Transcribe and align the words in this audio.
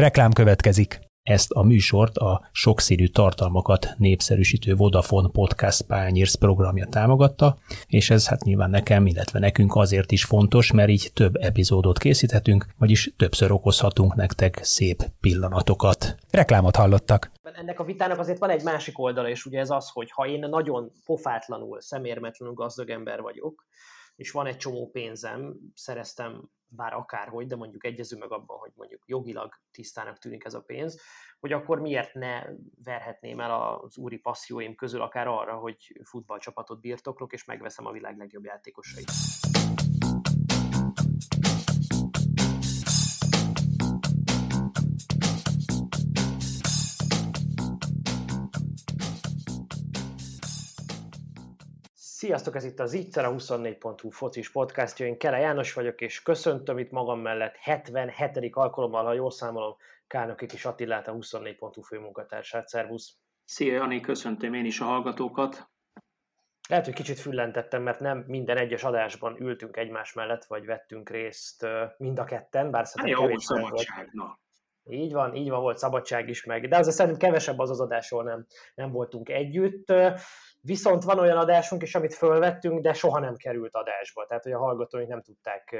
Reklám 0.00 0.32
következik. 0.32 0.98
Ezt 1.22 1.50
a 1.50 1.62
műsort 1.62 2.16
a 2.16 2.48
sokszínű 2.52 3.06
tartalmakat 3.06 3.86
népszerűsítő 3.96 4.74
Vodafone 4.74 5.28
Podcast 5.32 5.82
Pányérsz 5.82 6.34
programja 6.34 6.86
támogatta, 6.86 7.58
és 7.86 8.10
ez 8.10 8.28
hát 8.28 8.42
nyilván 8.42 8.70
nekem, 8.70 9.06
illetve 9.06 9.38
nekünk 9.38 9.74
azért 9.74 10.12
is 10.12 10.24
fontos, 10.24 10.72
mert 10.72 10.88
így 10.88 11.10
több 11.14 11.36
epizódot 11.36 11.98
készíthetünk, 11.98 12.66
vagyis 12.78 13.12
többször 13.16 13.52
okozhatunk 13.52 14.14
nektek 14.14 14.58
szép 14.62 15.02
pillanatokat. 15.20 16.16
Reklámot 16.30 16.76
hallottak. 16.76 17.30
Ennek 17.42 17.80
a 17.80 17.84
vitának 17.84 18.18
azért 18.18 18.38
van 18.38 18.50
egy 18.50 18.62
másik 18.62 18.98
oldala, 18.98 19.28
és 19.28 19.44
ugye 19.44 19.58
ez 19.58 19.70
az, 19.70 19.90
hogy 19.92 20.10
ha 20.10 20.26
én 20.26 20.48
nagyon 20.48 20.92
pofátlanul, 21.04 21.80
szemérmetlenül 21.80 22.54
gazdag 22.54 22.90
ember 22.90 23.20
vagyok, 23.20 23.66
és 24.16 24.30
van 24.30 24.46
egy 24.46 24.56
csomó 24.56 24.90
pénzem, 24.92 25.56
szereztem 25.74 26.50
bár 26.70 26.92
akárhogy, 26.92 27.46
de 27.46 27.56
mondjuk 27.56 27.84
egyezünk 27.84 28.22
meg 28.22 28.32
abban, 28.32 28.58
hogy 28.58 28.72
mondjuk 28.74 29.02
jogilag 29.06 29.54
tisztának 29.70 30.18
tűnik 30.18 30.44
ez 30.44 30.54
a 30.54 30.62
pénz, 30.62 31.00
hogy 31.40 31.52
akkor 31.52 31.80
miért 31.80 32.14
ne 32.14 32.42
verhetném 32.84 33.40
el 33.40 33.78
az 33.82 33.96
úri 33.98 34.18
passzióim 34.18 34.74
közül 34.74 35.02
akár 35.02 35.26
arra, 35.26 35.56
hogy 35.56 36.00
futballcsapatot 36.04 36.80
birtoklok, 36.80 37.32
és 37.32 37.44
megveszem 37.44 37.86
a 37.86 37.92
világ 37.92 38.16
legjobb 38.16 38.44
játékosait. 38.44 39.10
Sziasztok, 52.20 52.54
ez 52.54 52.64
itt 52.64 52.78
az 52.80 52.92
Ittszer, 52.92 53.24
a 53.24 53.32
24.hu 53.32 54.10
focis 54.10 54.50
podcastja. 54.50 55.06
Én 55.06 55.18
Kele 55.18 55.38
János 55.38 55.72
vagyok, 55.72 56.00
és 56.00 56.22
köszöntöm 56.22 56.78
itt 56.78 56.90
magam 56.90 57.20
mellett 57.20 57.56
77. 57.56 58.56
alkalommal, 58.56 59.04
ha 59.04 59.12
jól 59.12 59.30
számolom, 59.30 59.76
Kálnokik 60.06 60.52
és 60.52 60.64
Attilát, 60.64 61.08
a 61.08 61.12
24.hu 61.12 61.82
főmunkatársát. 61.82 62.68
Szervusz! 62.68 63.16
Szia 63.44 63.72
Jani, 63.72 64.00
köszöntöm 64.00 64.54
én 64.54 64.64
is 64.64 64.80
a 64.80 64.84
hallgatókat. 64.84 65.68
Lehet, 66.68 66.84
hogy 66.84 66.94
kicsit 66.94 67.18
füllentettem, 67.18 67.82
mert 67.82 68.00
nem 68.00 68.24
minden 68.26 68.56
egyes 68.56 68.84
adásban 68.84 69.40
ültünk 69.40 69.76
egymás 69.76 70.12
mellett, 70.12 70.44
vagy 70.44 70.66
vettünk 70.66 71.10
részt 71.10 71.66
mind 71.96 72.18
a 72.18 72.24
ketten, 72.24 72.70
bár 72.70 72.86
szerintem 72.86 73.20
kevés 73.20 73.44
szabadság, 73.44 74.10
volt. 74.12 74.38
Így 74.84 75.12
van, 75.12 75.34
így 75.34 75.48
van, 75.48 75.60
volt 75.60 75.78
szabadság 75.78 76.28
is 76.28 76.44
meg. 76.44 76.68
De 76.68 76.76
azért 76.76 76.96
szerintem 76.96 77.28
kevesebb 77.28 77.58
az 77.58 77.70
az 77.70 77.80
adásról 77.80 78.22
nem, 78.22 78.46
nem 78.74 78.90
voltunk 78.90 79.28
együtt. 79.28 79.92
Viszont 80.60 81.04
van 81.04 81.18
olyan 81.18 81.36
adásunk 81.36 81.82
is, 81.82 81.94
amit 81.94 82.14
fölvettünk, 82.14 82.80
de 82.80 82.92
soha 82.92 83.18
nem 83.18 83.36
került 83.36 83.74
adásba. 83.74 84.26
Tehát, 84.26 84.42
hogy 84.42 84.52
a 84.52 84.58
hallgatóink 84.58 85.08
nem 85.08 85.22
tudták 85.22 85.76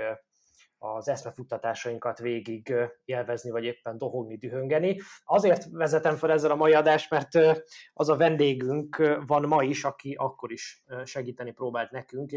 az 0.78 1.08
eszmefuttatásainkat 1.08 2.18
végig 2.18 2.74
élvezni, 3.04 3.50
vagy 3.50 3.64
éppen 3.64 3.98
dohogni, 3.98 4.36
dühöngeni. 4.36 5.00
Azért 5.24 5.66
vezetem 5.70 6.16
fel 6.16 6.30
ezzel 6.30 6.50
a 6.50 6.56
mai 6.56 6.72
adást, 6.72 7.10
mert 7.10 7.62
az 7.92 8.08
a 8.08 8.16
vendégünk 8.16 9.18
van 9.26 9.42
ma 9.42 9.62
is, 9.62 9.84
aki 9.84 10.14
akkor 10.18 10.52
is 10.52 10.84
segíteni 11.04 11.50
próbált 11.50 11.90
nekünk, 11.90 12.32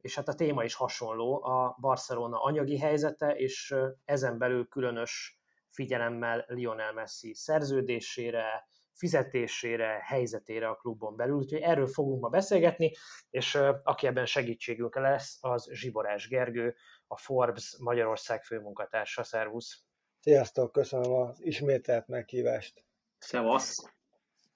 és 0.00 0.14
hát 0.14 0.28
a 0.28 0.34
téma 0.34 0.64
is 0.64 0.74
hasonló, 0.74 1.44
a 1.44 1.76
Barcelona 1.80 2.42
anyagi 2.42 2.78
helyzete, 2.78 3.34
és 3.34 3.74
ezen 4.04 4.38
belül 4.38 4.68
különös 4.68 5.40
figyelemmel 5.70 6.44
Lionel 6.48 6.92
Messi 6.92 7.34
szerződésére, 7.34 8.66
fizetésére, 8.94 10.00
helyzetére 10.02 10.68
a 10.68 10.76
klubon 10.76 11.16
belül. 11.16 11.36
Úgyhogy 11.36 11.60
erről 11.60 11.86
fogunk 11.86 12.20
ma 12.20 12.28
beszélgetni, 12.28 12.92
és 13.30 13.58
aki 13.82 14.06
ebben 14.06 14.26
segítségünk 14.26 14.94
lesz, 14.96 15.38
az 15.40 15.68
Zsiborás 15.72 16.28
Gergő, 16.28 16.74
a 17.06 17.16
Forbes 17.16 17.76
Magyarország 17.78 18.42
főmunkatársa. 18.42 19.22
Szervusz! 19.22 19.82
Sziasztok, 20.20 20.72
köszönöm 20.72 21.12
az 21.12 21.44
ismételt 21.44 22.06
meghívást. 22.06 22.84
Szevasz! 23.18 23.93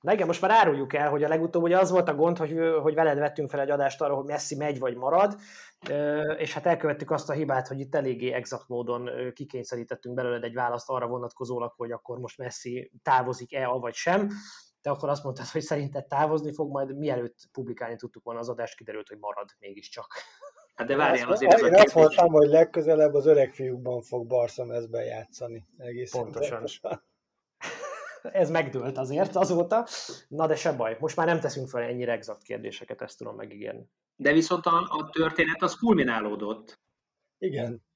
Na 0.00 0.12
igen, 0.12 0.26
most 0.26 0.40
már 0.40 0.50
áruljuk 0.50 0.94
el, 0.94 1.10
hogy 1.10 1.24
a 1.24 1.28
legutóbb 1.28 1.62
ugye 1.62 1.78
az 1.78 1.90
volt 1.90 2.08
a 2.08 2.14
gond, 2.14 2.38
hogy, 2.38 2.58
hogy 2.82 2.94
veled 2.94 3.18
vettünk 3.18 3.50
fel 3.50 3.60
egy 3.60 3.70
adást 3.70 4.00
arra, 4.00 4.14
hogy 4.14 4.24
Messi 4.24 4.56
megy 4.56 4.78
vagy 4.78 4.96
marad, 4.96 5.36
és 6.36 6.54
hát 6.54 6.66
elkövettük 6.66 7.10
azt 7.10 7.30
a 7.30 7.32
hibát, 7.32 7.68
hogy 7.68 7.80
itt 7.80 7.94
eléggé 7.94 8.32
exakt 8.32 8.68
módon 8.68 9.10
kikényszerítettünk 9.34 10.14
belőled 10.14 10.44
egy 10.44 10.54
választ 10.54 10.88
arra 10.88 11.06
vonatkozólag, 11.06 11.72
hogy 11.76 11.92
akkor 11.92 12.18
most 12.18 12.38
Messi 12.38 12.92
távozik-e, 13.02 13.66
vagy 13.66 13.94
sem. 13.94 14.28
Te 14.80 14.90
akkor 14.90 15.08
azt 15.08 15.24
mondtad, 15.24 15.46
hogy 15.46 15.62
szerinted 15.62 16.06
távozni 16.06 16.52
fog, 16.52 16.70
majd 16.70 16.96
mielőtt 16.96 17.36
publikálni 17.52 17.96
tudtuk 17.96 18.24
volna 18.24 18.40
az 18.40 18.48
adást, 18.48 18.76
kiderült, 18.76 19.08
hogy 19.08 19.18
marad 19.18 19.48
mégiscsak. 19.58 20.06
Hát 20.74 20.86
de 20.86 20.96
várjál 20.96 21.30
azért 21.30 21.52
ez 21.52 21.62
Én 21.62 21.74
azt 21.74 21.94
mondtam, 21.94 22.32
hogy 22.32 22.48
legközelebb 22.48 23.14
az 23.14 23.26
öreg 23.26 23.52
fiúkban 23.52 24.02
fog 24.02 24.26
Barca 24.26 24.64
mezben 24.64 25.04
játszani. 25.04 25.66
Egészen 25.76 26.22
Pontosan. 26.22 26.56
Pontosan 26.56 27.02
ez 28.22 28.50
megdőlt 28.50 28.98
azért 28.98 29.36
azóta. 29.36 29.86
Na 30.28 30.46
de 30.46 30.56
se 30.56 30.72
baj, 30.72 30.96
most 31.00 31.16
már 31.16 31.26
nem 31.26 31.40
teszünk 31.40 31.68
fel 31.68 31.82
ennyire 31.82 32.12
exakt 32.12 32.42
kérdéseket, 32.42 33.02
ezt 33.02 33.18
tudom 33.18 33.36
megígérni. 33.36 33.88
De 34.16 34.32
viszont 34.32 34.66
a, 34.66 34.76
a 34.88 35.10
történet 35.12 35.62
az 35.62 35.74
kulminálódott. 35.74 36.80
Igen. 37.38 37.86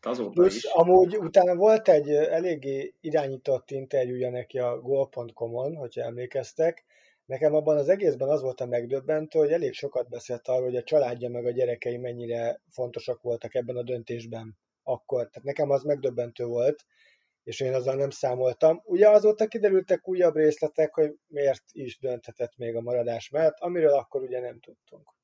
Azóta 0.00 0.30
Plusz 0.30 0.56
is. 0.56 0.64
amúgy 0.64 1.16
utána 1.16 1.54
volt 1.54 1.88
egy 1.88 2.08
eléggé 2.10 2.94
irányított 3.00 3.70
interjúja 3.70 4.30
neki 4.30 4.58
a 4.58 4.80
Goal.com-on, 4.80 5.76
hogyha 5.76 6.02
emlékeztek. 6.02 6.84
Nekem 7.24 7.54
abban 7.54 7.76
az 7.76 7.88
egészben 7.88 8.28
az 8.28 8.42
volt 8.42 8.60
a 8.60 8.66
megdöbbentő, 8.66 9.38
hogy 9.38 9.52
elég 9.52 9.72
sokat 9.72 10.08
beszélt 10.08 10.48
arról, 10.48 10.64
hogy 10.64 10.76
a 10.76 10.82
családja 10.82 11.28
meg 11.28 11.46
a 11.46 11.50
gyerekei 11.50 11.96
mennyire 11.96 12.60
fontosak 12.70 13.22
voltak 13.22 13.54
ebben 13.54 13.76
a 13.76 13.82
döntésben 13.82 14.58
akkor. 14.82 15.18
Tehát 15.18 15.42
nekem 15.42 15.70
az 15.70 15.82
megdöbbentő 15.82 16.44
volt, 16.44 16.84
és 17.42 17.60
én 17.60 17.74
azzal 17.74 17.94
nem 17.94 18.10
számoltam. 18.10 18.80
Ugye 18.84 19.08
azóta 19.08 19.46
kiderültek 19.46 20.08
újabb 20.08 20.36
részletek, 20.36 20.94
hogy 20.94 21.14
miért 21.26 21.64
is 21.72 21.98
dönthetett 21.98 22.56
még 22.56 22.76
a 22.76 22.80
maradás 22.80 23.28
mellett, 23.28 23.58
amiről 23.58 23.94
akkor 23.94 24.22
ugye 24.22 24.40
nem 24.40 24.60
tudtunk. 24.60 25.14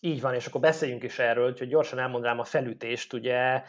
Így 0.00 0.20
van, 0.20 0.34
és 0.34 0.46
akkor 0.46 0.60
beszéljünk 0.60 1.02
is 1.02 1.18
erről, 1.18 1.54
hogy 1.58 1.68
gyorsan 1.68 1.98
elmondanám 1.98 2.38
a 2.38 2.44
felütést. 2.44 3.12
Ugye 3.12 3.62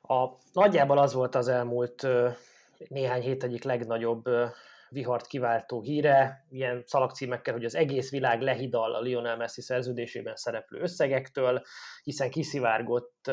a, 0.00 0.28
nagyjából 0.52 0.98
az 0.98 1.12
volt 1.12 1.34
az 1.34 1.48
elmúlt 1.48 2.06
néhány 2.88 3.22
hét 3.22 3.44
egyik 3.44 3.62
legnagyobb 3.62 4.24
vihart 4.88 5.26
kiváltó 5.26 5.80
híre, 5.80 6.46
ilyen 6.50 6.82
szalagcímekkel, 6.86 7.54
hogy 7.54 7.64
az 7.64 7.74
egész 7.74 8.10
világ 8.10 8.40
lehidal 8.40 8.94
a 8.94 9.00
Lionel 9.00 9.36
Messi 9.36 9.60
szerződésében 9.60 10.36
szereplő 10.36 10.80
összegektől, 10.80 11.62
hiszen 12.02 12.30
kiszivárgott 12.30 13.30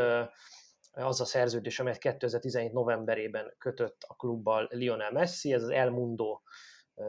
az 0.95 1.21
a 1.21 1.25
szerződés, 1.25 1.79
amelyet 1.79 1.99
2017 1.99 2.71
novemberében 2.71 3.55
kötött 3.57 4.03
a 4.07 4.15
klubbal 4.15 4.67
Lionel 4.71 5.11
Messi, 5.11 5.53
ez 5.53 5.63
az 5.63 5.69
El 5.69 5.89
Mundo 5.89 6.41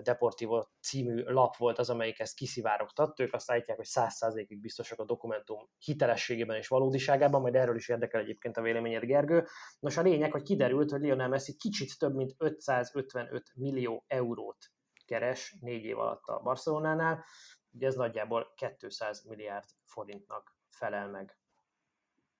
Deportivo 0.02 0.66
című 0.80 1.22
lap 1.22 1.56
volt 1.56 1.78
az, 1.78 1.90
amelyik 1.90 2.18
ezt 2.18 2.34
kiszivárogtatta, 2.34 3.22
ők 3.22 3.34
azt 3.34 3.50
állítják, 3.50 3.76
hogy 3.76 3.86
100%-ig 3.90 4.60
biztosak 4.60 4.98
a 4.98 5.04
dokumentum 5.04 5.68
hitelességében 5.78 6.56
és 6.56 6.68
valódiságában, 6.68 7.40
majd 7.40 7.54
erről 7.54 7.76
is 7.76 7.88
érdekel 7.88 8.20
egyébként 8.20 8.56
a 8.56 8.62
véleményed, 8.62 9.04
Gergő. 9.04 9.46
Nos, 9.78 9.96
a 9.96 10.02
lényeg, 10.02 10.32
hogy 10.32 10.42
kiderült, 10.42 10.90
hogy 10.90 11.00
Lionel 11.00 11.28
Messi 11.28 11.56
kicsit 11.56 11.98
több 11.98 12.14
mint 12.14 12.34
555 12.38 13.52
millió 13.54 14.04
eurót 14.06 14.70
keres 15.04 15.56
négy 15.60 15.84
év 15.84 15.98
alatt 15.98 16.26
a 16.26 16.40
Barcelonánál, 16.40 17.24
ugye 17.70 17.86
ez 17.86 17.94
nagyjából 17.94 18.54
200 18.78 19.24
milliárd 19.24 19.68
forintnak 19.84 20.56
felel 20.68 21.08
meg. 21.08 21.38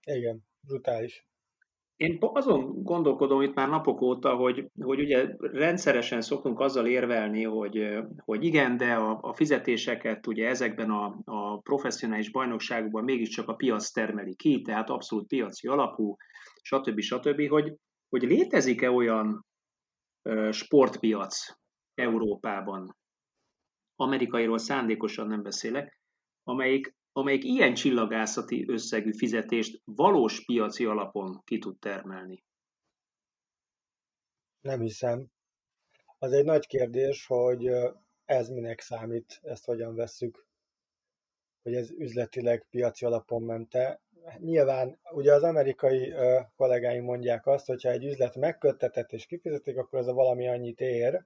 Igen, 0.02 0.46
brutális. 0.60 1.25
Én 1.96 2.18
azon 2.20 2.82
gondolkodom 2.82 3.40
itt 3.40 3.54
már 3.54 3.68
napok 3.68 4.00
óta, 4.00 4.34
hogy, 4.34 4.70
hogy 4.80 5.00
ugye 5.00 5.34
rendszeresen 5.38 6.20
szoktunk 6.20 6.60
azzal 6.60 6.86
érvelni, 6.86 7.42
hogy, 7.42 7.98
hogy 8.24 8.44
igen, 8.44 8.76
de 8.76 8.94
a, 8.94 9.18
a 9.22 9.34
fizetéseket 9.34 10.26
ugye 10.26 10.48
ezekben 10.48 10.90
a, 10.90 11.18
a 11.24 11.58
professzionális 11.58 12.30
bajnokságokban 12.30 13.04
mégiscsak 13.04 13.48
a 13.48 13.54
piac 13.54 13.90
termeli 13.90 14.34
ki, 14.34 14.62
tehát 14.62 14.90
abszolút 14.90 15.26
piaci 15.26 15.66
alapú, 15.66 16.16
stb. 16.62 17.00
stb., 17.00 17.48
hogy, 17.48 17.74
hogy 18.08 18.22
létezik-e 18.22 18.90
olyan 18.90 19.46
sportpiac 20.50 21.56
Európában, 21.94 22.96
amerikairól 23.94 24.58
szándékosan 24.58 25.26
nem 25.26 25.42
beszélek, 25.42 26.00
amelyik 26.42 26.94
amelyik 27.16 27.44
ilyen 27.44 27.74
csillagászati 27.74 28.64
összegű 28.68 29.12
fizetést 29.12 29.82
valós 29.84 30.44
piaci 30.44 30.84
alapon 30.84 31.42
ki 31.44 31.58
tud 31.58 31.78
termelni? 31.78 32.44
Nem 34.60 34.80
hiszem. 34.80 35.26
Az 36.18 36.32
egy 36.32 36.44
nagy 36.44 36.66
kérdés, 36.66 37.26
hogy 37.26 37.70
ez 38.24 38.48
minek 38.48 38.80
számít, 38.80 39.40
ezt 39.42 39.64
hogyan 39.64 39.94
vesszük, 39.94 40.46
hogy 41.62 41.74
ez 41.74 41.90
üzletileg 41.90 42.66
piaci 42.70 43.04
alapon 43.04 43.42
mente. 43.42 44.00
Nyilván 44.38 44.98
ugye 45.10 45.34
az 45.34 45.42
amerikai 45.42 46.14
kollégáim 46.56 47.04
mondják 47.04 47.46
azt, 47.46 47.66
hogy 47.66 47.82
ha 47.82 47.90
egy 47.90 48.04
üzlet 48.04 48.34
megköttetett 48.34 49.12
és 49.12 49.26
kifizetik, 49.26 49.76
akkor 49.76 49.98
ez 49.98 50.06
a 50.06 50.14
valami 50.14 50.48
annyit 50.48 50.80
ér. 50.80 51.24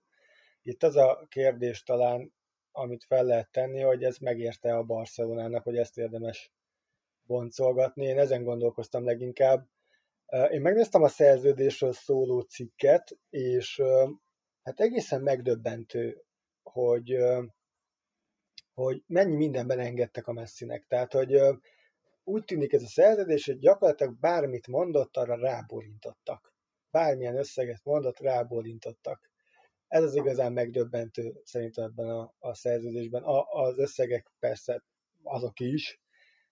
Itt 0.63 0.83
az 0.83 0.97
a 0.97 1.27
kérdés 1.29 1.83
talán, 1.83 2.33
amit 2.73 3.05
fel 3.05 3.25
lehet 3.25 3.51
tenni, 3.51 3.81
hogy 3.81 4.05
ez 4.05 4.19
megérte 4.19 4.77
a 4.77 4.83
Barcelonának, 4.83 5.63
hogy 5.63 5.77
ezt 5.77 5.99
érdemes 5.99 6.53
boncolgatni. 7.23 8.05
Én 8.05 8.19
ezen 8.19 8.45
gondolkoztam 8.45 9.05
leginkább. 9.05 9.67
Én 10.51 10.61
megnéztem 10.61 11.03
a 11.03 11.09
szerződésről 11.09 11.93
szóló 11.93 12.41
cikket, 12.41 13.19
és 13.31 13.83
hát 14.63 14.81
egészen 14.81 15.23
megdöbbentő, 15.23 16.25
hogy, 16.63 17.17
hogy 18.75 19.03
mennyi 19.07 19.37
mindenben 19.37 19.79
engedtek 19.79 20.27
a 20.27 20.33
messzinek. 20.33 20.87
Tehát, 20.87 21.13
hogy 21.13 21.41
úgy 22.25 22.45
tűnik 22.45 22.73
ez 22.73 22.83
a 22.83 22.87
szerződés, 22.87 23.47
hogy 23.47 23.59
gyakorlatilag 23.59 24.19
bármit 24.19 24.67
mondott, 24.67 25.17
arra 25.17 25.37
ráborintottak. 25.37 26.55
Bármilyen 26.91 27.37
összeget 27.37 27.85
mondott, 27.85 28.19
ráborintottak. 28.19 29.30
Ez 29.91 30.03
az 30.03 30.15
igazán 30.15 30.53
megdöbbentő 30.53 31.41
szerintem 31.45 31.85
ebben 31.85 32.09
a, 32.09 32.35
a 32.39 32.55
szerződésben. 32.55 33.23
A, 33.23 33.47
az 33.51 33.79
összegek 33.79 34.31
persze 34.39 34.85
azok 35.23 35.61
is, 35.61 36.01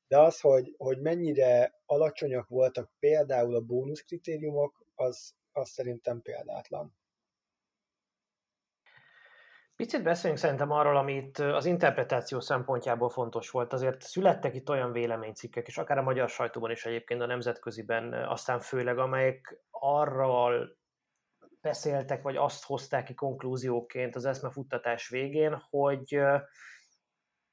de 0.09 0.19
az, 0.19 0.41
hogy, 0.41 0.75
hogy 0.77 1.01
mennyire 1.01 1.81
alacsonyak 1.87 2.49
voltak 2.49 2.91
például 2.99 3.55
a 3.55 3.61
bónusz 3.61 4.01
kritériumok, 4.01 4.87
az, 4.95 5.35
az 5.53 5.69
szerintem 5.69 6.23
példátlan. 6.23 6.97
Picit 9.77 10.03
beszéljünk 10.03 10.43
szerintem 10.43 10.71
arról, 10.71 10.97
amit 10.97 11.39
az 11.39 11.65
interpretáció 11.65 12.41
szempontjából 12.41 13.09
fontos 13.09 13.51
volt. 13.51 13.73
Azért 13.73 14.03
születtek 14.03 14.55
itt 14.55 14.69
olyan 14.69 14.93
véleménycikkek, 14.93 15.67
és 15.67 15.79
akár 15.79 15.99
a 15.99 16.03
magyar 16.03 16.29
sajtóban 16.29 16.71
is 16.71 16.87
egyébként, 16.87 17.21
a 17.21 17.27
nemzetköziben 17.27 18.13
aztán 18.13 18.61
főleg, 18.61 18.99
amelyek 18.99 19.61
arról 19.71 20.78
beszéltek, 21.61 22.23
vagy 22.23 22.37
azt 22.37 22.65
hozták 22.65 23.05
ki 23.05 23.15
konklúzióként 23.15 24.17
az 24.17 24.25
eszmefuttatás 24.25 25.09
végén, 25.09 25.63
hogy 25.71 26.21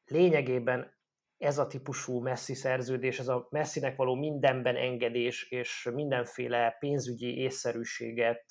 lényegében 0.05 0.93
ez 1.37 1.57
a 1.57 1.67
típusú 1.67 2.19
messzi 2.19 2.53
szerződés, 2.53 3.19
ez 3.19 3.27
a 3.27 3.47
messzinek 3.49 3.95
való 3.95 4.15
mindenben 4.15 4.75
engedés 4.75 5.49
és 5.49 5.89
mindenféle 5.93 6.75
pénzügyi 6.79 7.37
észszerűséget, 7.37 8.45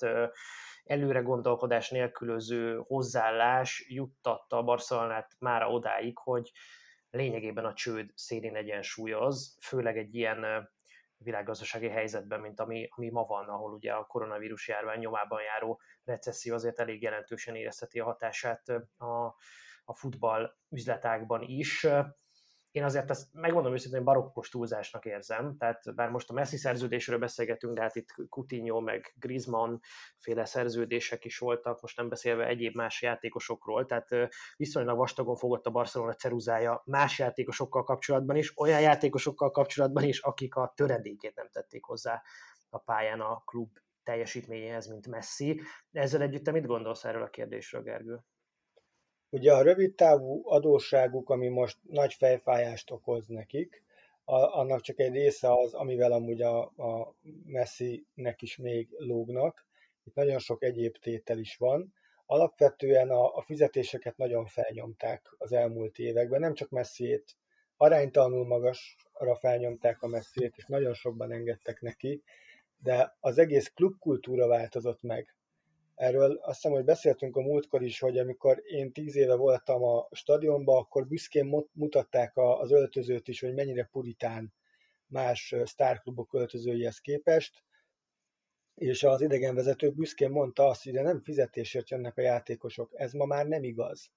előre 0.83 1.19
gondolkodás 1.19 1.89
nélkülöző 1.89 2.83
hozzáállás 2.87 3.85
juttatta 3.89 4.57
a 4.57 4.63
Barcelonát 4.63 5.35
mára 5.39 5.69
odáig, 5.69 6.17
hogy 6.17 6.51
lényegében 7.09 7.65
a 7.65 7.73
csőd 7.73 8.09
szélén 8.13 8.55
egyensúlyoz, 8.55 9.57
főleg 9.61 9.97
egy 9.97 10.15
ilyen 10.15 10.69
világgazdasági 11.25 11.89
helyzetben, 11.89 12.39
mint 12.39 12.59
ami, 12.59 12.87
ami 12.95 13.09
ma 13.09 13.23
van, 13.23 13.49
ahol 13.49 13.73
ugye 13.73 13.93
a 13.93 14.05
koronavírus 14.05 14.67
járvány 14.67 14.99
nyomában 14.99 15.41
járó 15.41 15.81
recesszió 16.03 16.53
azért 16.53 16.79
elég 16.79 17.01
jelentősen 17.01 17.55
érezheti 17.55 17.99
a 17.99 18.03
hatását 18.03 18.69
a, 18.97 19.35
a 19.85 19.95
futball 19.95 20.55
üzletágban 20.69 21.41
is 21.41 21.87
én 22.75 22.83
azért 22.83 23.09
ezt 23.09 23.27
megmondom 23.33 23.73
őszintén 23.73 24.03
barokkos 24.03 24.49
túlzásnak 24.49 25.05
érzem, 25.05 25.57
tehát 25.57 25.95
bár 25.95 26.09
most 26.09 26.29
a 26.29 26.33
Messi 26.33 26.57
szerződésről 26.57 27.17
beszélgetünk, 27.17 27.73
de 27.73 27.81
hát 27.81 27.95
itt 27.95 28.15
Coutinho 28.29 28.81
meg 28.81 29.13
Griezmann 29.19 29.79
féle 30.17 30.45
szerződések 30.45 31.25
is 31.25 31.37
voltak, 31.37 31.81
most 31.81 31.97
nem 31.97 32.09
beszélve 32.09 32.45
egyéb 32.45 32.75
más 32.75 33.01
játékosokról, 33.01 33.85
tehát 33.85 34.07
viszonylag 34.57 34.97
vastagon 34.97 35.35
fogott 35.35 35.65
a 35.65 35.71
Barcelona 35.71 36.13
ceruzája 36.13 36.81
más 36.85 37.19
játékosokkal 37.19 37.83
kapcsolatban 37.83 38.35
is, 38.35 38.57
olyan 38.57 38.81
játékosokkal 38.81 39.51
kapcsolatban 39.51 40.03
is, 40.03 40.19
akik 40.19 40.55
a 40.55 40.73
töredékét 40.75 41.35
nem 41.35 41.49
tették 41.51 41.83
hozzá 41.83 42.21
a 42.69 42.77
pályán 42.77 43.21
a 43.21 43.41
klub 43.45 43.77
teljesítményéhez, 44.03 44.87
mint 44.87 45.07
Messi. 45.07 45.61
Ezzel 45.91 46.21
együtt 46.21 46.43
te 46.43 46.51
mit 46.51 46.65
gondolsz 46.65 47.03
erről 47.03 47.23
a 47.23 47.29
kérdésről, 47.29 47.81
Gergő? 47.81 48.19
Ugye 49.35 49.53
a 49.53 49.61
rövid 49.61 49.95
távú 49.95 50.41
adósságuk, 50.49 51.29
ami 51.29 51.47
most 51.47 51.77
nagy 51.81 52.13
fejfájást 52.13 52.91
okoz 52.91 53.27
nekik, 53.27 53.83
a, 54.23 54.35
annak 54.35 54.81
csak 54.81 54.99
egy 54.99 55.13
része 55.13 55.51
az, 55.51 55.73
amivel 55.73 56.11
amúgy 56.11 56.41
a, 56.41 56.61
a 56.61 57.15
Messi-nek 57.45 58.41
is 58.41 58.57
még 58.57 58.87
lógnak. 58.97 59.65
Itt 60.03 60.15
nagyon 60.15 60.39
sok 60.39 60.63
egyéb 60.63 60.97
tétel 60.97 61.37
is 61.37 61.57
van. 61.57 61.93
Alapvetően 62.25 63.09
a, 63.09 63.35
a 63.35 63.41
fizetéseket 63.41 64.17
nagyon 64.17 64.45
felnyomták 64.45 65.35
az 65.37 65.51
elmúlt 65.51 65.97
években, 65.97 66.39
nem 66.39 66.53
csak 66.53 66.69
Messiét, 66.69 67.35
aránytalanul 67.77 68.45
magasra 68.45 69.35
felnyomták 69.39 70.01
a 70.01 70.07
Messiét, 70.07 70.53
és 70.57 70.65
nagyon 70.65 70.93
sokban 70.93 71.31
engedtek 71.31 71.81
neki, 71.81 72.23
de 72.77 73.15
az 73.19 73.37
egész 73.37 73.67
klubkultúra 73.67 74.47
változott 74.47 75.01
meg. 75.01 75.34
Erről 75.95 76.35
azt 76.35 76.61
hiszem, 76.61 76.71
hogy 76.71 76.85
beszéltünk 76.85 77.35
a 77.35 77.41
múltkor 77.41 77.81
is, 77.81 77.99
hogy 77.99 78.17
amikor 78.17 78.61
én 78.65 78.91
tíz 78.91 79.15
éve 79.15 79.35
voltam 79.35 79.83
a 79.83 80.07
stadionban, 80.11 80.77
akkor 80.77 81.07
büszkén 81.07 81.65
mutatták 81.71 82.31
az 82.35 82.71
öltözőt 82.71 83.27
is, 83.27 83.39
hogy 83.39 83.53
mennyire 83.53 83.89
puritán 83.91 84.53
más 85.07 85.55
sztárklubok 85.63 86.33
öltözőihez 86.33 86.99
képest, 86.99 87.63
és 88.75 89.03
az 89.03 89.21
idegenvezető 89.21 89.91
büszkén 89.91 90.29
mondta 90.29 90.67
azt, 90.67 90.83
hogy 90.83 90.93
de 90.93 91.01
nem 91.01 91.21
fizetésért 91.21 91.89
jönnek 91.89 92.17
a 92.17 92.21
játékosok, 92.21 92.91
ez 92.93 93.11
ma 93.11 93.25
már 93.25 93.47
nem 93.47 93.63
igaz. 93.63 94.11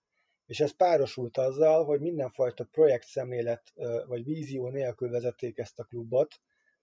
És 0.46 0.60
ez 0.60 0.76
párosult 0.76 1.36
azzal, 1.36 1.84
hogy 1.84 2.00
mindenfajta 2.00 2.64
projektszemlélet 2.64 3.72
vagy 4.06 4.24
vízió 4.24 4.68
nélkül 4.68 5.10
vezették 5.10 5.58
ezt 5.58 5.78
a 5.78 5.84
klubot, 5.84 6.40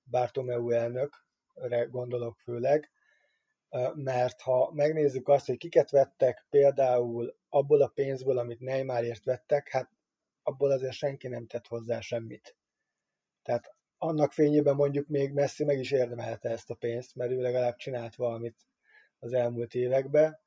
Bartomeu 0.10 0.70
elnökre 0.70 1.84
gondolok 1.90 2.40
főleg, 2.40 2.92
mert 3.94 4.42
ha 4.42 4.72
megnézzük 4.74 5.28
azt, 5.28 5.46
hogy 5.46 5.58
kiket 5.58 5.90
vettek 5.90 6.46
például 6.50 7.36
abból 7.50 7.82
a 7.82 7.88
pénzből, 7.88 8.38
amit 8.38 8.60
Neymarért 8.60 9.24
vettek, 9.24 9.70
hát 9.70 9.90
abból 10.44 10.72
azért 10.72 10.94
senki 10.94 11.28
nem 11.28 11.48
tett 11.48 11.68
hozzá 11.68 12.00
semmit. 12.00 12.56
Tehát 13.44 13.76
annak 13.98 14.32
fényében 14.32 14.76
mondjuk 14.76 15.08
még 15.08 15.34
Messi 15.34 15.64
meg 15.64 15.80
is 15.80 15.92
érdemelte 15.92 16.50
ezt 16.50 16.70
a 16.70 16.76
pénzt, 16.76 17.16
mert 17.16 17.32
ő 17.32 17.42
legalább 17.42 17.76
csinált 17.76 18.16
valamit 18.16 18.68
az 19.20 19.34
elmúlt 19.34 19.74
években, 19.74 20.40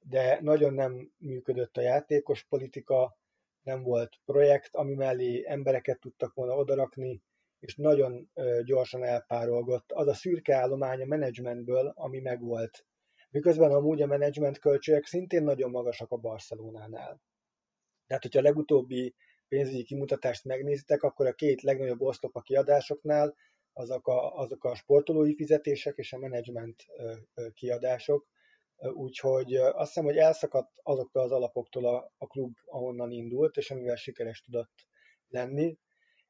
de 0.00 0.38
nagyon 0.40 0.74
nem 0.74 1.12
működött 1.16 1.76
a 1.76 1.80
játékos 1.80 2.44
politika, 2.44 3.18
nem 3.62 3.82
volt 3.82 4.20
projekt, 4.24 4.74
ami 4.74 4.94
mellé 4.94 5.44
embereket 5.46 6.00
tudtak 6.00 6.34
volna 6.34 6.56
odarakni, 6.56 7.22
és 7.60 7.76
nagyon 7.76 8.30
gyorsan 8.64 9.04
elpárolgott 9.04 9.92
az 9.92 10.06
a 10.06 10.14
szürke 10.14 10.54
állomány 10.54 11.02
a 11.02 11.06
menedzsmentből, 11.06 11.92
ami 11.94 12.20
megvolt. 12.20 12.84
Miközben 13.30 13.72
amúgy 13.72 14.02
a 14.02 14.06
menedzsment 14.06 14.58
költségek 14.58 15.06
szintén 15.06 15.42
nagyon 15.42 15.70
magasak 15.70 16.10
a 16.10 16.16
Barcelonánál. 16.16 17.20
Tehát, 18.06 18.22
hogyha 18.22 18.38
a 18.38 18.42
legutóbbi 18.42 19.14
pénzügyi 19.48 19.82
kimutatást 19.82 20.44
megnézitek, 20.44 21.02
akkor 21.02 21.26
a 21.26 21.32
két 21.32 21.62
legnagyobb 21.62 22.00
oszlop 22.00 22.36
a 22.36 22.40
kiadásoknál 22.40 23.34
azok 23.72 24.08
a, 24.08 24.34
azok 24.36 24.64
a 24.64 24.74
sportolói 24.74 25.34
fizetések 25.34 25.96
és 25.96 26.12
a 26.12 26.18
menedzsment 26.18 26.86
kiadások. 27.54 28.26
Úgyhogy 28.76 29.54
azt 29.54 29.86
hiszem, 29.86 30.04
hogy 30.04 30.16
elszakadt 30.16 30.70
azoktól 30.82 31.22
az 31.22 31.30
alapoktól 31.30 31.86
a, 31.86 32.12
a 32.18 32.26
klub, 32.26 32.56
ahonnan 32.64 33.10
indult, 33.10 33.56
és 33.56 33.70
amivel 33.70 33.96
sikeres 33.96 34.40
tudott 34.40 34.72
lenni. 35.28 35.78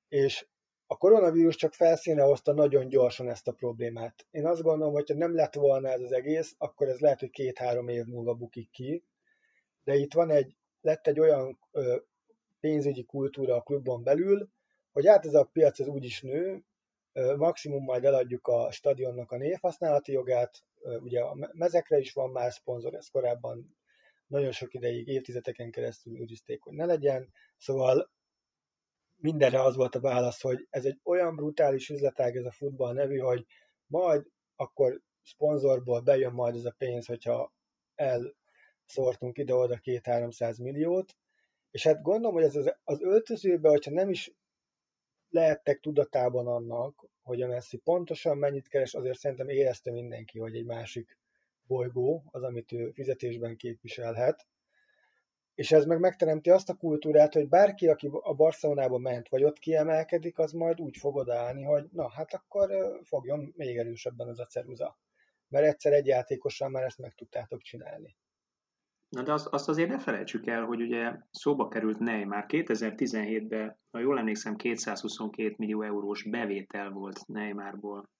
És 0.08 0.48
a 0.92 0.96
koronavírus 0.96 1.56
csak 1.56 1.74
felszíne 1.74 2.22
hozta 2.22 2.52
nagyon 2.52 2.88
gyorsan 2.88 3.28
ezt 3.28 3.48
a 3.48 3.52
problémát. 3.52 4.26
Én 4.30 4.46
azt 4.46 4.62
gondolom, 4.62 4.92
hogy 4.92 5.10
ha 5.10 5.16
nem 5.16 5.34
lett 5.34 5.54
volna 5.54 5.88
ez 5.88 6.00
az 6.00 6.12
egész, 6.12 6.54
akkor 6.58 6.88
ez 6.88 6.98
lehet, 6.98 7.20
hogy 7.20 7.30
két-három 7.30 7.88
év 7.88 8.04
múlva 8.04 8.34
bukik 8.34 8.70
ki. 8.70 9.04
De 9.84 9.94
itt 9.94 10.12
van 10.12 10.30
egy, 10.30 10.56
lett 10.80 11.06
egy 11.06 11.20
olyan 11.20 11.58
ö, 11.70 11.96
pénzügyi 12.60 13.04
kultúra 13.04 13.54
a 13.54 13.60
klubban 13.60 14.02
belül, 14.02 14.48
hogy 14.92 15.06
hát 15.06 15.26
ez 15.26 15.34
a 15.34 15.44
piac 15.52 15.80
ez 15.80 15.86
úgyis 15.86 16.22
nő, 16.22 16.64
ö, 17.12 17.36
maximum 17.36 17.84
majd 17.84 18.04
eladjuk 18.04 18.46
a 18.46 18.70
stadionnak 18.70 19.32
a 19.32 19.36
névhasználati 19.36 20.12
jogát, 20.12 20.58
ö, 20.80 20.98
ugye 20.98 21.20
a 21.20 21.50
mezekre 21.52 21.98
is 21.98 22.12
van 22.12 22.30
már 22.30 22.52
szponzor, 22.52 22.94
ez 22.94 23.08
korábban 23.08 23.76
nagyon 24.26 24.52
sok 24.52 24.74
ideig, 24.74 25.08
évtizedeken 25.08 25.70
keresztül 25.70 26.20
őrizték, 26.20 26.62
hogy 26.62 26.74
ne 26.74 26.84
legyen, 26.84 27.32
szóval 27.56 28.10
mindenre 29.20 29.62
az 29.62 29.76
volt 29.76 29.94
a 29.94 30.00
válasz, 30.00 30.40
hogy 30.40 30.66
ez 30.70 30.84
egy 30.84 31.00
olyan 31.04 31.36
brutális 31.36 31.88
üzletág 31.88 32.36
ez 32.36 32.44
a 32.44 32.50
futball 32.50 32.92
nevű, 32.92 33.18
hogy 33.18 33.46
majd 33.86 34.26
akkor 34.56 35.00
szponzorból 35.22 36.00
bejön 36.00 36.32
majd 36.32 36.54
ez 36.54 36.64
a 36.64 36.74
pénz, 36.78 37.06
hogyha 37.06 37.54
elszórtunk 37.94 39.38
ide-oda 39.38 39.76
két-háromszáz 39.76 40.58
milliót, 40.58 41.16
és 41.70 41.82
hát 41.82 42.02
gondolom, 42.02 42.34
hogy 42.34 42.44
ez 42.44 42.56
az, 42.56 42.74
az 42.84 43.02
öltözőben, 43.02 43.70
hogyha 43.70 43.90
nem 43.90 44.10
is 44.10 44.32
lehettek 45.28 45.80
tudatában 45.80 46.46
annak, 46.46 47.08
hogy 47.22 47.42
a 47.42 47.46
Messi 47.46 47.76
pontosan 47.76 48.38
mennyit 48.38 48.68
keres, 48.68 48.94
azért 48.94 49.18
szerintem 49.18 49.48
érezte 49.48 49.90
mindenki, 49.90 50.38
hogy 50.38 50.54
egy 50.54 50.64
másik 50.64 51.18
bolygó 51.62 52.24
az, 52.30 52.42
amit 52.42 52.72
ő 52.72 52.90
fizetésben 52.90 53.56
képviselhet, 53.56 54.46
és 55.60 55.72
ez 55.72 55.84
meg 55.84 56.00
megteremti 56.00 56.50
azt 56.50 56.68
a 56.68 56.74
kultúrát, 56.74 57.32
hogy 57.32 57.48
bárki, 57.48 57.88
aki 57.88 58.10
a 58.20 58.34
Barcelonába 58.34 58.98
ment, 58.98 59.28
vagy 59.28 59.44
ott 59.44 59.58
kiemelkedik, 59.58 60.38
az 60.38 60.52
majd 60.52 60.80
úgy 60.80 60.96
fog 60.96 61.16
odaállni, 61.16 61.62
hogy 61.62 61.88
na, 61.92 62.10
hát 62.10 62.34
akkor 62.34 62.70
fogjon 63.04 63.52
még 63.56 63.76
erősebben 63.76 64.28
az 64.28 64.38
a 64.38 64.46
ceruza. 64.46 64.98
Mert 65.48 65.66
egyszer 65.66 65.92
egy 65.92 66.06
játékossal 66.06 66.68
már 66.68 66.82
ezt 66.82 66.98
meg 66.98 67.14
tudtátok 67.14 67.60
csinálni. 67.62 68.16
Na 69.08 69.22
de 69.22 69.32
azt, 69.32 69.46
azt 69.46 69.68
azért 69.68 69.88
ne 69.88 69.98
felejtsük 69.98 70.46
el, 70.46 70.64
hogy 70.64 70.80
ugye 70.80 71.12
szóba 71.30 71.68
került 71.68 71.98
Neymar 71.98 72.44
2017-ben, 72.48 73.78
ha 73.90 73.98
jól 73.98 74.18
emlékszem, 74.18 74.56
222 74.56 75.54
millió 75.58 75.82
eurós 75.82 76.22
bevétel 76.22 76.90
volt 76.90 77.26
Neymarból. 77.26 78.10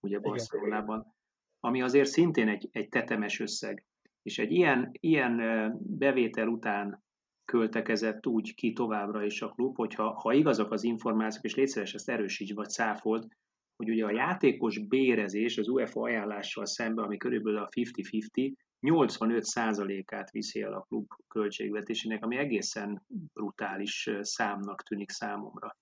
ugye 0.00 0.18
Barcelonában, 0.18 1.14
ami 1.60 1.82
azért 1.82 2.08
szintén 2.08 2.48
egy, 2.48 2.68
egy 2.72 2.88
tetemes 2.88 3.40
összeg. 3.40 3.86
És 4.26 4.38
egy 4.38 4.52
ilyen, 4.52 4.90
ilyen 5.00 5.36
bevétel 5.78 6.48
után 6.48 7.04
költekezett 7.44 8.26
úgy 8.26 8.54
ki 8.54 8.72
továbbra 8.72 9.24
is 9.24 9.42
a 9.42 9.48
klub, 9.48 9.76
hogyha 9.76 10.20
ha 10.20 10.32
igazak 10.32 10.72
az 10.72 10.84
információk, 10.84 11.44
és 11.44 11.54
létszeres 11.54 11.94
ezt 11.94 12.08
erősíts 12.08 12.52
vagy 12.52 12.68
száfold, 12.68 13.26
hogy 13.76 13.90
ugye 13.90 14.04
a 14.04 14.10
játékos 14.10 14.78
bérezés 14.78 15.58
az 15.58 15.68
UEFA 15.68 16.00
ajánlással 16.00 16.66
szemben, 16.66 17.04
ami 17.04 17.16
körülbelül 17.16 17.58
a 17.58 17.68
50-50, 17.68 18.52
85%-át 18.80 20.30
viszi 20.30 20.62
el 20.62 20.72
a 20.72 20.80
klub 20.88 21.06
költségvetésének, 21.28 22.24
ami 22.24 22.36
egészen 22.36 23.02
brutális 23.32 24.10
számnak 24.20 24.82
tűnik 24.82 25.10
számomra. 25.10 25.76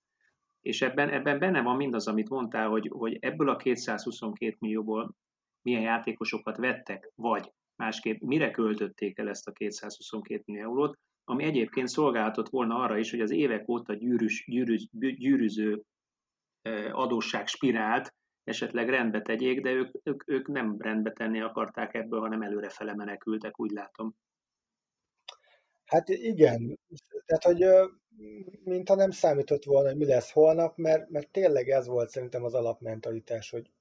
És 0.61 0.81
ebben, 0.81 1.09
ebben 1.09 1.39
benne 1.39 1.61
van 1.61 1.75
mindaz, 1.75 2.07
amit 2.07 2.29
mondtál, 2.29 2.69
hogy, 2.69 2.87
hogy 2.93 3.17
ebből 3.19 3.49
a 3.49 3.55
222 3.55 4.55
millióból 4.59 5.15
milyen 5.61 5.81
játékosokat 5.81 6.57
vettek, 6.57 7.11
vagy 7.15 7.51
másképp 7.75 8.21
mire 8.21 8.51
költötték 8.51 9.17
el 9.17 9.29
ezt 9.29 9.47
a 9.47 9.51
222 9.51 10.43
millió 10.45 10.63
eurót, 10.63 10.97
ami 11.23 11.43
egyébként 11.43 11.87
szolgálhatott 11.87 12.49
volna 12.49 12.75
arra 12.75 12.97
is, 12.97 13.11
hogy 13.11 13.21
az 13.21 13.31
évek 13.31 13.69
óta 13.69 13.93
gyűrűs, 13.93 14.45
gyűrűz, 14.47 14.87
gyűrűző 14.91 15.83
adósság 16.91 17.47
spirált 17.47 18.13
esetleg 18.43 18.89
rendbe 18.89 19.21
tegyék, 19.21 19.61
de 19.61 19.71
ők, 19.71 19.91
ők, 20.03 20.23
ők 20.29 20.47
nem 20.47 20.75
rendbe 20.79 21.11
tenni 21.11 21.41
akarták 21.41 21.93
ebből, 21.93 22.19
hanem 22.19 22.41
előrefele 22.41 22.95
menekültek, 22.95 23.59
úgy 23.59 23.71
látom. 23.71 24.15
Hát 25.85 26.09
igen, 26.09 26.79
tehát 27.25 27.43
hogy 27.43 27.89
mintha 28.63 28.95
nem 28.95 29.11
számított 29.11 29.63
volna, 29.63 29.87
hogy 29.87 29.97
mi 29.97 30.05
lesz 30.05 30.31
holnap, 30.31 30.77
mert, 30.77 31.09
mert 31.09 31.31
tényleg 31.31 31.69
ez 31.69 31.87
volt 31.87 32.09
szerintem 32.09 32.43
az 32.43 32.53
alapmentalitás, 32.53 33.49
hogy 33.49 33.71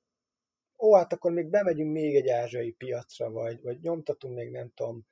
ó, 0.85 0.95
hát 0.95 1.13
akkor 1.13 1.33
még 1.33 1.51
bemegyünk 1.51 1.93
még 1.93 2.17
egy 2.17 2.29
ázsiai 2.29 2.71
piacra, 2.73 3.31
vagy, 3.31 3.63
vagy 3.63 3.81
nyomtatunk 3.81 4.35
még 4.35 4.51
nem 4.51 4.71
tudom 4.75 5.07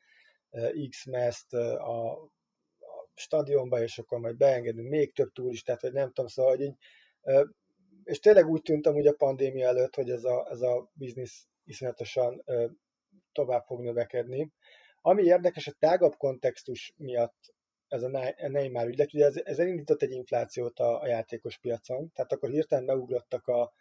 x 0.88 1.04
meszt 1.06 1.54
a, 1.54 2.10
a 2.12 2.30
stadionba, 3.14 3.82
és 3.82 3.98
akkor 3.98 4.18
majd 4.18 4.36
beengedünk 4.36 4.88
még 4.88 5.14
több 5.14 5.32
turistát, 5.32 5.82
vagy 5.82 5.92
nem 5.92 6.06
tudom, 6.06 6.26
szóval, 6.26 6.56
hogy 6.56 6.64
így, 6.64 6.76
és 8.04 8.18
tényleg 8.18 8.48
úgy 8.48 8.62
tűnt 8.62 8.86
amúgy 8.86 9.06
a 9.06 9.14
pandémia 9.14 9.68
előtt, 9.68 9.94
hogy 9.94 10.10
ez 10.10 10.24
a, 10.24 10.48
ez 10.50 10.60
a 10.60 10.90
biznisz 10.92 11.46
iszonyatosan 11.64 12.44
tovább 13.32 13.64
fog 13.64 13.80
növekedni. 13.80 14.52
Ami 15.00 15.22
érdekes, 15.22 15.66
a 15.66 15.72
tágabb 15.78 16.16
kontextus 16.16 16.94
miatt 16.96 17.54
ez 17.88 18.02
a 18.02 18.34
Neymar 18.48 18.86
ügylet, 18.86 19.14
ugye 19.14 19.24
ez, 19.24 19.36
ez 19.44 19.58
elindított 19.58 20.02
egy 20.02 20.10
inflációt 20.10 20.78
a, 20.78 21.00
a 21.00 21.06
játékos 21.06 21.58
piacon, 21.58 22.10
tehát 22.12 22.32
akkor 22.32 22.50
hirtelen 22.50 22.86
beugrottak 22.86 23.46
a, 23.46 23.72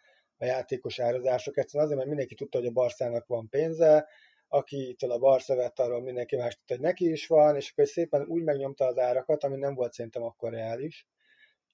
a 0.42 0.44
játékos 0.44 0.98
árazások, 0.98 1.56
egyszerűen 1.56 1.84
azért, 1.84 1.98
mert 1.98 2.08
mindenki 2.08 2.34
tudta, 2.34 2.58
hogy 2.58 2.66
a 2.66 2.72
Barszának 2.72 3.26
van 3.26 3.48
pénze, 3.48 4.08
akitől 4.48 5.10
a 5.10 5.18
Barca 5.18 5.54
vett, 5.54 5.78
arról 5.78 6.00
mindenki 6.00 6.36
más 6.36 6.54
tudta, 6.54 6.74
hogy 6.74 6.82
neki 6.82 7.10
is 7.10 7.26
van, 7.26 7.56
és 7.56 7.70
akkor 7.70 7.86
szépen 7.86 8.26
úgy 8.26 8.42
megnyomta 8.42 8.84
az 8.84 8.98
árakat, 8.98 9.44
ami 9.44 9.56
nem 9.56 9.74
volt 9.74 9.92
szerintem 9.92 10.22
akkor 10.22 10.52
reális. 10.52 11.06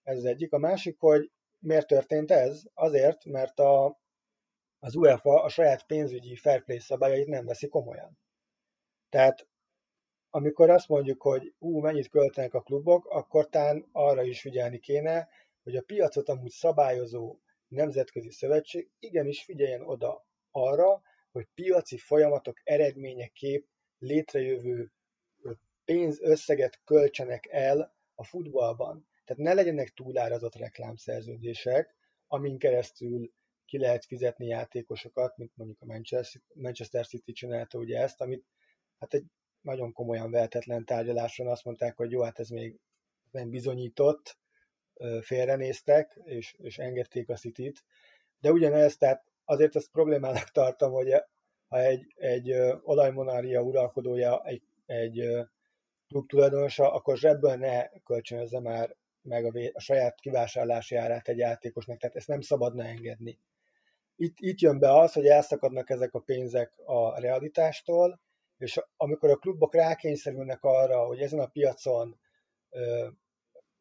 Ez 0.03 0.17
az 0.17 0.25
egyik. 0.25 0.53
A 0.53 0.59
másik, 0.59 0.99
hogy 0.99 1.31
miért 1.59 1.87
történt 1.87 2.31
ez? 2.31 2.63
Azért, 2.75 3.25
mert 3.25 3.59
a, 3.59 4.01
az 4.79 4.95
UEFA 4.95 5.43
a 5.43 5.49
saját 5.49 5.87
pénzügyi 5.87 6.37
fair 6.37 6.65
play 6.65 6.79
szabályait 6.79 7.27
nem 7.27 7.47
veszi 7.47 7.69
komolyan. 7.69 8.19
Tehát 9.09 9.49
amikor 10.31 10.71
azt 10.71 10.89
mondjuk, 10.89 11.23
hogy 11.23 11.55
ú, 11.59 11.81
mennyit 11.81 12.09
költenek 12.09 12.55
a 12.55 12.61
klubok, 12.61 13.07
akkor 13.07 13.49
tán 13.49 13.89
arra 13.93 14.23
is 14.23 14.41
figyelni 14.41 14.79
kéne, 14.79 15.29
hogy 15.63 15.77
a 15.77 15.83
piacot 15.83 16.29
amúgy 16.29 16.51
szabályozó 16.51 17.39
nemzetközi 17.69 18.31
szövetség 18.31 18.91
igenis 18.99 19.45
figyeljen 19.45 19.83
oda 19.83 20.27
arra, 20.51 21.03
hogy 21.31 21.47
piaci 21.55 21.99
folyamatok 21.99 22.61
eredményeképp 22.65 23.67
létrejövő 23.99 24.93
pénzösszeget 25.85 26.81
költsenek 26.85 27.47
el 27.51 27.97
a 28.15 28.25
futballban. 28.25 29.09
Tehát 29.25 29.43
ne 29.43 29.53
legyenek 29.53 29.89
túlárazott 29.89 30.55
reklámszerződések, 30.55 31.97
amin 32.27 32.59
keresztül 32.59 33.33
ki 33.65 33.79
lehet 33.79 34.05
fizetni 34.05 34.47
játékosokat, 34.47 35.37
mint 35.37 35.53
mondjuk 35.55 35.81
a 35.81 36.01
Manchester 36.55 37.07
City 37.07 37.33
csinálta 37.33 37.79
ugye 37.79 37.99
ezt, 37.99 38.21
amit 38.21 38.45
hát 38.99 39.15
egy 39.15 39.25
nagyon 39.61 39.93
komolyan 39.93 40.31
vehetetlen 40.31 40.85
tárgyaláson 40.85 41.47
azt 41.47 41.65
mondták, 41.65 41.97
hogy 41.97 42.11
jó, 42.11 42.23
hát 42.23 42.39
ez 42.39 42.49
még 42.49 42.79
nem 43.31 43.51
bizonyított, 43.51 44.39
félrenéztek, 45.21 46.21
és, 46.25 46.55
és 46.59 46.79
engedték 46.79 47.29
a 47.29 47.37
City-t. 47.37 47.85
De 48.41 48.53
ugyanez, 48.53 48.97
tehát 48.97 49.25
azért 49.45 49.77
ezt 49.77 49.91
problémának 49.91 50.51
tartom, 50.51 50.93
hogy 50.93 51.15
ha 51.69 51.81
egy, 51.81 52.15
egy 52.17 52.55
olajmonária 52.83 53.61
uralkodója, 53.61 54.43
egy, 54.45 54.63
egy 54.87 55.29
klub 56.09 56.29
tulajdonosa, 56.29 56.93
akkor 56.93 57.17
zsebből 57.17 57.55
ne 57.55 57.89
kölcsönözze 57.89 58.61
már 58.61 58.97
meg 59.23 59.45
a, 59.45 59.53
a 59.73 59.81
saját 59.81 60.21
kivásárlási 60.21 60.95
árát 60.95 61.29
egy 61.29 61.39
játékosnak, 61.39 61.99
tehát 61.99 62.17
ezt 62.17 62.29
nem 62.29 62.41
szabadna 62.41 62.85
engedni. 62.85 63.39
Itt, 64.17 64.37
itt 64.39 64.61
jön 64.61 64.79
be 64.79 64.95
az, 64.95 65.13
hogy 65.13 65.27
elszakadnak 65.27 65.91
ezek 65.91 66.15
a 66.15 66.21
pénzek 66.21 66.73
a 66.85 67.21
realitástól, 67.21 68.21
és 68.59 68.81
amikor 68.97 69.31
a 69.31 69.37
klubok 69.37 69.75
rákényszerülnek 69.75 70.65
arra, 70.65 71.07
hogy 71.07 71.21
ezen 71.21 71.39
a 71.39 71.47
piacon 71.47 72.21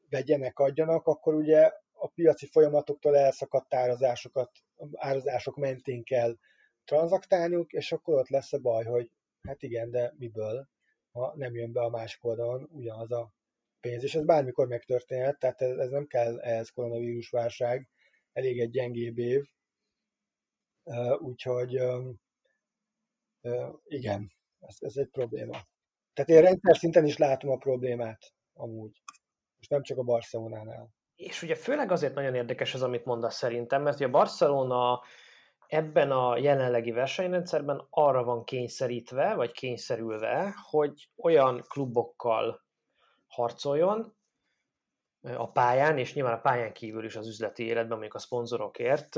vegyenek, 0.10 0.60
adjanak, 0.60 1.08
akkor 1.08 1.34
ugye 1.34 1.72
a 1.92 2.08
piaci 2.08 2.46
folyamatoktól 2.46 3.18
elszakadt 3.18 3.74
árazásokat, 3.74 4.52
árazások 4.92 5.56
mentén 5.56 6.04
kell 6.04 6.38
tranzaktálniuk, 6.86 7.72
és 7.74 7.92
akkor 7.92 8.18
ott 8.18 8.30
lesz 8.30 8.54
a 8.54 8.60
baj, 8.60 8.84
hogy 8.84 9.12
hát 9.42 9.64
igen, 9.64 9.92
de 9.92 10.14
miből, 10.18 10.68
ha 11.12 11.34
nem 11.36 11.56
jön 11.56 11.72
be 11.72 11.82
a 11.82 11.90
másik 11.90 12.24
oldalon 12.24 12.70
ugyanaz 12.72 13.12
a 13.12 13.34
pénz, 13.80 14.04
és 14.04 14.16
ez 14.16 14.26
bármikor 14.26 14.68
megtörténhet, 14.68 15.40
tehát 15.40 15.62
ez, 15.62 15.78
ez 15.78 15.90
nem 15.90 16.08
kell 16.08 16.40
ehhez 16.40 16.70
koronavírus 16.70 17.30
válság, 17.30 17.90
elég 18.34 18.60
egy 18.60 18.70
gyengébb 18.70 19.18
év, 19.18 19.46
úgyhogy 21.18 21.82
igen, 23.84 24.32
ez, 24.60 24.76
ez 24.80 24.96
egy 24.96 25.10
probléma. 25.10 25.58
Tehát 26.14 26.30
én 26.32 26.42
rendszer 26.42 26.78
szinten 26.78 27.06
is 27.06 27.18
látom 27.18 27.50
a 27.50 27.58
problémát 27.58 28.34
amúgy, 28.54 29.02
és 29.68 29.74
nem 29.74 29.84
csak 29.84 29.98
a 29.98 30.04
Barcelonánál. 30.04 30.90
És 31.16 31.42
ugye 31.42 31.56
főleg 31.56 31.92
azért 31.92 32.14
nagyon 32.14 32.36
érdekes 32.36 32.74
az, 32.74 32.84
amit 32.84 33.06
mondasz 33.06 33.36
szerintem, 33.36 33.82
mert 33.82 33.96
ugye 33.96 34.06
a 34.06 34.10
Barcelona 34.10 35.02
ebben 35.68 36.12
a 36.12 36.38
jelenlegi 36.38 36.92
versenyrendszerben 36.92 37.88
arra 37.90 38.24
van 38.24 38.44
kényszerítve, 38.44 39.34
vagy 39.36 39.52
kényszerülve, 39.52 40.54
hogy 40.70 41.10
olyan 41.16 41.64
klubokkal 41.68 42.62
harcoljon 43.28 44.16
a 45.22 45.52
pályán, 45.52 45.98
és 45.98 46.14
nyilván 46.14 46.34
a 46.34 46.42
pályán 46.42 46.74
kívül 46.74 47.06
is 47.06 47.16
az 47.16 47.28
üzleti 47.28 47.64
életben, 47.64 47.90
mondjuk 47.92 48.14
a 48.14 48.20
szponzorokért, 48.20 49.16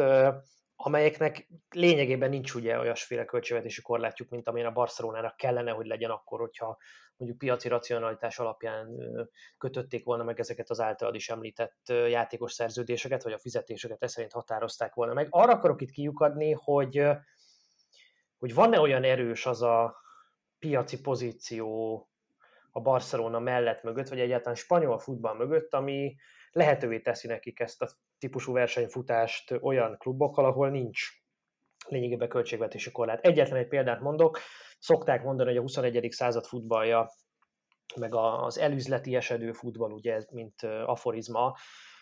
amelyeknek 0.82 1.48
lényegében 1.70 2.30
nincs 2.30 2.54
ugye 2.54 2.80
olyasféle 2.80 3.26
költségvetési 3.26 3.82
korlátjuk, 3.82 4.30
mint 4.30 4.48
amilyen 4.48 4.68
a 4.68 4.72
Barcelonának 4.72 5.36
kellene, 5.36 5.72
hogy 5.72 5.86
legyen 5.86 6.10
akkor, 6.10 6.40
hogyha 6.40 6.78
mondjuk 7.18 7.40
piaci 7.40 7.68
racionalitás 7.68 8.40
alapján 8.40 8.88
kötötték 9.58 10.06
volna 10.06 10.24
meg 10.24 10.40
ezeket 10.40 10.70
az 10.70 10.80
általad 10.80 11.16
is 11.16 11.30
említett 11.30 11.88
játékos 11.88 12.54
szerződéseket, 12.54 13.24
vagy 13.24 13.34
a 13.34 13.38
fizetéseket 13.38 14.04
ezt 14.04 14.14
szerint 14.14 14.32
határozták 14.32 14.94
volna 14.94 15.14
meg. 15.14 15.28
Arra 15.30 15.54
akarok 15.54 15.82
itt 15.82 15.92
kiukadni, 15.92 16.52
hogy, 16.52 17.04
hogy 18.38 18.54
van-e 18.54 18.80
olyan 18.80 19.04
erős 19.04 19.46
az 19.46 19.62
a 19.62 19.96
piaci 20.60 21.02
pozíció 21.02 22.10
a 22.72 22.82
Barcelona 22.82 23.40
mellett 23.40 23.84
mögött, 23.84 24.08
vagy 24.08 24.20
egyáltalán 24.20 24.56
spanyol 24.56 25.00
futball 25.00 25.36
mögött, 25.36 25.74
ami 25.74 26.16
lehetővé 26.52 27.00
teszi 27.00 27.28
nekik 27.28 27.60
ezt 27.60 27.82
a 27.82 27.90
típusú 28.18 28.54
versenyfutást 28.54 29.52
olyan 29.62 29.98
klubokkal, 29.98 30.46
ahol 30.46 30.70
nincs 30.70 31.00
lényegében 31.88 32.30
költségvetési 32.30 32.92
korlát. 32.92 33.26
Egyetlen 33.26 33.60
egy 33.60 33.68
példát 33.68 34.00
mondok, 34.00 34.40
szokták 34.80 35.24
mondani, 35.24 35.50
hogy 35.50 35.58
a 35.58 35.62
21. 35.62 36.08
század 36.12 36.46
futballja, 36.46 37.12
meg 37.96 38.16
az 38.16 38.58
elüzleti 38.58 39.16
esedő 39.16 39.52
futball, 39.52 39.92
ugye, 39.92 40.22
mint 40.32 40.62
aforizma, 40.86 41.56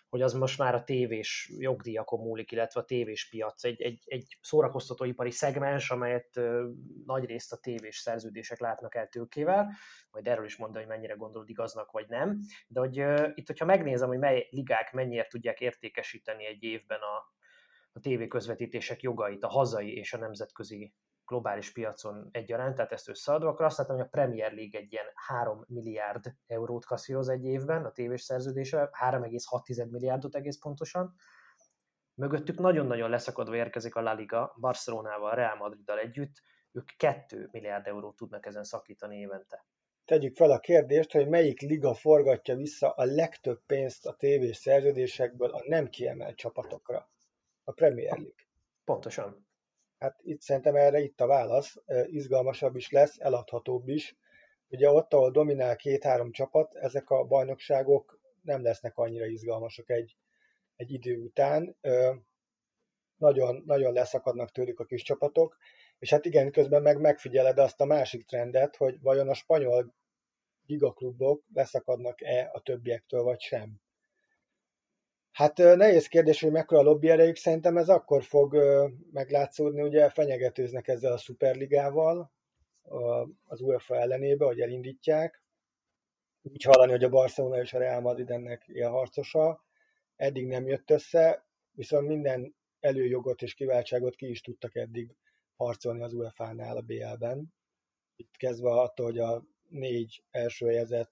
hogy 0.09 0.21
az 0.21 0.33
most 0.33 0.57
már 0.57 0.75
a 0.75 0.83
tévés 0.83 1.51
jogdíjakon 1.57 2.19
múlik, 2.19 2.51
illetve 2.51 2.81
a 2.81 2.85
tévés 2.85 3.29
piac, 3.29 3.63
egy, 3.63 3.81
egy, 3.81 4.03
egy 4.05 4.37
szórakoztatóipari 4.41 5.31
szegmens, 5.31 5.91
amelyet 5.91 6.39
nagy 7.05 7.25
részt 7.25 7.53
a 7.53 7.57
tévés 7.57 7.97
szerződések 7.97 8.59
látnak 8.59 8.95
el 8.95 9.07
tőkével, 9.07 9.71
majd 10.11 10.27
erről 10.27 10.45
is 10.45 10.57
mondani, 10.57 10.83
hogy 10.83 10.93
mennyire 10.93 11.13
gondolod 11.13 11.49
igaznak, 11.49 11.91
vagy 11.91 12.07
nem, 12.07 12.39
de 12.67 12.79
hogy 12.79 12.95
itt, 13.37 13.47
hogyha 13.47 13.65
megnézem, 13.65 14.07
hogy 14.07 14.19
mely 14.19 14.47
ligák 14.49 14.93
mennyire 14.93 15.27
tudják 15.27 15.61
értékesíteni 15.61 16.45
egy 16.45 16.63
évben 16.63 16.99
a, 16.99 17.35
a 17.91 17.99
tévéközvetítések 17.99 19.01
jogait, 19.01 19.43
a 19.43 19.47
hazai 19.49 19.95
és 19.95 20.13
a 20.13 20.17
nemzetközi 20.17 20.93
globális 21.27 21.71
piacon 21.71 22.29
egyaránt, 22.31 22.75
tehát 22.75 22.91
ezt 22.91 23.09
összeadva, 23.09 23.49
akkor 23.49 23.65
azt 23.65 23.77
látom, 23.77 23.95
hogy 23.95 24.05
a 24.05 24.09
Premier 24.09 24.53
League 24.53 24.79
egy 24.79 24.91
ilyen 24.91 25.05
3 25.13 25.63
milliárd 25.67 26.33
eurót 26.47 26.85
kasszíroz 26.85 27.29
egy 27.29 27.45
évben 27.45 27.85
a 27.85 27.91
tévés 27.91 28.21
szerződése, 28.21 28.89
3,6 28.99 29.89
milliárdot 29.89 30.35
egész 30.35 30.59
pontosan, 30.59 31.15
Mögöttük 32.17 32.57
nagyon-nagyon 32.57 33.09
leszakadva 33.09 33.55
érkezik 33.55 33.95
a 33.95 34.01
La 34.01 34.13
Liga, 34.13 34.55
Barcelonával, 34.59 35.35
Real 35.35 35.55
Madriddal 35.55 35.99
együtt, 35.99 36.41
ők 36.71 36.85
2 36.97 37.49
milliárd 37.51 37.87
eurót 37.87 38.15
tudnak 38.15 38.45
ezen 38.45 38.63
szakítani 38.63 39.17
évente. 39.17 39.65
Tegyük 40.05 40.35
fel 40.35 40.51
a 40.51 40.59
kérdést, 40.59 41.11
hogy 41.11 41.27
melyik 41.27 41.61
liga 41.61 41.93
forgatja 41.93 42.55
vissza 42.55 42.89
a 42.89 43.03
legtöbb 43.03 43.61
pénzt 43.65 44.05
a 44.05 44.15
tévés 44.15 44.57
szerződésekből 44.57 45.49
a 45.49 45.63
nem 45.67 45.89
kiemelt 45.89 46.35
csapatokra. 46.35 47.11
A 47.63 47.71
Premier 47.71 48.17
League. 48.17 48.45
Pontosan. 48.83 49.46
Hát 49.99 50.19
itt 50.23 50.41
szerintem 50.41 50.75
erre 50.75 50.99
itt 50.99 51.21
a 51.21 51.27
válasz, 51.27 51.75
izgalmasabb 52.05 52.75
is 52.75 52.91
lesz, 52.91 53.19
eladhatóbb 53.19 53.87
is. 53.87 54.17
Ugye 54.69 54.89
ott, 54.89 55.13
ahol 55.13 55.31
dominál 55.31 55.75
két-három 55.75 56.31
csapat, 56.31 56.75
ezek 56.75 57.09
a 57.09 57.23
bajnokságok 57.23 58.19
nem 58.41 58.63
lesznek 58.63 58.97
annyira 58.97 59.25
izgalmasak 59.25 59.89
egy, 59.89 60.17
egy 60.75 60.91
idő 60.91 61.17
után. 61.17 61.77
Nagyon, 63.17 63.63
nagyon 63.65 63.93
leszakadnak 63.93 64.51
tőlük 64.51 64.79
a 64.79 64.85
kis 64.85 65.01
csapatok, 65.01 65.57
és 65.99 66.09
hát 66.09 66.25
igen, 66.25 66.51
közben 66.51 66.81
meg 66.81 66.99
megfigyeled 66.99 67.57
azt 67.57 67.81
a 67.81 67.85
másik 67.85 68.25
trendet, 68.25 68.75
hogy 68.75 69.01
vajon 69.01 69.29
a 69.29 69.33
spanyol 69.33 69.95
gigaklubok 70.65 71.43
leszakadnak-e 71.53 72.49
a 72.53 72.61
többiektől, 72.61 73.23
vagy 73.23 73.39
sem. 73.39 73.81
Hát 75.37 75.57
nehéz 75.57 76.07
kérdés, 76.07 76.41
hogy 76.41 76.51
mekkora 76.51 76.81
a 76.81 76.83
lobby 76.83 77.09
erejük, 77.09 77.35
szerintem 77.35 77.77
ez 77.77 77.89
akkor 77.89 78.23
fog 78.23 78.55
meglátszódni, 79.11 79.81
ugye 79.81 80.09
fenyegetőznek 80.09 80.87
ezzel 80.87 81.11
a 81.11 81.17
szuperligával 81.17 82.31
az 83.45 83.61
UEFA 83.61 83.95
ellenébe, 83.95 84.45
hogy 84.45 84.59
elindítják. 84.59 85.43
Úgy 86.41 86.63
hallani, 86.63 86.91
hogy 86.91 87.03
a 87.03 87.09
Barcelona 87.09 87.61
és 87.61 87.73
a 87.73 87.77
Real 87.77 88.01
Madrid 88.01 88.29
ennek 88.29 88.71
harcosa. 88.81 89.65
Eddig 90.15 90.47
nem 90.47 90.67
jött 90.67 90.89
össze, 90.89 91.45
viszont 91.71 92.07
minden 92.07 92.55
előjogot 92.79 93.41
és 93.41 93.53
kiváltságot 93.53 94.15
ki 94.15 94.29
is 94.29 94.41
tudtak 94.41 94.75
eddig 94.75 95.15
harcolni 95.55 96.01
az 96.01 96.13
UEFA-nál 96.13 96.77
a 96.77 96.81
BL-ben. 96.81 97.53
Itt 98.15 98.35
kezdve 98.37 98.69
attól, 98.69 99.05
hogy 99.05 99.19
a 99.19 99.43
négy 99.69 100.23
első 100.31 100.65
helyezett 100.65 101.11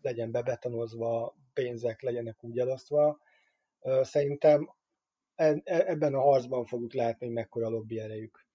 legyen 0.00 0.30
bebetonozva, 0.30 1.36
pénzek 1.52 2.02
legyenek 2.02 2.44
úgy 2.44 2.58
elosztva. 2.58 3.20
Szerintem 4.02 4.70
e, 5.34 5.62
ebben 5.64 6.14
a 6.14 6.20
harcban 6.20 6.64
fogjuk 6.64 6.92
látni, 6.92 7.26
hogy 7.26 7.34
mekkora 7.34 7.68
lobby 7.68 8.00
erejük. 8.00 8.46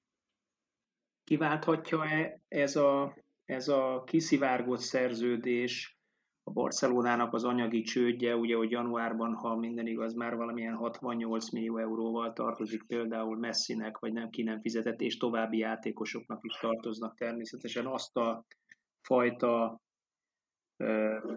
Kiválthatja-e 1.23 2.41
ez 2.47 2.75
a, 2.75 3.17
ez 3.45 3.67
a 3.67 4.03
kiszivárgott 4.05 4.79
szerződés 4.79 5.97
a 6.43 6.51
Barcelonának 6.51 7.33
az 7.33 7.43
anyagi 7.43 7.81
csődje, 7.81 8.35
ugye, 8.35 8.55
hogy 8.55 8.71
januárban, 8.71 9.33
ha 9.33 9.55
minden 9.55 9.87
igaz, 9.87 10.13
már 10.13 10.35
valamilyen 10.35 10.75
68 10.75 11.51
millió 11.51 11.77
euróval 11.77 12.33
tartozik 12.33 12.83
például 12.87 13.37
Messinek, 13.37 13.97
vagy 13.97 14.13
nem 14.13 14.29
ki 14.29 14.43
nem 14.43 14.61
fizetett, 14.61 15.01
és 15.01 15.17
további 15.17 15.57
játékosoknak 15.57 16.39
is 16.43 16.57
tartoznak 16.59 17.17
természetesen 17.17 17.85
azt 17.85 18.17
a 18.17 18.45
fajta 19.01 19.81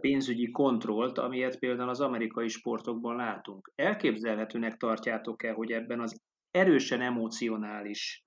pénzügyi 0.01 0.51
kontrollt, 0.51 1.19
amilyet 1.19 1.59
például 1.59 1.89
az 1.89 2.01
amerikai 2.01 2.49
sportokban 2.49 3.17
látunk. 3.17 3.73
Elképzelhetőnek 3.75 4.77
tartjátok-e, 4.77 5.53
hogy 5.53 5.73
ebben 5.73 6.01
az 6.01 6.23
erősen 6.51 7.01
emocionális, 7.01 8.25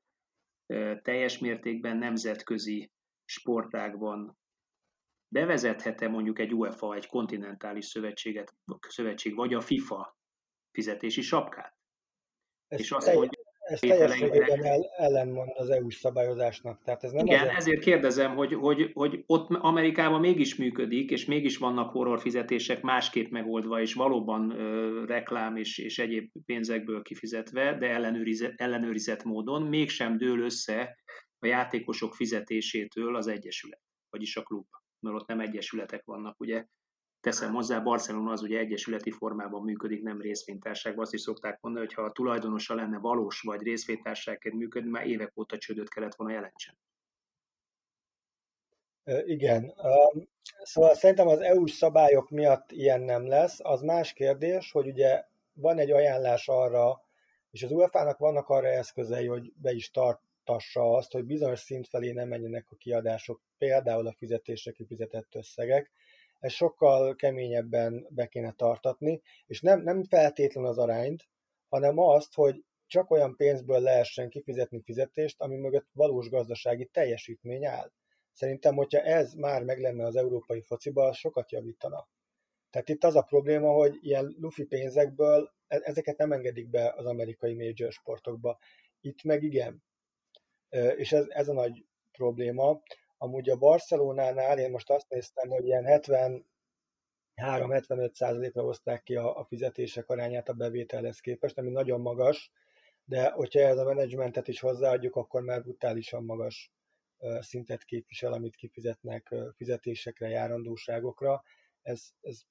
teljes 1.01 1.37
mértékben 1.37 1.97
nemzetközi 1.97 2.91
sportágban 3.25 4.37
bevezethet-e 5.27 6.07
mondjuk 6.07 6.39
egy 6.39 6.53
UEFA, 6.53 6.95
egy 6.95 7.07
kontinentális 7.07 7.85
szövetséget, 7.85 8.53
szövetség, 8.79 9.35
vagy 9.35 9.53
a 9.53 9.61
FIFA 9.61 10.17
fizetési 10.71 11.21
sapkát? 11.21 11.73
Ez 12.67 12.79
és 12.79 12.91
azt 12.91 13.13
mondja, 13.13 13.42
ez 13.73 13.79
teljességében 13.79 14.65
el, 14.65 14.89
ellenmond 14.97 15.49
az 15.53 15.69
EU-s 15.69 15.95
szabályozásnak. 15.95 16.81
Tehát 16.83 17.03
ez 17.03 17.11
nem 17.11 17.25
Igen, 17.25 17.39
azért... 17.39 17.57
ezért 17.57 17.79
kérdezem, 17.79 18.35
hogy, 18.35 18.53
hogy, 18.53 18.91
hogy 18.93 19.23
ott 19.25 19.49
Amerikában 19.49 20.19
mégis 20.19 20.55
működik, 20.55 21.11
és 21.11 21.25
mégis 21.25 21.57
vannak 21.57 21.91
horror 21.91 22.19
fizetések 22.19 22.81
másképp 22.81 23.31
megoldva, 23.31 23.81
és 23.81 23.93
valóban 23.93 24.51
ö, 24.51 25.05
reklám 25.05 25.55
és, 25.55 25.77
és 25.77 25.99
egyéb 25.99 26.31
pénzekből 26.45 27.01
kifizetve, 27.01 27.77
de 27.77 27.89
ellenőrizett, 27.89 28.53
ellenőrizett 28.55 29.23
módon 29.23 29.61
mégsem 29.61 30.17
dől 30.17 30.39
össze 30.39 30.97
a 31.39 31.45
játékosok 31.45 32.15
fizetésétől 32.15 33.15
az 33.15 33.27
egyesület, 33.27 33.81
vagyis 34.09 34.35
a 34.35 34.41
klub 34.41 34.65
mert 35.03 35.15
ott 35.15 35.27
nem 35.27 35.39
egyesületek 35.39 36.05
vannak, 36.05 36.39
ugye. 36.39 36.65
Teszem 37.23 37.53
hozzá, 37.53 37.79
Barcelona 37.79 38.31
az 38.31 38.41
ugye 38.41 38.59
egyesületi 38.59 39.11
formában 39.11 39.63
működik, 39.63 40.01
nem 40.01 40.21
részvénytárságban. 40.21 41.03
Azt 41.03 41.13
is 41.13 41.21
szokták 41.21 41.61
mondani, 41.61 41.85
hogy 41.85 41.93
ha 41.93 42.01
a 42.01 42.11
tulajdonosa 42.11 42.75
lenne 42.75 42.97
valós 42.97 43.41
vagy 43.41 43.61
részvénytárságként 43.61 44.55
működni, 44.55 44.89
már 44.89 45.07
évek 45.07 45.31
óta 45.37 45.57
csődöt 45.57 45.89
kellett 45.89 46.15
volna 46.15 46.33
jelentsen. 46.33 46.77
Igen. 49.25 49.73
Szóval 50.63 50.95
szerintem 50.95 51.27
az 51.27 51.39
EU-s 51.39 51.71
szabályok 51.71 52.29
miatt 52.29 52.71
ilyen 52.71 53.01
nem 53.01 53.27
lesz. 53.27 53.59
Az 53.59 53.81
más 53.81 54.13
kérdés, 54.13 54.71
hogy 54.71 54.87
ugye 54.87 55.23
van 55.53 55.77
egy 55.77 55.91
ajánlás 55.91 56.47
arra, 56.47 57.01
és 57.51 57.63
az 57.63 57.71
UEFA-nak 57.71 58.17
vannak 58.17 58.49
arra 58.49 58.67
eszközei, 58.67 59.27
hogy 59.27 59.53
be 59.55 59.71
is 59.71 59.91
tart, 59.91 60.21
tassa 60.43 60.95
azt, 60.95 61.11
hogy 61.11 61.23
bizonyos 61.23 61.59
szint 61.59 61.87
felé 61.87 62.11
nem 62.11 62.27
menjenek 62.27 62.65
a 62.69 62.75
kiadások, 62.75 63.41
például 63.57 64.07
a 64.07 64.15
fizetésre 64.17 64.71
kifizetett 64.71 65.35
összegek. 65.35 65.91
Ez 66.43 66.51
sokkal 66.51 67.15
keményebben 67.15 68.07
be 68.09 68.27
kéne 68.27 68.51
tartatni, 68.51 69.21
és 69.45 69.61
nem, 69.61 69.81
nem 69.81 70.03
feltétlen 70.03 70.65
az 70.65 70.77
arányt, 70.77 71.27
hanem 71.69 71.97
azt, 71.97 72.33
hogy 72.33 72.63
csak 72.87 73.11
olyan 73.11 73.35
pénzből 73.35 73.79
lehessen 73.79 74.29
kifizetni 74.29 74.81
fizetést, 74.81 75.41
ami 75.41 75.55
mögött 75.57 75.87
valós 75.91 76.29
gazdasági 76.29 76.85
teljesítmény 76.85 77.65
áll. 77.65 77.91
Szerintem, 78.31 78.75
hogyha 78.75 78.99
ez 78.99 79.33
már 79.33 79.63
meg 79.63 79.79
lenne 79.79 80.05
az 80.05 80.15
európai 80.15 80.61
fociba, 80.61 81.13
sokat 81.13 81.51
javítana. 81.51 82.07
Tehát 82.69 82.89
itt 82.89 83.03
az 83.03 83.15
a 83.15 83.21
probléma, 83.21 83.71
hogy 83.71 83.97
ilyen 84.01 84.35
lufi 84.39 84.63
pénzekből 84.63 85.53
e-, 85.67 85.81
ezeket 85.83 86.17
nem 86.17 86.31
engedik 86.31 86.69
be 86.69 86.93
az 86.97 87.05
amerikai 87.05 87.53
major 87.53 87.91
sportokba. 87.91 88.57
Itt 89.01 89.23
meg 89.23 89.43
igen 89.43 89.83
és 90.95 91.11
ez, 91.11 91.25
ez 91.27 91.47
a 91.47 91.53
nagy 91.53 91.85
probléma. 92.11 92.81
Amúgy 93.23 93.49
a 93.49 93.55
Barcelonánál 93.55 94.59
én 94.59 94.71
most 94.71 94.89
azt 94.89 95.09
néztem, 95.09 95.49
hogy 95.49 95.65
ilyen 95.65 95.83
73-75%-ra 97.35 98.61
hozták 98.61 99.03
ki 99.03 99.15
a, 99.15 99.37
a 99.37 99.45
fizetések 99.45 100.09
arányát 100.09 100.49
a 100.49 100.53
bevételhez 100.53 101.19
képest, 101.19 101.57
ami 101.57 101.69
nagyon 101.69 102.01
magas, 102.01 102.51
de 103.03 103.31
hogyha 103.31 103.59
ez 103.59 103.77
a 103.77 103.83
menedzsmentet 103.83 104.47
is 104.47 104.59
hozzáadjuk, 104.59 105.15
akkor 105.15 105.41
már 105.41 105.61
brutálisan 105.61 106.23
magas 106.23 106.71
szintet 107.39 107.83
képvisel, 107.83 108.33
amit 108.33 108.55
kifizetnek 108.55 109.35
fizetésekre, 109.55 110.27
járandóságokra. 110.27 111.43
Ez, 111.81 112.09
ez 112.21 112.41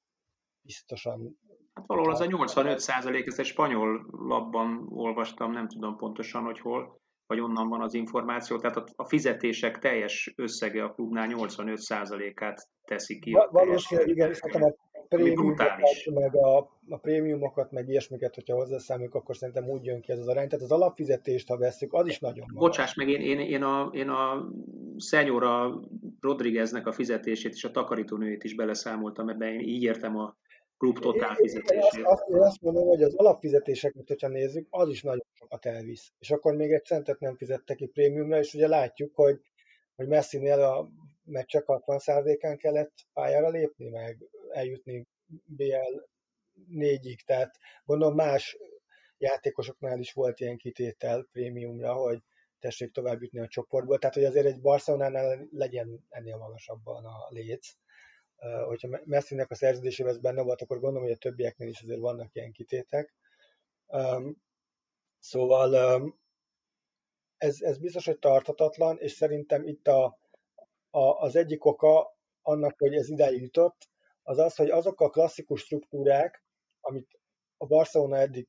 biztosan... 0.60 1.38
Hát 1.74 1.86
valahol 1.86 2.12
az 2.12 2.20
a 2.20 2.24
85 2.24 2.78
százalék, 2.78 3.26
ezt 3.26 3.38
egy 3.38 3.46
spanyol 3.46 4.06
labban 4.10 4.86
olvastam, 4.88 5.52
nem 5.52 5.68
tudom 5.68 5.96
pontosan, 5.96 6.42
hogy 6.42 6.60
hol, 6.60 7.01
vagy 7.32 7.40
onnan 7.40 7.68
van 7.68 7.80
az 7.80 7.94
információ, 7.94 8.56
tehát 8.58 8.92
a 8.96 9.04
fizetések 9.04 9.78
teljes 9.78 10.32
összege 10.36 10.84
a 10.84 10.92
klubnál 10.92 11.28
85%-át 11.30 12.68
teszi 12.84 13.18
ki. 13.18 13.36
Valószínűleg 13.50 14.10
igen, 14.10 14.34
szerintem 14.34 14.62
a 14.62 15.08
prémiumokat, 15.08 15.68
meg 16.14 16.36
a, 16.36 16.58
a 16.88 16.96
prémiumokat, 16.96 17.70
meg 17.70 17.88
ilyesmiket, 17.88 18.34
hogyha 18.34 18.56
hozzászámoljuk, 18.56 19.14
akkor 19.14 19.36
szerintem 19.36 19.68
úgy 19.68 19.84
jön 19.84 20.00
ki 20.00 20.12
ez 20.12 20.18
az 20.18 20.28
arány. 20.28 20.48
Tehát 20.48 20.64
az 20.64 20.72
alapfizetést, 20.72 21.48
ha 21.48 21.56
veszük, 21.56 21.92
az 21.92 22.06
is 22.06 22.18
nagyon 22.18 22.46
magas. 22.52 22.68
Bocsáss 22.68 22.94
meg, 22.94 23.08
én, 23.08 23.20
én, 23.20 23.38
én 23.38 23.62
a, 23.62 23.90
én 23.92 24.08
a 24.08 24.48
Szenyora 24.96 25.80
Rodrigueznek 26.20 26.86
a 26.86 26.92
fizetését 26.92 27.52
és 27.52 27.64
a 27.64 27.70
takarítónőjét 27.70 28.44
is 28.44 28.54
beleszámoltam, 28.54 29.28
ebben 29.28 29.52
én 29.52 29.60
így 29.60 29.82
értem 29.82 30.16
a 30.16 30.36
klub 30.82 30.98
totál 30.98 31.34
fizetését. 31.34 31.92
Én 31.92 32.04
azt, 32.04 32.22
azt 32.28 32.60
mondom, 32.60 32.86
hogy 32.86 33.02
az 33.02 33.14
alapfizetéseket, 33.14 34.08
hogyha 34.08 34.28
nézzük, 34.28 34.66
az 34.70 34.88
is 34.88 35.02
nagyon 35.02 35.26
sokat 35.32 35.66
elvisz. 35.66 36.12
És 36.18 36.30
akkor 36.30 36.54
még 36.54 36.72
egy 36.72 36.84
centet 36.84 37.20
nem 37.20 37.36
fizettek 37.36 37.76
ki 37.76 37.86
prémiumra, 37.86 38.38
és 38.38 38.54
ugye 38.54 38.68
látjuk, 38.68 39.14
hogy, 39.14 39.40
hogy 39.94 40.06
Messinél 40.06 40.60
a 40.60 40.88
meccsek 41.24 41.64
60%-án 41.66 42.56
kellett 42.56 42.92
pályára 43.12 43.48
lépni, 43.48 43.88
meg 43.88 44.18
eljutni 44.50 45.06
BL 45.44 46.00
4-ig, 46.70 47.18
tehát 47.26 47.54
gondolom 47.84 48.14
más 48.14 48.58
játékosoknál 49.18 49.98
is 49.98 50.12
volt 50.12 50.40
ilyen 50.40 50.56
kitétel 50.56 51.26
prémiumra, 51.32 51.92
hogy 51.92 52.18
tessék 52.58 52.92
tovább 52.92 53.22
jutni 53.22 53.40
a 53.40 53.48
csoportból, 53.48 53.98
tehát 53.98 54.14
hogy 54.14 54.24
azért 54.24 54.46
egy 54.46 54.60
Barcelonánál 54.60 55.48
legyen 55.50 56.06
ennél 56.08 56.36
magasabban 56.36 57.04
a 57.04 57.28
léc 57.28 57.72
hogyha 58.66 59.00
Messinek 59.04 59.50
a 59.50 59.54
szerződésében 59.54 60.12
ez 60.12 60.20
benne 60.20 60.42
volt, 60.42 60.62
akkor 60.62 60.80
gondolom, 60.80 61.02
hogy 61.02 61.16
a 61.16 61.18
többieknél 61.18 61.68
is 61.68 61.82
azért 61.82 62.00
vannak 62.00 62.34
ilyen 62.34 62.52
kitétek. 62.52 63.14
Szóval 65.18 65.74
ez, 67.36 67.60
ez 67.60 67.78
biztos, 67.78 68.06
hogy 68.06 68.18
tartatatlan, 68.18 68.98
és 68.98 69.12
szerintem 69.12 69.66
itt 69.66 69.88
a, 69.88 70.18
a, 70.90 71.00
az 71.00 71.36
egyik 71.36 71.64
oka 71.64 72.16
annak, 72.42 72.78
hogy 72.78 72.94
ez 72.94 73.08
idáig 73.08 73.42
jutott, 73.42 73.90
az 74.22 74.38
az, 74.38 74.56
hogy 74.56 74.70
azok 74.70 75.00
a 75.00 75.10
klasszikus 75.10 75.60
struktúrák, 75.60 76.44
amit 76.80 77.18
a 77.56 77.66
Barcelona 77.66 78.16
eddig 78.16 78.48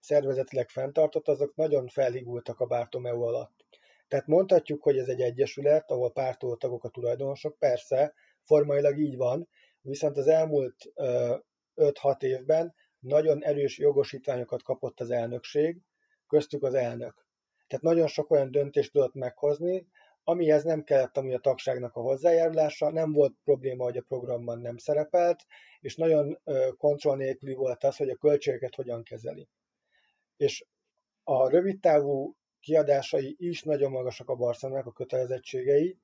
szervezetileg 0.00 0.68
fenntartott, 0.68 1.28
azok 1.28 1.54
nagyon 1.54 1.88
felhigultak 1.88 2.60
a 2.60 2.66
Bartomeu 2.66 3.22
alatt. 3.22 3.64
Tehát 4.08 4.26
mondhatjuk, 4.26 4.82
hogy 4.82 4.98
ez 4.98 5.08
egy 5.08 5.20
egyesület, 5.20 5.90
ahol 5.90 6.12
pártoló 6.12 6.56
tagok 6.56 6.84
a 6.84 6.88
tulajdonosok, 6.88 7.58
persze, 7.58 8.14
formailag 8.48 8.98
így 8.98 9.16
van, 9.16 9.48
viszont 9.80 10.16
az 10.16 10.26
elmúlt 10.26 10.74
5-6 11.76 12.22
évben 12.22 12.74
nagyon 12.98 13.44
erős 13.44 13.78
jogosítványokat 13.78 14.62
kapott 14.62 15.00
az 15.00 15.10
elnökség, 15.10 15.80
köztük 16.26 16.62
az 16.62 16.74
elnök. 16.74 17.26
Tehát 17.66 17.84
nagyon 17.84 18.06
sok 18.06 18.30
olyan 18.30 18.50
döntést 18.50 18.92
tudott 18.92 19.14
meghozni, 19.14 19.86
amihez 20.24 20.64
nem 20.64 20.82
kellett 20.82 21.16
amúgy 21.16 21.32
a 21.32 21.38
tagságnak 21.38 21.94
a 21.94 22.00
hozzájárulása, 22.00 22.90
nem 22.90 23.12
volt 23.12 23.34
probléma, 23.44 23.84
hogy 23.84 23.96
a 23.96 24.04
programban 24.08 24.58
nem 24.60 24.76
szerepelt, 24.76 25.44
és 25.80 25.96
nagyon 25.96 26.40
kontroll 26.76 27.16
nélküli 27.16 27.54
volt 27.54 27.84
az, 27.84 27.96
hogy 27.96 28.08
a 28.08 28.16
költségeket 28.16 28.74
hogyan 28.74 29.02
kezeli. 29.02 29.48
És 30.36 30.66
a 31.22 31.48
rövidtávú 31.48 32.36
kiadásai 32.60 33.36
is 33.38 33.62
nagyon 33.62 33.90
magasak 33.90 34.28
a 34.28 34.34
Barcelonának, 34.34 34.86
a 34.86 34.92
kötelezettségei, 34.92 35.98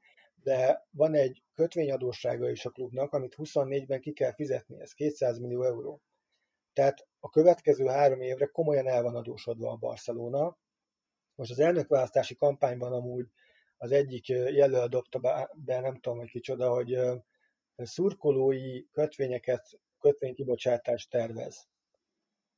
de 0.44 0.86
van 0.90 1.14
egy 1.14 1.42
kötvényadóssága 1.54 2.50
is 2.50 2.64
a 2.64 2.70
klubnak, 2.70 3.12
amit 3.12 3.34
24-ben 3.36 4.00
ki 4.00 4.12
kell 4.12 4.34
fizetni, 4.34 4.80
ez 4.80 4.92
200 4.92 5.38
millió 5.38 5.62
euró. 5.62 6.02
Tehát 6.72 7.06
a 7.20 7.28
következő 7.28 7.86
három 7.86 8.20
évre 8.20 8.46
komolyan 8.46 8.88
el 8.88 9.02
van 9.02 9.16
adósodva 9.16 9.70
a 9.70 9.76
Barcelona. 9.76 10.58
Most 11.34 11.50
az 11.50 11.58
elnökválasztási 11.58 12.34
kampányban 12.34 12.92
amúgy 12.92 13.26
az 13.76 13.92
egyik 13.92 14.28
jelölt 14.28 14.90
dobta 14.90 15.18
be, 15.54 15.80
nem 15.80 15.94
tudom, 16.00 16.18
hogy 16.18 16.30
kicsoda, 16.30 16.70
hogy 16.70 16.98
szurkolói 17.76 18.90
kötvényeket, 18.90 19.80
kötvénykibocsátást 19.98 21.10
tervez. 21.10 21.68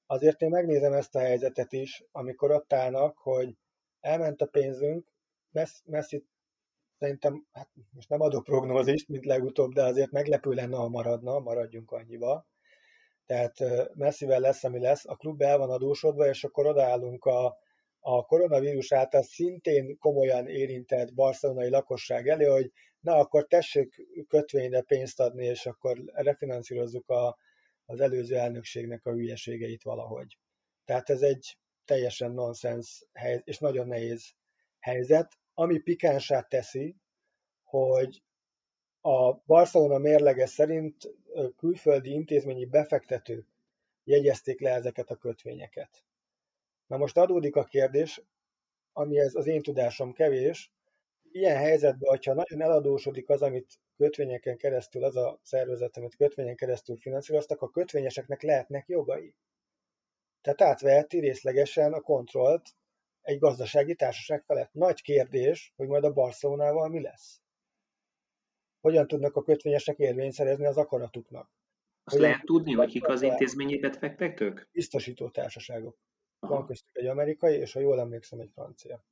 Azért 0.07 0.42
én 0.42 0.49
megnézem 0.49 0.92
ezt 0.92 1.14
a 1.14 1.18
helyzetet 1.18 1.72
is, 1.72 2.05
amikor 2.11 2.51
ott 2.51 2.72
állnak, 2.72 3.18
hogy 3.18 3.57
elment 4.01 4.40
a 4.40 4.46
pénzünk, 4.46 5.12
Messi 5.85 6.27
szerintem, 6.98 7.46
hát 7.52 7.68
most 7.90 8.09
nem 8.09 8.20
adok 8.20 8.44
prognózist, 8.44 9.09
mint 9.09 9.24
legutóbb, 9.24 9.72
de 9.72 9.82
azért 9.82 10.11
meglepő 10.11 10.50
lenne, 10.50 10.76
ha 10.76 10.88
maradna, 10.88 11.38
maradjunk 11.38 11.90
annyiba. 11.90 12.46
Tehát 13.26 13.54
messzivel 13.94 14.40
lesz, 14.40 14.64
ami 14.64 14.80
lesz, 14.80 15.06
a 15.06 15.16
klub 15.16 15.42
el 15.42 15.59
van 15.59 15.70
adósodva, 15.70 16.28
és 16.28 16.44
akkor 16.44 16.66
odaállunk 16.66 17.24
a, 17.24 17.59
a 18.00 18.24
koronavírus 18.24 18.92
által 18.92 19.22
szintén 19.22 19.98
komolyan 19.98 20.48
érintett 20.48 21.14
barcelonai 21.14 21.68
lakosság 21.68 22.28
elé, 22.28 22.44
hogy 22.44 22.72
na 23.00 23.16
akkor 23.16 23.46
tessék 23.46 24.06
kötvényre 24.28 24.80
pénzt 24.82 25.20
adni, 25.20 25.44
és 25.44 25.66
akkor 25.66 26.02
refinanszírozzuk 26.12 27.09
a, 27.09 27.38
az 27.85 28.00
előző 28.00 28.37
elnökségnek 28.37 29.06
a 29.06 29.12
hülyeségeit 29.12 29.82
valahogy. 29.82 30.38
Tehát 30.85 31.11
ez 31.11 31.20
egy 31.20 31.59
teljesen 31.85 32.32
nonsens 32.32 33.04
helyzet, 33.12 33.46
és 33.46 33.59
nagyon 33.59 33.87
nehéz 33.87 34.35
helyzet, 34.78 35.38
ami 35.59 35.79
pikánsát 35.79 36.49
teszi, 36.49 36.97
hogy 37.64 38.23
a 39.01 39.33
Barcelona 39.33 39.99
mérlege 39.99 40.47
szerint 40.47 41.14
külföldi 41.57 42.11
intézményi 42.11 42.64
befektetők 42.64 43.47
jegyezték 44.05 44.61
le 44.61 44.71
ezeket 44.71 45.11
a 45.11 45.16
kötvényeket. 45.16 46.05
Na 46.87 46.97
most 46.97 47.16
adódik 47.16 47.57
a 47.57 47.64
kérdés, 47.64 48.23
amihez 48.92 49.35
az 49.35 49.47
én 49.47 49.62
tudásom 49.62 50.12
kevés, 50.12 50.73
ilyen 51.33 51.57
helyzetben, 51.57 52.09
hogyha 52.09 52.35
nagyon 52.35 52.62
eladósodik 52.62 53.29
az, 53.29 53.42
amit 53.42 53.79
kötvényeken 53.97 54.57
keresztül, 54.57 55.05
az 55.05 55.16
a 55.16 55.40
szervezet, 55.42 55.97
amit 55.97 56.16
kötvényen 56.16 56.57
keresztül 56.57 56.97
finanszíroztak, 56.97 57.62
a 57.62 57.71
kötvényeseknek 57.71 58.42
lehetnek 58.42 58.88
jogai. 58.88 59.35
Tehát 60.40 60.62
átveheti 60.62 61.19
részlegesen 61.19 61.92
a 61.92 62.01
kontrollt 62.01 62.75
egy 63.26 63.38
gazdasági 63.38 63.94
társaság 63.94 64.42
felett. 64.44 64.72
Nagy 64.72 65.02
kérdés, 65.02 65.72
hogy 65.76 65.88
majd 65.88 66.04
a 66.04 66.12
Barcelonával 66.12 66.88
mi 66.88 67.00
lesz. 67.00 67.40
Hogyan 68.80 69.06
tudnak 69.06 69.36
a 69.36 69.42
kötvényesek 69.42 69.98
érvényt 69.98 70.32
szerezni 70.32 70.66
az 70.66 70.76
akaratuknak? 70.76 71.50
Azt 72.04 72.16
Hogyan 72.16 72.30
lehet 72.30 72.44
tudni, 72.44 72.72
hogy 72.72 72.90
kik 72.90 73.08
az 73.08 73.22
intézményi 73.22 73.78
befektetők? 73.78 74.68
Biztosító 74.72 75.28
társaságok. 75.28 75.98
Aha. 76.38 76.54
Van 76.54 76.66
köztük 76.66 76.96
egy 76.96 77.06
amerikai, 77.06 77.56
és 77.56 77.72
ha 77.72 77.80
jól 77.80 78.00
emlékszem, 78.00 78.40
egy 78.40 78.50
francia. 78.54 79.04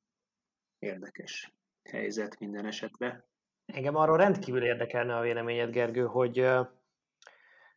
Érdekes 0.79 1.53
helyzet 1.83 2.39
minden 2.39 2.67
esetre. 2.67 3.29
Engem 3.67 3.97
arról 3.97 4.17
rendkívül 4.17 4.65
érdekelne 4.65 5.17
a 5.17 5.21
véleményed, 5.21 5.71
Gergő, 5.71 6.05
hogy 6.05 6.41
uh, 6.41 6.67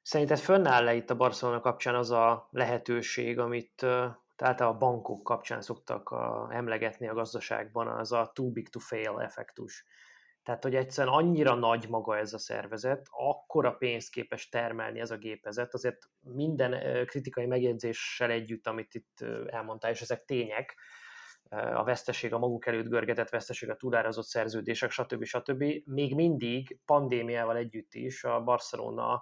szerinted 0.02 0.39
fönnáll-e 0.39 0.93
itt 0.93 1.10
a 1.10 1.15
Barcelona 1.15 1.60
kapcsán 1.60 1.95
az 1.95 2.12
a 2.12 2.47
lehetőség, 2.52 3.39
amit 3.39 3.82
uh, 3.82 4.06
tehát 4.38 4.62
a 4.62 4.78
bankok 4.78 5.23
kapcsán 5.23 5.62
szoktak 5.62 6.10
a, 6.10 6.50
emlegetni 6.52 7.08
a 7.08 7.13
gazdaságban, 7.13 7.88
az 7.88 8.12
a 8.12 8.32
too 8.34 8.52
big 8.52 8.69
to 8.69 8.80
fail 8.80 9.19
effektus. 9.19 9.86
Tehát, 10.43 10.63
hogy 10.63 10.76
egyszerűen 10.76 11.13
annyira 11.13 11.56
nagy 11.56 11.89
maga 11.89 12.17
ez 12.17 12.34
a 12.34 12.38
szervezet, 12.38 13.08
akkora 13.10 13.71
pénzt 13.71 14.10
képes 14.10 14.50
termelni 14.50 15.00
ez 15.00 15.12
a 15.12 15.17
gépezet, 15.17 15.73
azért 15.73 16.10
minden 16.19 17.06
kritikai 17.06 17.45
megjegyzéssel 17.45 18.30
együtt, 18.30 18.67
amit 18.67 18.93
itt 18.93 19.26
elmondtál, 19.47 19.91
és 19.91 20.02
ezek 20.02 20.26
tények, 20.26 20.76
a 21.50 21.84
veszteség, 21.84 22.34
a 22.34 22.38
maguk 22.38 22.65
előtt 22.65 22.88
görgetett 22.88 23.30
veszteség, 23.30 23.69
a 23.69 23.76
túlárazott 23.76 24.26
szerződések, 24.26 24.91
stb. 24.91 25.23
stb. 25.23 25.63
Még 25.86 26.15
mindig 26.15 26.80
pandémiával 26.86 27.56
együtt 27.58 27.93
is 27.93 28.23
a 28.23 28.43
Barcelona 28.43 29.13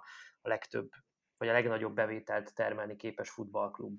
a 0.42 0.48
legtöbb, 0.48 0.88
vagy 1.36 1.48
a 1.48 1.52
legnagyobb 1.52 1.94
bevételt 1.94 2.54
termelni 2.54 2.96
képes 2.96 3.30
futballklub. 3.30 3.98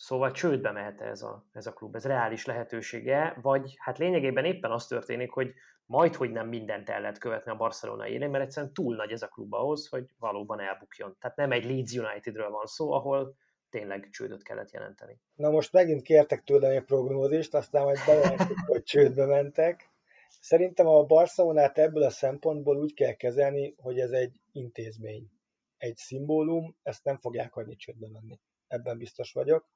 Szóval 0.00 0.30
csődbe 0.30 0.70
mehet 0.70 1.00
ez 1.00 1.22
a, 1.22 1.44
ez 1.52 1.66
a 1.66 1.72
klub, 1.72 1.94
ez 1.94 2.04
reális 2.04 2.46
lehetősége, 2.46 3.38
vagy 3.42 3.74
hát 3.78 3.98
lényegében 3.98 4.44
éppen 4.44 4.70
az 4.70 4.86
történik, 4.86 5.30
hogy 5.30 5.52
majd, 5.86 6.14
hogy 6.14 6.30
nem 6.30 6.48
mindent 6.48 6.88
el 6.88 7.00
lehet 7.00 7.18
követni 7.18 7.50
a 7.50 7.56
Barcelona 7.56 8.08
élén, 8.08 8.30
mert 8.30 8.44
egyszerűen 8.44 8.72
túl 8.72 8.96
nagy 8.96 9.10
ez 9.10 9.22
a 9.22 9.28
klub 9.28 9.54
ahhoz, 9.54 9.88
hogy 9.88 10.14
valóban 10.18 10.60
elbukjon. 10.60 11.16
Tehát 11.20 11.36
nem 11.36 11.52
egy 11.52 11.64
Leeds 11.64 11.92
Unitedről 11.92 12.50
van 12.50 12.66
szó, 12.66 12.92
ahol 12.92 13.34
tényleg 13.70 14.08
csődöt 14.10 14.42
kellett 14.42 14.70
jelenteni. 14.70 15.20
Na 15.34 15.50
most 15.50 15.72
megint 15.72 16.02
kértek 16.02 16.44
tőlem 16.44 16.70
egy 16.70 16.84
prognózist, 16.84 17.54
aztán 17.54 17.82
majd 17.82 17.98
bejelentük, 18.06 18.58
hogy 18.66 18.82
csődbe 18.82 19.26
mentek. 19.26 19.90
Szerintem 20.40 20.86
a 20.86 21.04
Barcelonát 21.04 21.78
ebből 21.78 22.02
a 22.02 22.10
szempontból 22.10 22.76
úgy 22.76 22.94
kell 22.94 23.12
kezelni, 23.12 23.74
hogy 23.78 23.98
ez 23.98 24.10
egy 24.10 24.40
intézmény, 24.52 25.30
egy 25.76 25.96
szimbólum, 25.96 26.76
ezt 26.82 27.04
nem 27.04 27.18
fogják 27.18 27.52
hagyni 27.52 27.76
csődbe 27.76 28.08
menni. 28.12 28.40
Ebben 28.68 28.98
biztos 28.98 29.32
vagyok. 29.32 29.68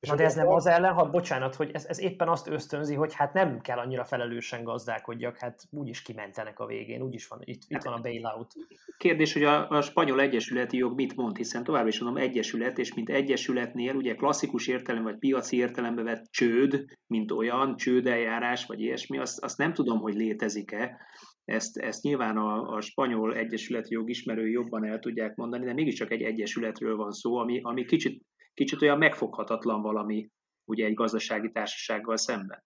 És 0.00 0.08
Na 0.08 0.14
de 0.14 0.24
ez 0.24 0.34
nem 0.34 0.48
az 0.48 0.66
ellen, 0.66 0.92
ha 0.92 1.10
bocsánat, 1.10 1.54
hogy 1.54 1.70
ez, 1.72 1.84
ez 1.84 2.00
éppen 2.00 2.28
azt 2.28 2.48
ösztönzi, 2.48 2.94
hogy 2.94 3.14
hát 3.14 3.32
nem 3.32 3.60
kell 3.60 3.78
annyira 3.78 4.04
felelősen 4.04 4.64
gazdálkodjak, 4.64 5.38
hát 5.38 5.62
úgyis 5.70 6.02
kimentenek 6.02 6.58
a 6.58 6.66
végén, 6.66 7.02
úgyis 7.02 7.26
van, 7.26 7.40
itt, 7.44 7.62
itt 7.68 7.82
van 7.82 7.92
a 7.92 8.00
bailout. 8.00 8.52
Kérdés, 8.96 9.32
hogy 9.32 9.42
a, 9.42 9.68
a 9.68 9.80
spanyol 9.80 10.20
egyesületi 10.20 10.76
jog 10.76 10.94
mit 10.94 11.16
mond, 11.16 11.36
hiszen 11.36 11.64
továbbra 11.64 11.88
is 11.88 12.00
mondom 12.00 12.22
egyesület, 12.22 12.78
és 12.78 12.94
mint 12.94 13.10
egyesületnél 13.10 13.94
ugye 13.94 14.14
klasszikus 14.14 14.66
értelem 14.66 15.02
vagy 15.02 15.18
piaci 15.18 15.56
értelembe 15.56 16.02
vett 16.02 16.24
csőd, 16.30 16.84
mint 17.06 17.30
olyan, 17.30 17.76
csődeljárás 17.76 18.66
vagy 18.66 18.80
ilyesmi, 18.80 19.18
azt, 19.18 19.44
azt 19.44 19.58
nem 19.58 19.72
tudom, 19.72 20.00
hogy 20.00 20.14
létezik-e, 20.14 20.96
ezt, 21.44 21.78
ezt 21.78 22.02
nyilván 22.02 22.36
a, 22.36 22.76
a 22.76 22.80
spanyol 22.80 23.34
egyesületi 23.34 23.94
jog 23.94 24.10
ismerői 24.10 24.50
jobban 24.50 24.84
el 24.84 24.98
tudják 24.98 25.34
mondani, 25.34 25.64
de 25.64 25.72
mégiscsak 25.72 26.10
egy 26.10 26.22
egyesületről 26.22 26.96
van 26.96 27.10
szó, 27.10 27.36
ami, 27.36 27.60
ami 27.62 27.84
kicsit 27.84 28.22
kicsit 28.58 28.82
olyan 28.82 28.98
megfoghatatlan 28.98 29.82
valami 29.82 30.30
ugye 30.64 30.84
egy 30.86 30.94
gazdasági 30.94 31.50
társasággal 31.50 32.16
szemben. 32.16 32.64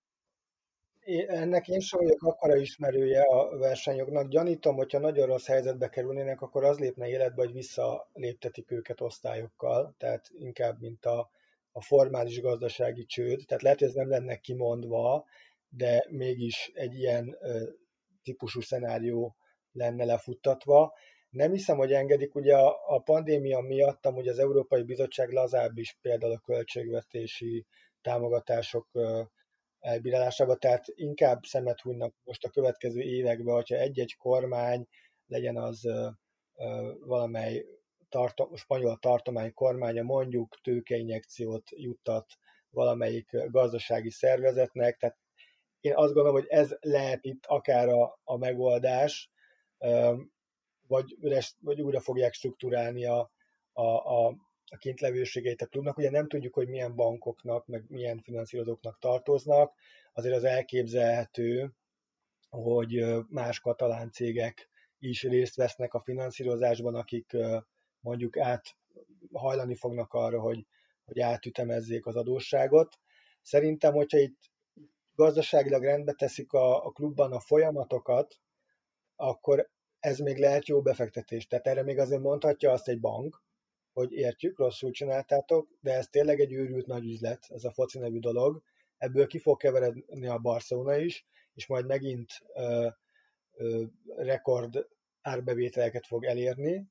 Ennek 1.27 1.69
én 1.69 1.81
sem 1.81 2.01
vagyok 2.01 2.23
akkora 2.23 2.57
ismerője 2.57 3.23
a 3.23 3.59
versenyoknak. 3.59 4.29
Gyanítom, 4.29 4.77
hogyha 4.77 4.99
nagyon 4.99 5.27
rossz 5.27 5.47
helyzetbe 5.47 5.89
kerülnének, 5.89 6.41
akkor 6.41 6.65
az 6.65 6.79
lépne 6.79 7.09
életbe, 7.09 7.43
hogy 7.43 7.53
visszaléptetik 7.53 8.71
őket 8.71 9.01
osztályokkal, 9.01 9.95
tehát 9.99 10.31
inkább, 10.33 10.81
mint 10.81 11.05
a, 11.05 11.31
a 11.73 11.83
formális 11.83 12.41
gazdasági 12.41 13.05
csőd. 13.05 13.41
Tehát 13.47 13.63
lehet, 13.63 13.79
hogy 13.79 13.89
ez 13.89 13.95
nem 13.95 14.09
lenne 14.09 14.37
kimondva, 14.37 15.25
de 15.69 16.07
mégis 16.09 16.71
egy 16.75 16.95
ilyen 16.95 17.37
típusú 18.23 18.61
szenárió 18.61 19.37
lenne 19.73 20.05
lefuttatva. 20.05 20.93
Nem 21.33 21.53
hiszem, 21.53 21.77
hogy 21.77 21.93
engedik, 21.93 22.35
ugye 22.35 22.57
a, 22.57 22.81
a 22.87 22.99
pandémia 22.99 23.61
miatt 23.61 24.07
amúgy 24.07 24.29
az 24.29 24.39
Európai 24.39 24.83
Bizottság 24.83 25.31
lazább 25.31 25.79
is 25.79 25.99
például 26.01 26.33
a 26.33 26.43
költségvetési 26.45 27.67
támogatások 28.01 28.89
elbírálásába, 29.81 30.57
tehát 30.57 30.85
inkább 30.87 31.45
szemet 31.45 31.81
hunynak 31.81 32.15
most 32.25 32.45
a 32.45 32.51
következő 32.51 33.01
években, 33.01 33.55
hogyha 33.55 33.77
egy-egy 33.77 34.17
kormány, 34.17 34.87
legyen 35.27 35.57
az 35.57 35.89
valamely 37.01 37.65
tartom, 38.09 38.55
spanyol 38.55 38.99
tartomány 38.99 39.53
kormánya 39.55 40.03
mondjuk 40.03 40.59
tőkeinjekciót 40.63 41.71
juttat 41.71 42.27
valamelyik 42.71 43.51
gazdasági 43.51 44.11
szervezetnek, 44.11 44.97
tehát 44.97 45.19
én 45.81 45.95
azt 45.95 46.13
gondolom, 46.13 46.41
hogy 46.41 46.49
ez 46.49 46.77
lehet 46.81 47.25
itt 47.25 47.47
akár 47.47 47.89
a, 47.89 48.21
a 48.25 48.37
megoldás, 48.37 49.31
vagy, 50.93 51.17
üres, 51.21 51.57
vagy 51.61 51.81
újra 51.81 52.01
fogják 52.01 52.33
struktúrálni 52.33 53.05
a, 53.05 53.33
a, 53.73 53.83
a, 53.83 54.27
a 54.65 54.77
kintlevőségeit 54.79 55.63
a 55.63 55.67
klubnak. 55.67 55.99
Ugye 55.99 56.11
nem 56.11 56.29
tudjuk, 56.29 56.55
hogy 56.55 56.69
milyen 56.69 56.95
bankoknak, 56.95 57.67
meg 57.67 57.85
milyen 57.89 58.19
finanszírozóknak 58.23 58.99
tartoznak. 58.99 59.75
Azért 60.13 60.37
az 60.37 60.45
elképzelhető, 60.45 61.73
hogy 62.49 63.05
más 63.29 63.61
katalán 63.61 64.11
cégek 64.11 64.69
is 64.99 65.23
részt 65.23 65.57
vesznek 65.57 65.95
a 65.95 66.01
finanszírozásban, 66.01 66.95
akik 66.95 67.37
mondjuk 68.01 68.39
át 68.39 68.77
hajlani 69.33 69.75
fognak 69.75 70.13
arra, 70.13 70.41
hogy, 70.41 70.67
hogy 71.05 71.21
átütemezzék 71.21 72.07
az 72.07 72.17
adósságot. 72.17 72.99
Szerintem, 73.43 73.93
hogyha 73.93 74.19
itt 74.19 74.39
gazdaságilag 75.15 75.83
rendbe 75.83 76.13
teszik 76.13 76.53
a, 76.53 76.85
a 76.85 76.91
klubban 76.91 77.33
a 77.33 77.41
folyamatokat, 77.41 78.37
akkor 79.17 79.71
ez 80.03 80.19
még 80.19 80.39
lehet 80.39 80.67
jó 80.67 80.83
befektetés. 80.83 81.47
Tehát 81.47 81.67
erre 81.67 81.83
még 81.83 81.99
azért 81.99 82.21
mondhatja 82.21 82.71
azt 82.71 82.89
egy 82.89 83.01
bank, 83.01 83.43
hogy 83.93 84.13
értjük, 84.13 84.59
rosszul 84.59 84.91
csináltátok, 84.91 85.69
de 85.81 85.93
ez 85.93 86.09
tényleg 86.09 86.41
egy 86.41 86.53
őrült 86.53 86.87
nagy 86.87 87.05
üzlet, 87.05 87.47
ez 87.49 87.65
a 87.65 87.73
foci 87.73 87.99
nevű 87.99 88.19
dolog. 88.19 88.63
Ebből 88.99 89.27
ki 89.27 89.39
fog 89.39 89.57
keveredni 89.57 90.27
a 90.27 90.39
Barcelona 90.39 90.97
is, 90.97 91.27
és 91.55 91.67
majd 91.67 91.87
megint 91.87 92.31
ö, 92.55 92.89
ö, 93.53 93.85
rekord 94.17 94.87
árbevételeket 95.21 96.07
fog 96.07 96.25
elérni, 96.25 96.87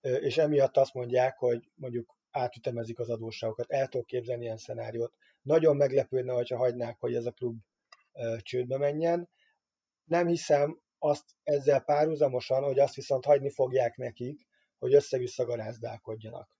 ö, 0.00 0.14
és 0.14 0.38
emiatt 0.38 0.76
azt 0.76 0.94
mondják, 0.94 1.38
hogy 1.38 1.70
mondjuk 1.74 2.16
átütemezik 2.30 2.98
az 2.98 3.10
adósságokat. 3.10 3.70
El 3.70 3.88
tudok 3.88 4.06
képzelni 4.06 4.44
ilyen 4.44 4.56
szenáriót. 4.56 5.14
Nagyon 5.42 5.76
meglepődne, 5.76 6.32
hogyha 6.32 6.56
hagynák, 6.56 6.96
hogy 7.00 7.14
ez 7.14 7.26
a 7.26 7.32
klub 7.32 7.58
ö, 8.12 8.36
csődbe 8.42 8.78
menjen. 8.78 9.28
Nem 10.04 10.26
hiszem 10.26 10.84
azt 10.98 11.24
ezzel 11.42 11.80
párhuzamosan, 11.80 12.62
hogy 12.62 12.78
azt 12.78 12.94
viszont 12.94 13.24
hagyni 13.24 13.50
fogják 13.50 13.96
nekik, 13.96 14.46
hogy 14.78 14.94
össze-vissza 14.94 15.44
garázdálkodjanak. 15.44 16.50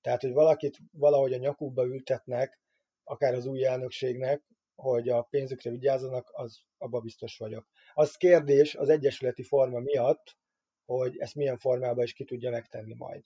Tehát, 0.00 0.20
hogy 0.20 0.32
valakit 0.32 0.78
valahogy 0.92 1.32
a 1.32 1.38
nyakukba 1.38 1.84
ültetnek, 1.84 2.60
akár 3.04 3.34
az 3.34 3.46
új 3.46 3.64
elnökségnek, 3.64 4.42
hogy 4.74 5.08
a 5.08 5.22
pénzükre 5.22 5.70
vigyázzanak, 5.70 6.30
az 6.32 6.60
abba 6.78 7.00
biztos 7.00 7.36
vagyok. 7.36 7.66
Az 7.94 8.16
kérdés 8.16 8.74
az 8.74 8.88
egyesületi 8.88 9.42
forma 9.42 9.78
miatt, 9.78 10.36
hogy 10.84 11.18
ezt 11.18 11.34
milyen 11.34 11.58
formában 11.58 12.04
is 12.04 12.12
ki 12.12 12.24
tudja 12.24 12.50
megtenni 12.50 12.94
majd. 12.94 13.22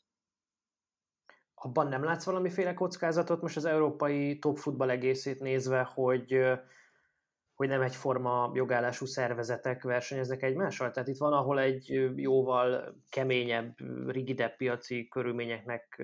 Abban 1.55 1.89
nem 1.89 2.05
látsz 2.05 2.25
valamiféle 2.25 2.75
kockázatot 2.75 3.41
most 3.41 3.57
az 3.57 3.65
európai 3.65 4.39
top 4.39 4.57
futball 4.57 4.91
egészét 4.91 5.41
nézve, 5.41 5.83
hogy 5.83 6.39
hogy 7.57 7.69
nem 7.69 7.83
egyforma 7.83 8.51
jogállású 8.55 9.07
szervezetek 9.07 9.83
versenyeznek 9.83 10.43
egymással. 10.43 10.91
Tehát 10.91 11.09
itt 11.09 11.19
van, 11.19 11.33
ahol 11.33 11.61
egy 11.61 12.13
jóval 12.17 12.95
keményebb, 13.09 13.75
rigidebb 14.07 14.57
piaci 14.57 15.09
körülményeknek 15.09 16.03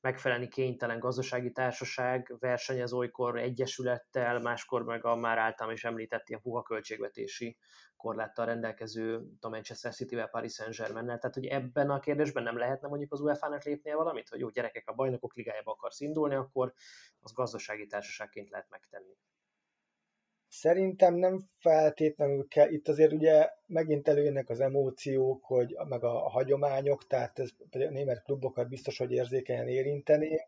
megfelelni 0.00 0.48
kénytelen 0.48 0.98
gazdasági 0.98 1.52
társaság 1.52 2.34
versenyez 2.38 2.92
olykor 2.92 3.38
egyesülettel, 3.38 4.40
máskor 4.40 4.84
meg 4.84 5.04
a 5.04 5.16
már 5.16 5.38
általam 5.38 5.72
is 5.72 5.84
említett 5.84 6.28
ilyen 6.28 6.40
puha 6.40 6.62
költségvetési 6.62 7.56
korláttal 7.96 8.46
rendelkező 8.46 9.22
a 9.40 9.48
Manchester 9.48 9.94
City-vel, 9.94 10.28
Paris 10.28 10.52
Saint-Germain-nel. 10.52 11.18
Tehát, 11.18 11.34
hogy 11.34 11.46
ebben 11.46 11.90
a 11.90 12.00
kérdésben 12.00 12.42
nem 12.42 12.58
lehetne 12.58 12.88
mondjuk 12.88 13.12
az 13.12 13.20
UEFA-nak 13.20 13.62
lépnie 13.62 13.96
valamit, 13.96 14.28
hogy 14.28 14.40
jó 14.40 14.48
gyerekek, 14.48 14.88
a 14.88 14.94
bajnokok 14.94 15.34
ligájába 15.34 15.72
akarsz 15.72 16.00
indulni, 16.00 16.34
akkor 16.34 16.72
az 17.20 17.32
gazdasági 17.32 17.86
társaságként 17.86 18.50
lehet 18.50 18.70
megtenni. 18.70 19.16
Szerintem 20.58 21.14
nem 21.14 21.48
feltétlenül 21.58 22.48
kell, 22.48 22.70
itt 22.70 22.88
azért 22.88 23.12
ugye 23.12 23.48
megint 23.66 24.08
előjönnek 24.08 24.48
az 24.48 24.60
emóciók, 24.60 25.44
hogy, 25.44 25.76
meg 25.88 26.04
a, 26.04 26.28
hagyományok, 26.28 27.06
tehát 27.06 27.38
ez 27.38 27.50
a 27.70 27.78
német 27.78 28.22
klubokat 28.22 28.68
biztos, 28.68 28.98
hogy 28.98 29.12
érzékenyen 29.12 29.68
érinteni. 29.68 30.40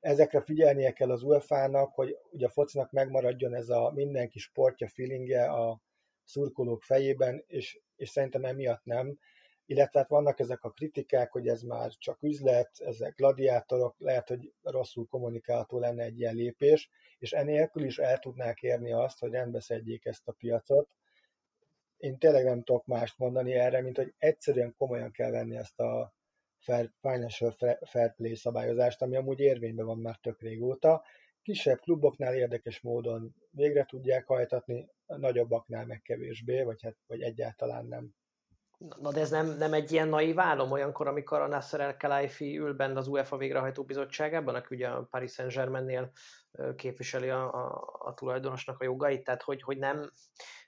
Ezekre 0.00 0.40
figyelnie 0.40 0.92
kell 0.92 1.10
az 1.10 1.22
UEFA-nak, 1.22 1.94
hogy 1.94 2.16
ugye 2.30 2.46
a 2.46 2.50
focinak 2.50 2.90
megmaradjon 2.90 3.54
ez 3.54 3.68
a 3.68 3.90
mindenki 3.94 4.38
sportja 4.38 4.88
feelingje 4.88 5.44
a 5.44 5.80
szurkolók 6.24 6.82
fejében, 6.82 7.44
és, 7.46 7.80
és 7.96 8.08
szerintem 8.08 8.44
emiatt 8.44 8.84
nem. 8.84 9.18
Illetve 9.70 9.98
hát 9.98 10.08
vannak 10.08 10.40
ezek 10.40 10.64
a 10.64 10.70
kritikák, 10.70 11.32
hogy 11.32 11.48
ez 11.48 11.62
már 11.62 11.90
csak 11.90 12.22
üzlet, 12.22 12.70
ezek 12.78 13.14
gladiátorok, 13.14 13.94
lehet, 13.98 14.28
hogy 14.28 14.52
rosszul 14.62 15.06
kommunikálható 15.06 15.78
lenne 15.78 16.02
egy 16.02 16.18
ilyen 16.18 16.34
lépés 16.34 16.90
és 17.18 17.32
enélkül 17.32 17.84
is 17.84 17.98
el 17.98 18.18
tudnák 18.18 18.62
érni 18.62 18.92
azt, 18.92 19.18
hogy 19.18 19.30
rendbeszedjék 19.30 20.04
ezt 20.04 20.28
a 20.28 20.32
piacot. 20.32 20.88
Én 21.96 22.18
tényleg 22.18 22.44
nem 22.44 22.62
tudok 22.62 22.86
mást 22.86 23.18
mondani 23.18 23.52
erre, 23.52 23.80
mint 23.80 23.96
hogy 23.96 24.14
egyszerűen 24.18 24.74
komolyan 24.78 25.10
kell 25.10 25.30
venni 25.30 25.56
ezt 25.56 25.80
a 25.80 26.14
fair, 26.58 26.90
financial 27.00 27.50
fair 27.80 28.14
play 28.14 28.34
szabályozást, 28.34 29.02
ami 29.02 29.16
amúgy 29.16 29.40
érvényben 29.40 29.86
van 29.86 29.98
már 29.98 30.18
tök 30.22 30.40
régóta. 30.40 31.02
Kisebb 31.42 31.80
kluboknál 31.80 32.34
érdekes 32.34 32.80
módon 32.80 33.34
végre 33.50 33.84
tudják 33.84 34.26
hajtatni, 34.26 34.88
nagyobbaknál 35.06 35.86
meg 35.86 36.02
kevésbé, 36.02 36.62
vagy, 36.62 36.82
hát, 36.82 36.96
vagy 37.06 37.22
egyáltalán 37.22 37.86
nem. 37.86 38.14
Na 39.00 39.12
de 39.12 39.20
ez 39.20 39.30
nem, 39.30 39.46
nem 39.46 39.72
egy 39.72 39.92
ilyen 39.92 40.08
naív 40.08 40.38
álom 40.38 40.70
olyankor, 40.70 41.08
amikor 41.08 41.40
a 41.40 41.46
Nasser 41.46 41.80
El 41.80 41.96
Khelaifi 41.96 42.58
ül 42.58 42.74
benne 42.74 42.98
az 42.98 43.06
UEFA 43.06 43.36
végrehajtó 43.36 43.84
bizottságában, 43.84 44.54
aki 44.54 44.74
ugye 44.74 44.88
a 44.88 45.06
Paris 45.10 45.32
Saint-Germainnél 45.32 46.10
képviseli 46.76 47.28
a, 47.28 47.54
a, 47.54 47.96
a 47.98 48.14
tulajdonosnak 48.14 48.80
a 48.80 48.84
jogait, 48.84 49.24
tehát 49.24 49.42
hogy, 49.42 49.62
hogy 49.62 49.78
nem, 49.78 50.10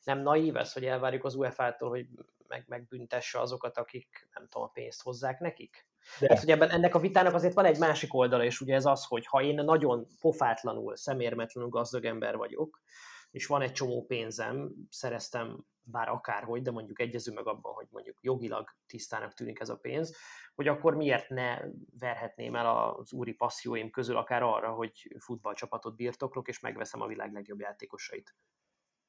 nem 0.04 0.18
naív 0.18 0.56
ez, 0.56 0.72
hogy 0.72 0.84
elvárjuk 0.84 1.24
az 1.24 1.34
UEFA-tól, 1.34 1.88
hogy 1.88 2.06
meg, 2.48 2.64
megbüntesse 2.68 3.40
azokat, 3.40 3.78
akik 3.78 4.28
nem 4.34 4.48
tudom, 4.48 4.66
a 4.66 4.70
pénzt 4.70 5.02
hozzák 5.02 5.38
nekik? 5.38 5.86
De. 6.20 6.26
Tehát, 6.26 6.42
hogy 6.42 6.52
ebben 6.52 6.70
ennek 6.70 6.94
a 6.94 6.98
vitának 6.98 7.34
azért 7.34 7.54
van 7.54 7.64
egy 7.64 7.78
másik 7.78 8.14
oldala, 8.14 8.44
és 8.44 8.60
ugye 8.60 8.74
ez 8.74 8.86
az, 8.86 9.04
hogy 9.04 9.26
ha 9.26 9.42
én 9.42 9.54
nagyon 9.54 10.06
pofátlanul, 10.20 10.96
szemérmetlenül 10.96 11.70
gazdag 11.70 12.04
ember 12.04 12.36
vagyok, 12.36 12.82
és 13.30 13.46
van 13.46 13.62
egy 13.62 13.72
csomó 13.72 14.04
pénzem, 14.04 14.72
szereztem 14.90 15.64
bár 15.84 16.08
akárhogy, 16.08 16.62
de 16.62 16.70
mondjuk 16.70 17.00
egyezünk 17.00 17.36
meg 17.36 17.46
abban, 17.46 17.72
hogy 17.72 17.86
mondjuk 17.90 18.18
jogilag 18.20 18.68
tisztának 18.86 19.34
tűnik 19.34 19.60
ez 19.60 19.68
a 19.68 19.76
pénz, 19.76 20.16
hogy 20.54 20.68
akkor 20.68 20.94
miért 20.94 21.28
ne 21.28 21.58
verhetném 21.98 22.56
el 22.56 22.94
az 22.96 23.12
úri 23.12 23.32
passzióim 23.32 23.90
közül 23.90 24.16
akár 24.16 24.42
arra, 24.42 24.72
hogy 24.72 25.16
futballcsapatot 25.18 25.96
birtoklok, 25.96 26.48
és 26.48 26.60
megveszem 26.60 27.00
a 27.00 27.06
világ 27.06 27.32
legjobb 27.32 27.60
játékosait. 27.60 28.34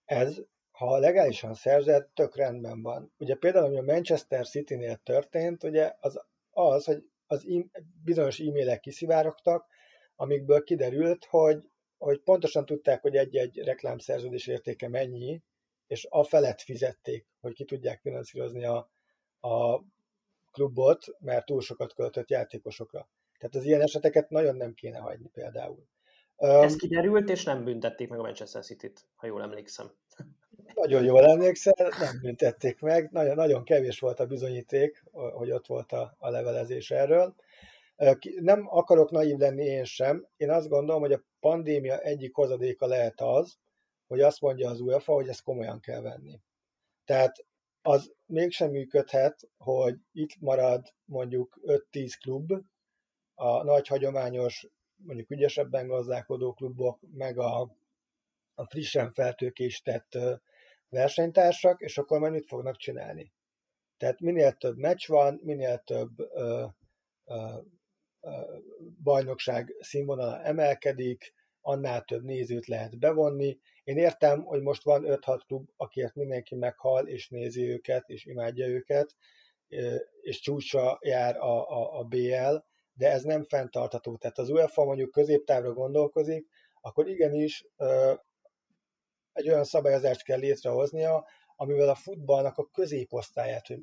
Ez, 0.06 0.42
ha 0.72 0.98
legálisan 0.98 1.54
szerzett, 1.54 2.12
tök 2.14 2.36
rendben 2.36 2.82
van. 2.82 3.14
Ugye 3.18 3.36
például, 3.36 3.66
ami 3.66 3.78
a 3.78 3.94
Manchester 3.94 4.48
City-nél 4.48 4.96
történt, 4.96 5.64
ugye 5.64 5.94
az, 6.00 6.22
az 6.50 6.86
hogy 6.86 7.04
az 7.28 7.46
e- 7.48 7.82
bizonyos 8.04 8.40
e-mailek 8.40 8.80
kiszivárogtak, 8.80 9.68
amikből 10.16 10.64
kiderült, 10.64 11.26
hogy, 11.26 11.70
hogy 11.98 12.22
pontosan 12.22 12.66
tudták, 12.66 13.02
hogy 13.02 13.16
egy-egy 13.16 13.58
reklámszerződés 13.58 14.48
értéke 14.48 14.90
mennyi, 14.90 15.44
és 15.88 16.08
a 16.10 16.24
felett 16.24 16.62
fizették, 16.62 17.28
hogy 17.41 17.54
ki 17.54 17.65
tudják 17.65 18.02
finanszírozni 18.02 18.65
a, 18.65 18.91
a 19.39 19.84
klubot, 20.52 21.06
mert 21.19 21.46
túl 21.46 21.62
sokat 21.62 21.93
költött 21.93 22.30
játékosokra. 22.30 23.10
Tehát 23.38 23.56
az 23.56 23.65
ilyen 23.65 23.82
eseteket 23.82 24.30
nagyon 24.30 24.56
nem 24.56 24.74
kéne 24.74 25.00
hagyni 25.00 25.30
például. 25.34 25.88
Ez 26.36 26.76
kiderült, 26.76 27.30
és 27.30 27.43
nem 27.43 27.63
büntették 27.63 28.10
meg 28.10 28.19
a 28.19 28.22
Manchester 28.22 28.63
City-t, 28.63 29.08
ha 29.15 29.28
jól 29.28 29.41
emlékszem. 29.41 29.91
Nagyon 30.76 31.04
jól 31.04 31.26
emlékszel, 31.26 31.74
nem 32.00 32.19
büntették 32.22 32.80
meg, 32.80 33.12
nagyon, 33.12 33.36
nagyon 33.36 33.63
kevés 33.63 34.00
volt 34.00 34.19
a 34.19 34.26
bizonyíték, 34.26 35.04
hogy 35.12 35.52
ott 35.52 35.67
volt 35.67 35.91
a, 35.91 36.15
a 36.17 36.30
levelezés 36.30 36.91
erről. 36.91 37.36
Nem 38.39 38.67
akarok 38.69 39.12
naív 39.12 39.38
lenni 39.38 39.63
én 39.63 39.84
sem. 39.84 40.28
Én 40.38 40.50
azt 40.50 40.69
gondolom, 40.69 41.02
hogy 41.02 41.13
a 41.13 41.24
pandémia 41.39 41.98
egyik 42.00 42.36
hozadéka 42.36 42.88
lehet 42.88 43.22
az, 43.22 43.58
hogy 44.08 44.22
azt 44.22 44.42
mondja 44.42 44.70
az 44.70 44.80
UEFA, 44.80 45.13
hogy 45.13 45.28
ezt 45.28 45.44
komolyan 45.44 45.80
kell 45.80 46.02
venni. 46.02 46.39
Tehát 47.06 47.46
az 47.82 48.13
mégsem 48.26 48.70
működhet, 48.70 49.50
hogy 49.58 49.96
itt 50.12 50.39
marad 50.39 50.94
mondjuk 51.06 51.60
5-10 51.66 52.13
klub, 52.22 52.52
a 53.36 53.63
nagy 53.63 53.88
hagyományos, 53.88 54.68
mondjuk 54.96 55.30
ügyesebben 55.32 55.88
gazdálkodó 55.88 56.54
klubok, 56.54 57.00
meg 57.13 57.38
a, 57.38 57.76
a 58.54 58.66
frissen 58.66 59.13
feltőkésített 59.13 60.18
versenytársak, 60.89 61.82
és 61.82 61.98
akkor 61.98 62.20
majd 62.20 62.32
mit 62.32 62.48
fognak 62.48 62.78
csinálni? 62.78 63.34
Tehát 63.98 64.20
minél 64.20 64.52
több 64.52 64.78
meccs 64.78 65.08
van, 65.08 65.39
minél 65.44 65.78
több 65.78 66.20
ö, 66.20 66.66
ö, 67.26 67.58
ö, 68.20 68.58
bajnokság 69.04 69.76
színvonala 69.80 70.42
emelkedik, 70.42 71.34
annál 71.62 72.04
több 72.04 72.24
nézőt 72.24 72.68
lehet 72.68 73.00
bevonni. 73.00 73.60
Én 73.84 73.98
értem, 73.98 74.43
hogy 74.43 74.62
most 74.62 74.84
van 74.84 75.04
5-6 75.06 75.41
klub, 75.48 75.69
akiért 75.78 76.15
mindenki 76.15 76.56
meghal, 76.56 77.08
és 77.08 77.30
nézi 77.30 77.69
őket, 77.69 78.10
és 78.10 78.26
imádja 78.26 78.67
őket, 78.67 79.15
és 80.22 80.39
csúcsra 80.39 80.98
jár 81.02 81.36
a, 81.38 81.69
a, 81.69 82.00
a 82.00 82.04
BL, 82.04 82.56
de 82.93 83.12
ez 83.12 83.24
nem 83.24 83.43
fenntartható. 83.43 84.17
Tehát 84.17 84.38
az 84.38 84.50
UEFA 84.50 84.84
mondjuk 84.84 85.12
középtávra 85.12 85.74
gondolkozik, 85.74 86.48
akkor 86.82 87.08
igenis 87.08 87.65
egy 89.34 89.50
olyan 89.50 89.63
szabályozást 89.63 90.24
kell 90.24 90.39
létrehoznia, 90.39 91.28
amivel 91.56 91.89
a 91.89 91.96
futballnak 91.96 92.58
a 92.58 92.69
középosztályát, 92.69 93.67
hogy 93.67 93.82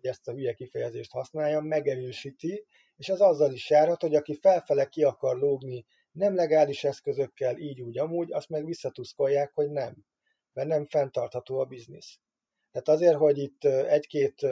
ezt 0.00 0.28
a 0.28 0.32
hülye 0.32 0.52
kifejezést 0.52 1.10
használjam, 1.10 1.66
megerősíti, 1.66 2.66
és 2.96 3.08
ez 3.08 3.20
azzal 3.20 3.52
is 3.52 3.70
járhat, 3.70 4.00
hogy 4.00 4.14
aki 4.14 4.34
felfele 4.34 4.86
ki 4.86 5.04
akar 5.04 5.36
lógni 5.36 5.86
nem 6.18 6.34
legális 6.34 6.84
eszközökkel, 6.84 7.56
így 7.56 7.80
úgy 7.80 7.98
amúgy, 7.98 8.32
azt 8.32 8.48
meg 8.48 8.64
visszatuszkolják, 8.64 9.52
hogy 9.54 9.70
nem, 9.70 9.96
mert 10.52 10.68
nem 10.68 10.86
fenntartható 10.86 11.58
a 11.58 11.64
biznisz. 11.64 12.18
Tehát 12.70 12.88
azért, 12.88 13.16
hogy 13.16 13.38
itt 13.38 13.64
egy-két 13.64 14.46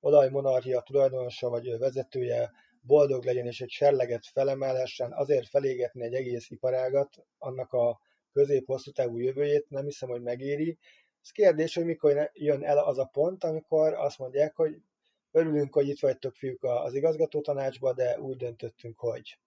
olajmonarchia 0.00 0.80
tulajdonosa 0.80 1.48
vagy 1.48 1.78
vezetője 1.78 2.50
boldog 2.80 3.24
legyen 3.24 3.46
és 3.46 3.60
egy 3.60 3.70
serleget 3.70 4.26
felemelhessen, 4.26 5.12
azért 5.12 5.48
felégetni 5.48 6.02
egy 6.02 6.14
egész 6.14 6.50
iparágat, 6.50 7.16
annak 7.38 7.72
a 7.72 8.00
közép-hosszú 8.32 8.90
távú 8.90 9.18
jövőjét 9.18 9.68
nem 9.68 9.84
hiszem, 9.84 10.08
hogy 10.08 10.22
megéri. 10.22 10.78
Ez 11.22 11.30
kérdés, 11.30 11.74
hogy 11.74 11.84
mikor 11.84 12.30
jön 12.34 12.64
el 12.64 12.78
az 12.78 12.98
a 12.98 13.04
pont, 13.12 13.44
amikor 13.44 13.92
azt 13.92 14.18
mondják, 14.18 14.56
hogy 14.56 14.82
örülünk, 15.30 15.74
hogy 15.74 15.88
itt 15.88 16.00
vagytok 16.00 16.34
fiúk 16.34 16.64
az 16.64 16.94
igazgató 16.94 17.40
tanácsba, 17.40 17.92
de 17.92 18.20
úgy 18.20 18.36
döntöttünk, 18.36 18.98
hogy 18.98 19.38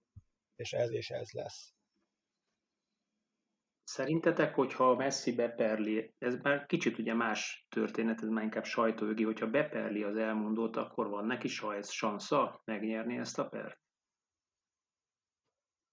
és 0.55 0.73
ez 0.73 0.91
és 0.91 1.09
ez 1.09 1.31
lesz. 1.31 1.73
Szerintetek, 3.83 4.55
hogyha 4.55 4.95
Messi 4.95 5.35
beperli, 5.35 6.13
ez 6.17 6.35
már 6.41 6.65
kicsit 6.65 6.97
ugye 6.97 7.13
más 7.13 7.65
történet, 7.69 8.21
ez 8.21 8.27
már 8.27 8.43
inkább 8.43 8.63
sajtójogi, 8.63 9.23
hogyha 9.23 9.49
beperli 9.49 10.03
az 10.03 10.15
elmondót, 10.15 10.75
akkor 10.75 11.09
van 11.09 11.25
neki 11.25 11.47
sansza 11.81 12.61
megnyerni 12.65 13.17
ezt 13.17 13.39
a 13.39 13.47
pert? 13.47 13.79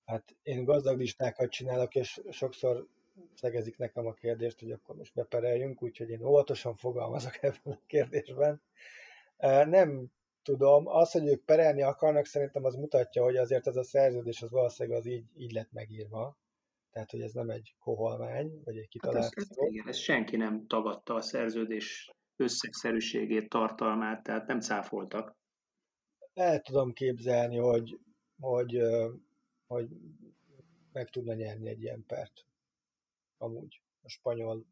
Hát 0.04 0.36
én 0.42 0.64
gazdag 0.64 0.98
listákat 0.98 1.50
csinálok, 1.50 1.94
és 1.94 2.20
sokszor 2.30 2.86
szegezik 3.34 3.76
nekem 3.76 4.06
a 4.06 4.12
kérdést, 4.12 4.60
hogy 4.60 4.70
akkor 4.72 4.96
most 4.96 5.14
bepereljünk, 5.14 5.82
úgyhogy 5.82 6.10
én 6.10 6.22
óvatosan 6.22 6.76
fogalmazok 6.76 7.42
ebben 7.42 7.72
a 7.72 7.82
kérdésben. 7.86 8.62
Nem 9.66 10.10
tudom, 10.42 10.86
az, 10.86 11.10
hogy 11.10 11.26
ők 11.26 11.44
perelni 11.44 11.82
akarnak, 11.82 12.24
szerintem 12.24 12.64
az 12.64 12.74
mutatja, 12.74 13.22
hogy 13.22 13.36
azért 13.36 13.66
ez 13.66 13.76
a 13.76 13.84
szerződés 13.84 14.42
az 14.42 14.50
valószínűleg 14.50 14.98
az 14.98 15.06
így, 15.06 15.24
így 15.36 15.52
lett 15.52 15.72
megírva. 15.72 16.38
Tehát, 16.90 17.10
hogy 17.10 17.20
ez 17.20 17.32
nem 17.32 17.50
egy 17.50 17.74
koholmány, 17.78 18.60
vagy 18.64 18.76
egy 18.76 18.88
kitalált 18.88 19.34
hát 19.34 19.70
igen, 19.70 19.88
ez 19.88 19.96
senki 19.96 20.36
nem 20.36 20.66
tagadta 20.66 21.14
a 21.14 21.20
szerződés 21.20 22.10
összegszerűségét, 22.36 23.48
tartalmát, 23.48 24.22
tehát 24.22 24.46
nem 24.46 24.60
cáfoltak. 24.60 25.36
El 26.34 26.60
tudom 26.60 26.92
képzelni, 26.92 27.56
hogy, 27.56 27.98
hogy, 28.40 28.82
hogy 29.66 29.88
meg 30.92 31.08
tudna 31.10 31.34
nyerni 31.34 31.68
egy 31.68 31.82
ilyen 31.82 32.04
pert. 32.06 32.46
Amúgy 33.38 33.80
a 34.02 34.08
spanyol, 34.08 34.66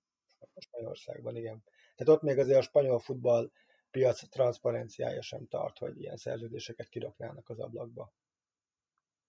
a 0.54 0.60
Spanyolországban, 0.60 1.36
igen. 1.36 1.62
Tehát 1.96 2.14
ott 2.14 2.22
még 2.22 2.38
azért 2.38 2.58
a 2.58 2.62
spanyol 2.62 2.98
futball 2.98 3.50
piac 3.90 4.28
transzparenciája 4.28 5.22
sem 5.22 5.46
tart, 5.46 5.78
hogy 5.78 6.00
ilyen 6.00 6.16
szerződéseket 6.16 6.88
kiraknának 6.88 7.48
az 7.48 7.60
ablakba. 7.60 8.12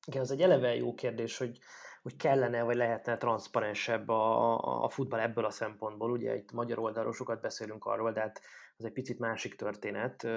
Igen, 0.07 0.21
az 0.21 0.31
egy 0.31 0.41
eleve 0.41 0.75
jó 0.75 0.93
kérdés, 0.93 1.37
hogy, 1.37 1.59
hogy 2.01 2.15
kellene 2.15 2.63
vagy 2.63 2.75
lehetne 2.75 3.17
transzparensebb 3.17 4.09
a, 4.09 4.83
a 4.83 4.89
futball 4.89 5.19
ebből 5.19 5.45
a 5.45 5.49
szempontból. 5.49 6.11
Ugye 6.11 6.35
itt 6.35 6.51
magyar 6.51 6.79
oldalról 6.79 7.13
sokat 7.13 7.41
beszélünk 7.41 7.85
arról, 7.85 8.11
de 8.11 8.19
hát 8.19 8.41
az 8.77 8.85
egy 8.85 8.91
picit 8.91 9.19
másik 9.19 9.55
történet. 9.55 10.27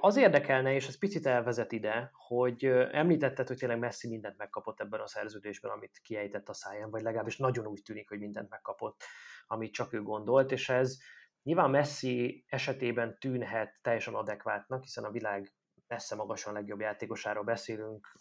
Az 0.00 0.16
érdekelne, 0.16 0.74
és 0.74 0.88
ez 0.88 0.98
picit 0.98 1.26
elvezet 1.26 1.72
ide, 1.72 2.10
hogy 2.12 2.64
említetted, 2.90 3.48
hogy 3.48 3.56
tényleg 3.56 3.78
Messi 3.78 4.08
mindent 4.08 4.36
megkapott 4.36 4.80
ebben 4.80 5.00
a 5.00 5.06
szerződésben, 5.06 5.70
amit 5.70 6.00
kiejtett 6.02 6.48
a 6.48 6.54
száján, 6.54 6.90
vagy 6.90 7.02
legalábbis 7.02 7.36
nagyon 7.36 7.66
úgy 7.66 7.82
tűnik, 7.82 8.08
hogy 8.08 8.18
mindent 8.18 8.50
megkapott, 8.50 9.02
amit 9.46 9.72
csak 9.72 9.92
ő 9.92 10.02
gondolt, 10.02 10.52
és 10.52 10.68
ez 10.68 10.98
nyilván 11.42 11.70
Messi 11.70 12.44
esetében 12.48 13.18
tűnhet 13.18 13.78
teljesen 13.82 14.14
adekvátnak, 14.14 14.82
hiszen 14.82 15.04
a 15.04 15.10
világ 15.10 15.52
messze 15.86 16.14
magasan 16.14 16.52
legjobb 16.52 16.80
játékosáról 16.80 17.44
beszélünk, 17.44 18.16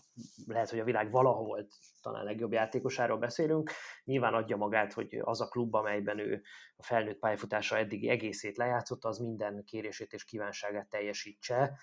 lehet, 0.46 0.70
hogy 0.70 0.80
a 0.80 0.84
világ 0.84 1.12
valahol 1.12 1.68
talán 2.02 2.24
legjobb 2.24 2.52
játékosáról 2.52 3.18
beszélünk, 3.18 3.72
nyilván 4.04 4.34
adja 4.34 4.58
magát, 4.58 4.94
hogy 4.94 5.20
az 5.22 5.42
a 5.42 5.48
klub, 5.48 5.76
amelyben 5.76 6.20
ő 6.20 6.42
a 6.76 6.84
felnőtt 6.84 7.20
pályafutása 7.20 7.78
eddigi 7.78 8.10
egészét 8.10 8.58
lejátszott, 8.58 9.04
az 9.04 9.18
minden 9.18 9.64
kérését 9.64 10.14
és 10.14 10.24
kívánságát 10.24 10.90
teljesítse, 10.90 11.78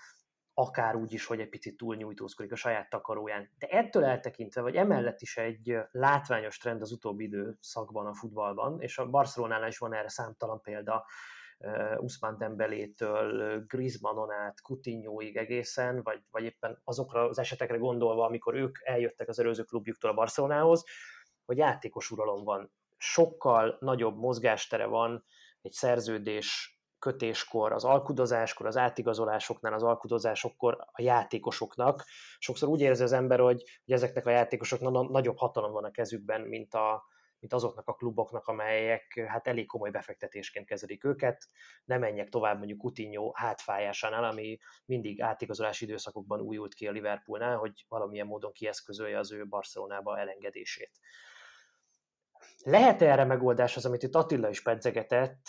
akár 0.59 0.95
úgy 0.95 1.13
is, 1.13 1.25
hogy 1.25 1.39
egy 1.39 1.49
picit 1.49 1.77
túlnyújtózkodik 1.77 2.51
a 2.51 2.55
saját 2.55 2.89
takaróján. 2.89 3.51
De 3.57 3.67
ettől 3.67 4.03
eltekintve, 4.03 4.61
vagy 4.61 4.75
emellett 4.75 5.21
is 5.21 5.37
egy 5.37 5.77
látványos 5.91 6.57
trend 6.57 6.81
az 6.81 6.91
utóbbi 6.91 7.23
időszakban 7.23 8.05
a 8.05 8.13
futballban, 8.13 8.81
és 8.81 8.97
a 8.97 9.09
Barcelonánál 9.09 9.67
is 9.67 9.77
van 9.77 9.93
erre 9.93 10.09
számtalan 10.09 10.61
példa, 10.61 11.05
Usman 11.97 12.37
Dembelétől 12.37 13.59
Griezmannon 13.65 14.31
át 14.31 14.61
Coutinhoig 14.61 15.35
egészen, 15.37 16.03
vagy, 16.03 16.21
vagy 16.31 16.43
éppen 16.43 16.81
azokra 16.83 17.27
az 17.27 17.39
esetekre 17.39 17.77
gondolva, 17.77 18.25
amikor 18.25 18.55
ők 18.55 18.77
eljöttek 18.83 19.27
az 19.27 19.39
előző 19.39 19.63
klubjuktól 19.63 20.09
a 20.09 20.13
Barcelonához, 20.13 20.83
hogy 21.45 21.57
játékos 21.57 22.11
uralom 22.11 22.43
van. 22.43 22.71
Sokkal 22.97 23.77
nagyobb 23.79 24.17
mozgástere 24.17 24.85
van 24.85 25.25
egy 25.61 25.71
szerződés 25.71 26.76
kötéskor, 26.99 27.71
az 27.71 27.83
alkudozáskor, 27.83 28.65
az 28.65 28.77
átigazolásoknál, 28.77 29.73
az 29.73 29.83
alkudozásokkor 29.83 30.77
a 30.91 31.01
játékosoknak. 31.01 32.03
Sokszor 32.37 32.69
úgy 32.69 32.81
érzi 32.81 33.03
az 33.03 33.11
ember, 33.11 33.39
hogy, 33.39 33.63
hogy 33.85 33.93
ezeknek 33.93 34.25
a 34.25 34.29
játékosoknak 34.29 35.09
nagyobb 35.09 35.37
hatalom 35.37 35.71
van 35.71 35.83
a 35.83 35.91
kezükben, 35.91 36.41
mint 36.41 36.73
a, 36.73 37.05
mint 37.39 37.53
azoknak 37.53 37.87
a 37.87 37.93
kluboknak, 37.93 38.47
amelyek 38.47 39.25
hát 39.27 39.47
elég 39.47 39.65
komoly 39.65 39.89
befektetésként 39.89 40.65
kezelik 40.65 41.03
őket. 41.03 41.47
Nem 41.85 41.99
menjek 41.99 42.29
tovább 42.29 42.57
mondjuk 42.57 42.79
Coutinho 42.79 43.31
hátfájásánál, 43.33 44.23
ami 44.23 44.57
mindig 44.85 45.21
átigazolási 45.21 45.85
időszakokban 45.85 46.41
újult 46.41 46.73
ki 46.73 46.87
a 46.87 46.91
Liverpoolnál, 46.91 47.57
hogy 47.57 47.85
valamilyen 47.87 48.27
módon 48.27 48.51
kieszközölje 48.51 49.17
az 49.17 49.31
ő 49.31 49.47
Barcelonába 49.47 50.19
elengedését. 50.19 50.91
Lehet 52.67 53.01
erre 53.01 53.23
megoldás 53.23 53.75
az, 53.75 53.85
amit 53.85 54.03
itt 54.03 54.15
Attila 54.15 54.49
is 54.49 54.61
pedzegetett, 54.61 55.45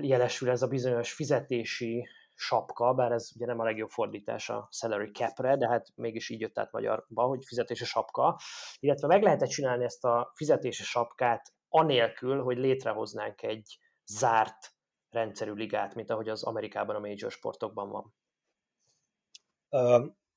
jelesül 0.00 0.50
ez 0.50 0.62
a 0.62 0.66
bizonyos 0.66 1.12
fizetési 1.12 2.08
sapka, 2.34 2.94
bár 2.94 3.12
ez 3.12 3.30
ugye 3.34 3.46
nem 3.46 3.58
a 3.58 3.64
legjobb 3.64 3.88
fordítás 3.88 4.48
a 4.48 4.68
salary 4.70 5.10
capre, 5.10 5.56
de 5.56 5.68
hát 5.68 5.86
mégis 5.94 6.28
így 6.28 6.40
jött 6.40 6.58
át 6.58 6.72
magyarba, 6.72 7.22
hogy 7.22 7.44
fizetési 7.44 7.84
sapka, 7.84 8.40
illetve 8.80 9.06
meg 9.06 9.22
lehetett 9.22 9.48
csinálni 9.48 9.84
ezt 9.84 10.04
a 10.04 10.32
fizetési 10.34 10.82
sapkát 10.82 11.52
anélkül, 11.68 12.42
hogy 12.42 12.56
létrehoznánk 12.56 13.42
egy 13.42 13.78
zárt 14.06 14.72
rendszerű 15.10 15.52
ligát, 15.52 15.94
mint 15.94 16.10
ahogy 16.10 16.28
az 16.28 16.42
Amerikában 16.42 16.96
a 16.96 17.00
major 17.00 17.30
sportokban 17.30 17.88
van. 17.88 18.14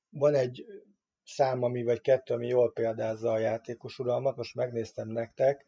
van 0.08 0.34
egy 0.34 0.64
szám, 1.24 1.62
ami 1.62 1.82
vagy 1.82 2.00
kettő, 2.00 2.34
ami 2.34 2.46
jól 2.46 2.72
példázza 2.72 3.32
a 3.32 3.38
játékos 3.38 3.98
uralmat, 3.98 4.36
most 4.36 4.54
megnéztem 4.54 5.08
nektek, 5.08 5.66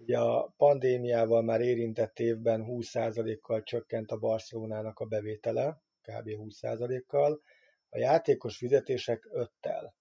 Ugye 0.00 0.18
a 0.18 0.54
pandémiával 0.56 1.42
már 1.42 1.60
érintett 1.60 2.18
évben 2.18 2.64
20%-kal 2.68 3.62
csökkent 3.62 4.10
a 4.10 4.18
Barcelonának 4.18 4.98
a 4.98 5.04
bevétele, 5.04 5.82
kb. 6.02 6.28
20%-kal, 6.28 7.40
a 7.88 7.98
játékos 7.98 8.56
fizetések 8.56 9.28
5-tel. 9.32 9.92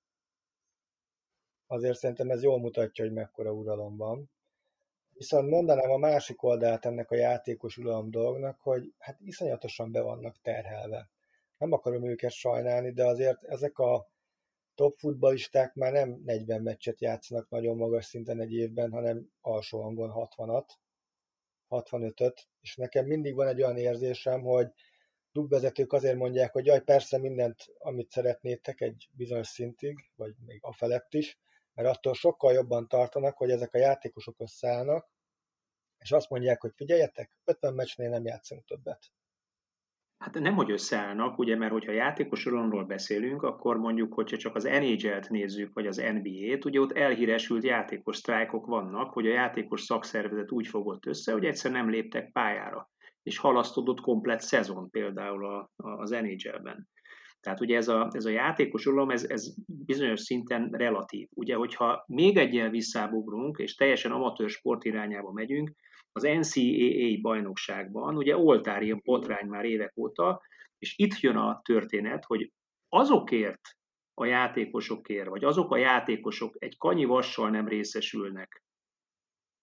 Azért 1.67 1.97
szerintem 1.97 2.29
ez 2.29 2.43
jól 2.43 2.59
mutatja, 2.59 3.03
hogy 3.03 3.13
mekkora 3.13 3.51
uralom 3.51 3.97
van. 3.97 4.31
Viszont 5.13 5.49
mondanám 5.49 5.91
a 5.91 5.97
másik 5.97 6.43
oldalt 6.43 6.85
ennek 6.85 7.11
a 7.11 7.15
játékos 7.15 7.77
uralom 7.77 8.11
dolgnak, 8.11 8.59
hogy 8.59 8.93
hát 8.97 9.19
iszonyatosan 9.19 9.91
be 9.91 10.01
vannak 10.01 10.41
terhelve. 10.41 11.09
Nem 11.57 11.71
akarom 11.71 12.09
őket 12.09 12.31
sajnálni, 12.31 12.91
de 12.91 13.05
azért 13.05 13.43
ezek 13.43 13.77
a 13.77 14.07
top 14.79 14.97
futbalisták 14.97 15.73
már 15.73 15.91
nem 15.91 16.21
40 16.25 16.61
meccset 16.61 17.01
játszanak 17.01 17.49
nagyon 17.49 17.77
magas 17.77 18.05
szinten 18.05 18.39
egy 18.39 18.53
évben, 18.53 18.91
hanem 18.91 19.29
alsó 19.41 19.81
hangon 19.81 20.11
60-at, 20.13 20.69
65-öt, 21.69 22.47
és 22.61 22.75
nekem 22.75 23.05
mindig 23.05 23.35
van 23.35 23.47
egy 23.47 23.61
olyan 23.61 23.77
érzésem, 23.77 24.41
hogy 24.41 24.71
klubvezetők 25.31 25.93
azért 25.93 26.15
mondják, 26.15 26.51
hogy 26.51 26.65
jaj, 26.65 26.83
persze 26.83 27.17
mindent, 27.17 27.65
amit 27.77 28.11
szeretnétek 28.11 28.81
egy 28.81 29.09
bizonyos 29.11 29.47
szintig, 29.47 30.09
vagy 30.15 30.35
még 30.45 30.59
a 30.61 30.73
felett 30.73 31.13
is, 31.13 31.39
mert 31.73 31.89
attól 31.89 32.13
sokkal 32.13 32.53
jobban 32.53 32.87
tartanak, 32.87 33.37
hogy 33.37 33.51
ezek 33.51 33.73
a 33.73 33.77
játékosok 33.77 34.39
összeállnak, 34.39 35.09
és 35.97 36.11
azt 36.11 36.29
mondják, 36.29 36.61
hogy 36.61 36.71
figyeljetek, 36.75 37.31
50 37.43 37.73
meccsnél 37.73 38.09
nem 38.09 38.25
játszunk 38.25 38.65
többet. 38.65 39.11
Hát 40.19 40.39
nem, 40.39 40.55
hogy 40.55 40.71
összeállnak, 40.71 41.37
ugye, 41.37 41.55
mert 41.55 41.71
hogyha 41.71 41.91
játékos 41.91 42.45
uralomról 42.45 42.85
beszélünk, 42.85 43.41
akkor 43.41 43.77
mondjuk, 43.77 44.13
hogyha 44.13 44.37
csak 44.37 44.55
az 44.55 44.63
NHL-t 44.63 45.29
nézzük, 45.29 45.73
vagy 45.73 45.87
az 45.87 45.97
NBA-t, 45.97 46.65
ugye 46.65 46.79
ott 46.79 46.91
elhíresült 46.91 47.63
játékos 47.63 48.17
sztrájkok 48.17 48.65
vannak, 48.65 49.13
hogy 49.13 49.27
a 49.27 49.33
játékos 49.33 49.81
szakszervezet 49.81 50.51
úgy 50.51 50.67
fogott 50.67 51.05
össze, 51.05 51.31
hogy 51.31 51.45
egyszer 51.45 51.71
nem 51.71 51.89
léptek 51.89 52.31
pályára, 52.31 52.89
és 53.23 53.37
halasztódott 53.37 53.99
komplet 53.99 54.41
szezon 54.41 54.89
például 54.89 55.45
a, 55.45 55.71
a, 55.75 55.89
az 55.89 56.09
NHL-ben. 56.09 56.87
Tehát 57.39 57.61
ugye 57.61 57.77
ez 57.77 57.87
a, 57.87 58.09
ez 58.13 58.25
a 58.25 58.29
játékos 58.29 58.85
uralom, 58.85 59.09
ez, 59.09 59.23
ez 59.23 59.53
bizonyos 59.65 60.19
szinten 60.19 60.69
relatív. 60.71 61.27
Ugye, 61.33 61.55
hogyha 61.55 62.03
még 62.07 62.37
egy 62.37 62.53
ilyen 62.53 62.71
visszábugrunk, 62.71 63.57
és 63.57 63.75
teljesen 63.75 64.11
amatőr 64.11 64.49
sport 64.49 64.83
irányába 64.83 65.31
megyünk, 65.31 65.71
az 66.11 66.23
NCAA 66.23 67.21
bajnokságban, 67.21 68.17
ugye 68.17 68.37
oltár 68.37 68.81
ilyen 68.81 69.01
botrány 69.03 69.47
már 69.47 69.65
évek 69.65 69.97
óta, 69.97 70.41
és 70.77 70.97
itt 70.97 71.19
jön 71.19 71.35
a 71.35 71.61
történet, 71.63 72.25
hogy 72.25 72.51
azokért 72.89 73.61
a 74.13 74.25
játékosokért, 74.25 75.27
vagy 75.27 75.43
azok 75.43 75.71
a 75.71 75.77
játékosok 75.77 76.55
egy 76.59 76.77
kanyi 76.77 77.05
vassal 77.05 77.49
nem 77.49 77.67
részesülnek 77.67 78.63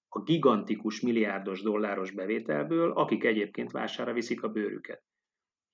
a 0.08 0.22
gigantikus 0.22 1.00
milliárdos 1.00 1.62
dolláros 1.62 2.10
bevételből, 2.10 2.92
akik 2.92 3.24
egyébként 3.24 3.70
vására 3.70 4.12
viszik 4.12 4.42
a 4.42 4.48
bőrüket 4.48 5.02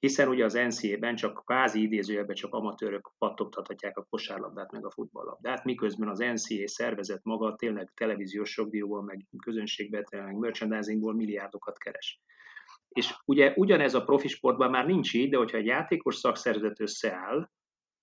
hiszen 0.02 0.28
ugye 0.28 0.44
az 0.44 0.52
NCA-ben 0.52 1.16
csak 1.16 1.42
kvázi 1.44 1.82
idézőjelben 1.82 2.34
csak 2.34 2.54
amatőrök 2.54 3.10
pattogtathatják 3.18 3.96
a 3.96 4.06
kosárlabdát 4.10 4.72
meg 4.72 4.84
a 4.84 4.90
futballlabdát, 4.90 5.64
miközben 5.64 6.08
az 6.08 6.18
NCA 6.18 6.68
szervezet 6.68 7.24
maga 7.24 7.54
tényleg 7.54 7.92
televíziós 7.94 8.50
sokdióból, 8.50 9.02
meg 9.02 9.26
közönségbetel, 9.42 10.24
meg 10.24 10.36
merchandisingból 10.36 11.14
milliárdokat 11.14 11.78
keres. 11.78 12.20
És 12.88 13.14
ugye 13.24 13.52
ugyanez 13.56 13.94
a 13.94 14.04
profi 14.04 14.28
sportban 14.28 14.70
már 14.70 14.86
nincs 14.86 15.14
így, 15.14 15.30
de 15.30 15.36
hogyha 15.36 15.56
egy 15.56 15.66
játékos 15.66 16.16
szakszervezet 16.16 16.80
összeáll, 16.80 17.50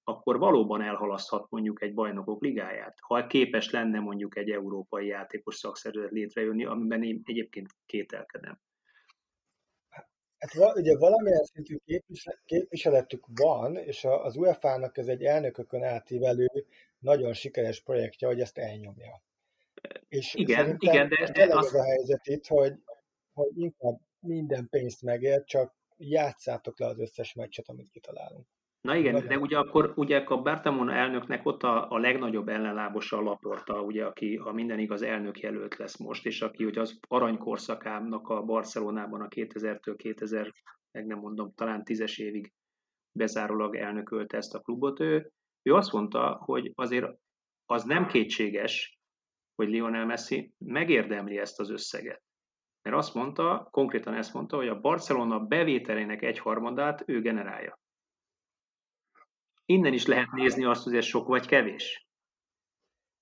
akkor 0.04 0.38
valóban 0.38 0.82
elhalaszthat 0.82 1.50
mondjuk 1.50 1.82
egy 1.82 1.94
bajnokok 1.94 2.42
ligáját, 2.42 2.98
ha 3.02 3.28
képes 3.28 3.70
lenne 3.70 4.00
mondjuk 4.00 4.38
egy 4.38 4.50
európai 4.50 5.08
játékos 5.08 5.56
szakszervezet 5.56 6.12
létrejönni, 6.12 6.66
amiben 6.66 7.04
én 7.04 7.22
egyébként 7.24 7.68
kételkedem. 7.86 8.60
Hát 10.40 10.76
ugye 10.76 10.98
valamilyen 10.98 11.44
szintű 11.44 11.78
képviseletük 12.46 13.26
van, 13.36 13.78
és 13.78 14.06
az 14.06 14.36
UEFA-nak 14.36 14.98
ez 14.98 15.08
egy 15.08 15.24
elnökökön 15.24 15.84
átívelő, 15.84 16.48
nagyon 17.00 17.34
sikeres 17.34 17.82
projektje, 17.82 18.28
hogy 18.28 18.40
ezt 18.40 18.58
elnyomja. 18.58 19.24
És 20.08 20.34
igen, 20.34 20.76
igen, 20.80 21.10
de, 21.10 21.32
de 21.32 21.58
az... 21.58 21.74
a 21.74 21.84
helyzet 21.84 22.28
itt, 22.28 22.48
hogy, 22.48 22.74
hogy 23.34 23.58
inkább 23.58 24.00
minden 24.20 24.68
pénzt 24.70 25.02
megér, 25.02 25.44
csak 25.44 25.76
játszátok 25.98 26.80
le 26.80 26.86
az 26.88 27.00
összes 27.00 27.34
meccset, 27.34 27.68
amit 27.68 27.90
kitalálunk. 27.90 28.48
Na 28.82 28.96
igen, 28.96 29.28
de 29.28 29.38
ugye 29.38 29.58
akkor 29.58 29.94
ugye 29.96 30.18
a 30.18 30.42
Bertamon 30.42 30.90
elnöknek 30.90 31.46
ott 31.46 31.64
a, 31.64 31.92
a 31.92 31.98
legnagyobb 31.98 32.48
ellenlábosa 32.48 33.18
a 33.18 33.22
Laporta, 33.22 33.82
ugye, 33.82 34.06
aki 34.06 34.36
ha 34.36 34.52
minden 34.52 34.80
igaz 34.80 35.02
elnök 35.02 35.40
jelölt 35.40 35.76
lesz 35.76 35.98
most, 35.98 36.26
és 36.26 36.42
aki 36.42 36.66
ugye 36.66 36.82
az 36.82 37.00
aranykorszakának 37.08 38.30
a 38.30 38.42
Barcelonában 38.42 39.22
a 39.22 39.28
2000-től 39.28 39.94
2000, 39.98 40.52
meg 40.92 41.06
nem 41.06 41.20
mondom, 41.20 41.54
talán 41.56 41.84
tízes 41.84 42.18
évig 42.18 42.54
bezárólag 43.12 43.76
elnökölte 43.76 44.38
ezt 44.38 44.56
a 44.56 44.60
klubot. 44.60 45.00
Ő, 45.00 45.32
ő 45.62 45.74
azt 45.74 45.92
mondta, 45.92 46.42
hogy 46.44 46.72
azért 46.76 47.08
az 47.66 47.84
nem 47.84 48.08
kétséges, 48.08 49.00
hogy 49.56 49.70
Lionel 49.70 50.06
Messi 50.06 50.54
megérdemli 50.58 51.38
ezt 51.38 51.60
az 51.60 51.70
összeget. 51.70 52.22
Mert 52.82 52.96
azt 52.96 53.14
mondta, 53.14 53.68
konkrétan 53.72 54.14
ezt 54.14 54.34
mondta, 54.34 54.58
hogy 54.58 54.68
a 54.68 54.80
Barcelona 54.80 55.40
bevételének 55.40 56.22
egyharmadát 56.22 57.04
ő 57.06 57.22
generálja. 57.22 57.80
Innen 59.70 59.94
is 59.94 60.06
lehet 60.06 60.32
nézni 60.32 60.66
azt, 60.66 60.84
hogy 60.84 60.96
ez 60.96 61.06
sok 61.06 61.28
vagy 61.28 61.46
kevés. 61.46 62.08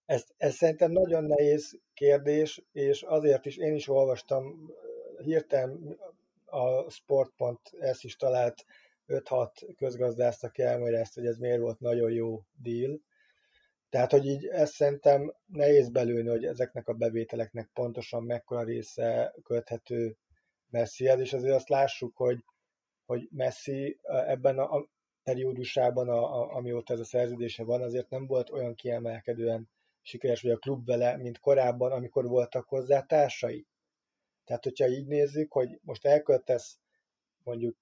Ez, 0.05 0.25
ez 0.37 0.55
szerintem 0.55 0.91
nagyon 0.91 1.23
nehéz 1.23 1.79
kérdés, 1.93 2.63
és 2.71 3.01
azért 3.01 3.45
is 3.45 3.57
én 3.57 3.73
is 3.73 3.87
olvastam 3.87 4.71
hirtelen 5.23 5.97
a 6.45 6.89
sport.s 6.89 8.03
is 8.03 8.15
talált 8.15 8.65
5-6 9.07 9.73
közgazdászt, 9.77 10.43
aki 10.43 10.61
elmagyarázta, 10.61 11.19
hogy 11.19 11.29
ez 11.29 11.37
miért 11.37 11.59
volt 11.59 11.79
nagyon 11.79 12.11
jó 12.11 12.41
deal. 12.61 12.99
Tehát, 13.89 14.11
hogy 14.11 14.25
így 14.25 14.45
ezt 14.45 14.73
szerintem 14.73 15.33
nehéz 15.45 15.89
belőni, 15.89 16.29
hogy 16.29 16.45
ezeknek 16.45 16.87
a 16.87 16.93
bevételeknek 16.93 17.69
pontosan 17.73 18.23
mekkora 18.23 18.63
része 18.63 19.35
köthető 19.43 20.17
Messihez, 20.69 21.19
és 21.19 21.33
azért 21.33 21.55
azt 21.55 21.69
lássuk, 21.69 22.15
hogy, 22.15 22.43
hogy 23.05 23.27
Messi 23.31 23.99
ebben 24.03 24.59
a, 24.59 24.87
periódusában, 25.27 26.09
a, 26.09 26.41
a, 26.41 26.55
amióta 26.55 26.93
ez 26.93 26.99
a 26.99 27.03
szerződése 27.03 27.63
van, 27.63 27.81
azért 27.81 28.09
nem 28.09 28.25
volt 28.25 28.49
olyan 28.49 28.75
kiemelkedően 28.75 29.69
sikeres, 30.01 30.41
vagy 30.41 30.51
a 30.51 30.57
klub 30.57 30.85
vele, 30.85 31.17
mint 31.17 31.39
korábban, 31.39 31.91
amikor 31.91 32.27
voltak 32.27 32.67
hozzá 32.67 33.01
társai. 33.01 33.67
Tehát, 34.43 34.63
hogyha 34.63 34.87
így 34.87 35.07
nézzük, 35.07 35.51
hogy 35.51 35.79
most 35.81 36.05
elköltesz 36.05 36.79
mondjuk 37.43 37.77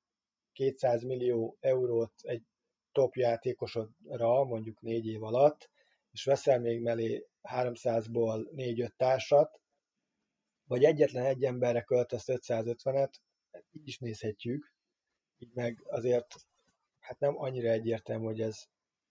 200 0.53 1.03
millió 1.03 1.57
eurót 1.59 2.13
egy 2.21 2.43
top 2.91 3.15
játékosodra, 3.15 4.43
mondjuk 4.43 4.81
négy 4.81 5.05
év 5.05 5.23
alatt, 5.23 5.69
és 6.11 6.23
veszel 6.23 6.59
még 6.59 6.81
mellé 6.81 7.27
300-ból 7.43 8.47
4-5 8.55 8.89
társat, 8.95 9.61
vagy 10.67 10.83
egyetlen 10.83 11.25
egy 11.25 11.43
emberre 11.43 11.81
költesz 11.81 12.25
550-et, 12.27 13.13
így 13.71 13.87
is 13.87 13.97
nézhetjük, 13.97 14.73
így 15.37 15.53
meg 15.53 15.83
azért 15.87 16.35
hát 17.05 17.19
nem 17.19 17.37
annyira 17.37 17.69
egyértelmű, 17.69 18.25
hogy 18.25 18.41
ez, 18.41 18.63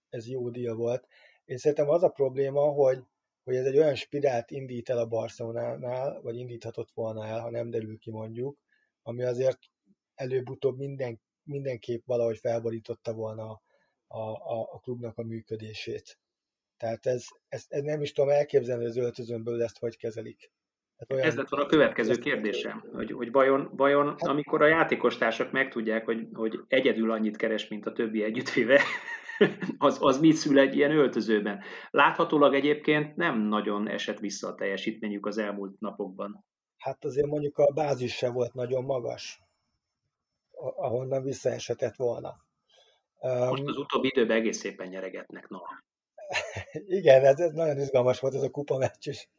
ez 0.09 0.27
jó 0.27 0.49
deal 0.49 0.75
volt. 0.75 1.07
Én 1.45 1.57
szerintem 1.57 1.89
az 1.89 2.03
a 2.03 2.09
probléma, 2.09 2.61
hogy, 2.61 3.03
hogy 3.43 3.55
ez 3.55 3.65
egy 3.65 3.77
olyan 3.77 3.95
spirált 3.95 4.51
indít 4.51 4.89
el 4.89 4.97
a 4.97 5.07
Barcelonánál, 5.07 6.21
vagy 6.21 6.37
indíthatott 6.37 6.91
volna 6.93 7.25
el, 7.25 7.39
ha 7.39 7.49
nem 7.49 7.69
derül 7.69 7.97
ki 7.97 8.11
mondjuk, 8.11 8.57
ami 9.01 9.23
azért 9.23 9.59
előbb-utóbb 10.15 10.77
minden, 10.77 11.21
mindenképp 11.43 12.05
valahogy 12.05 12.37
felborította 12.37 13.13
volna 13.13 13.61
a, 14.07 14.19
a, 14.29 14.69
a 14.71 14.79
klubnak 14.79 15.17
a 15.17 15.23
működését. 15.23 16.19
Tehát 16.77 17.05
ez, 17.05 17.25
ez, 17.47 17.65
ez 17.67 17.81
nem 17.81 18.01
is 18.01 18.11
tudom 18.11 18.29
elképzelni, 18.29 18.81
hogy 18.81 18.91
az 18.91 18.97
öltözön 18.97 19.43
belül 19.43 19.63
ezt 19.63 19.77
hogy 19.77 19.97
kezelik. 19.97 20.51
Hát 20.97 21.11
olyan... 21.11 21.25
Ez 21.25 21.35
lett 21.35 21.49
volna 21.49 21.65
a 21.65 21.69
következő 21.69 22.17
kérdésem, 22.17 22.83
hogy, 22.93 23.11
hogy 23.11 23.31
vajon, 23.31 23.69
vajon 23.73 24.07
hát... 24.07 24.21
amikor 24.21 24.61
a 24.61 24.67
játékostársak 24.67 25.51
megtudják, 25.51 26.05
hogy, 26.05 26.27
hogy 26.33 26.59
egyedül 26.67 27.11
annyit 27.11 27.37
keres, 27.37 27.67
mint 27.67 27.85
a 27.85 27.93
többi 27.93 28.23
együttvéve, 28.23 28.81
az, 29.77 29.97
az 29.99 30.19
mit 30.19 30.35
szül 30.35 30.59
egy 30.59 30.75
ilyen 30.75 30.91
öltözőben? 30.91 31.63
Láthatólag 31.91 32.53
egyébként 32.53 33.15
nem 33.15 33.39
nagyon 33.39 33.89
esett 33.89 34.19
vissza 34.19 34.47
a 34.47 34.55
teljesítményük 34.55 35.25
az 35.25 35.37
elmúlt 35.37 35.79
napokban. 35.79 36.45
Hát 36.77 37.05
azért 37.05 37.27
mondjuk 37.27 37.57
a 37.57 37.71
bázis 37.73 38.15
se 38.15 38.31
volt 38.31 38.53
nagyon 38.53 38.83
magas, 38.83 39.41
ahonnan 40.75 41.23
visszaesetett 41.23 41.95
volna. 41.95 42.35
Most 43.21 43.63
az 43.63 43.77
utóbbi 43.77 44.07
időben 44.07 44.37
egész 44.37 44.57
szépen 44.57 44.87
nyeregetnek, 44.87 45.49
no. 45.49 45.59
Igen, 46.99 47.25
ez, 47.25 47.39
ez 47.39 47.51
nagyon 47.51 47.79
izgalmas 47.79 48.19
volt 48.19 48.33
ez 48.33 48.41
a 48.41 48.49
kupa 48.49 48.77
meccs 48.77 49.07
is 49.07 49.29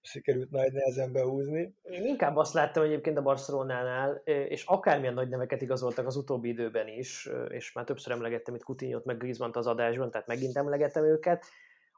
sikerült 0.00 0.50
nagy 0.50 0.72
nehezen 0.72 1.12
behúzni. 1.12 1.74
Én 1.82 2.06
inkább 2.06 2.36
azt 2.36 2.54
láttam 2.54 2.82
egyébként 2.82 3.18
a 3.18 3.22
Barcelonánál, 3.22 4.14
és 4.24 4.64
akármilyen 4.64 5.14
nagy 5.14 5.28
neveket 5.28 5.62
igazoltak 5.62 6.06
az 6.06 6.16
utóbbi 6.16 6.48
időben 6.48 6.88
is, 6.88 7.28
és 7.48 7.72
már 7.72 7.84
többször 7.84 8.12
emlegettem 8.12 8.54
itt 8.54 8.62
Coutinho-t, 8.62 9.04
meg 9.04 9.16
Griezmann-t 9.16 9.56
az 9.56 9.66
adásban, 9.66 10.10
tehát 10.10 10.26
megint 10.26 10.56
emlegettem 10.56 11.04
őket, 11.04 11.46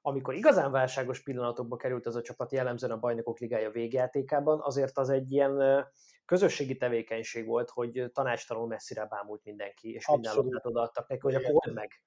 amikor 0.03 0.35
igazán 0.35 0.71
válságos 0.71 1.23
pillanatokba 1.23 1.77
került 1.77 2.07
ez 2.07 2.15
a 2.15 2.23
csapat 2.23 2.53
jellemzően 2.53 2.93
a 2.93 2.99
Bajnokok 2.99 3.39
Ligája 3.39 3.71
végjátékában, 3.71 4.61
azért 4.63 4.99
az 4.99 5.09
egy 5.09 5.33
ilyen 5.33 5.85
közösségi 6.25 6.77
tevékenység 6.77 7.47
volt, 7.47 7.71
hogy 7.71 8.11
tanácstalanul 8.13 8.69
messzire 8.69 9.07
bámult 9.07 9.45
mindenki, 9.45 9.93
és 9.93 10.09
minden 10.09 10.35
labdát 10.35 10.67
odaadtak 10.67 11.09
neki, 11.09 11.21
hogy 11.21 11.35
akkor 11.35 11.51
old 11.51 11.75
meg, 11.75 12.03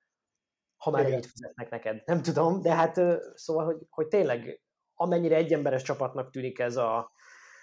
ha 0.78 0.92
már 0.92 1.06
ennyit 1.06 1.26
fizetnek 1.26 1.70
neked. 1.70 2.02
Nem 2.06 2.22
tudom, 2.22 2.62
de 2.62 2.76
hát 2.76 3.02
szóval, 3.34 3.66
hogy, 3.66 3.78
hogy 3.90 4.08
tényleg 4.08 4.62
amennyire 5.04 5.36
egyemberes 5.36 5.82
csapatnak 5.82 6.30
tűnik 6.30 6.60
ez 6.60 6.76
a, 6.76 7.12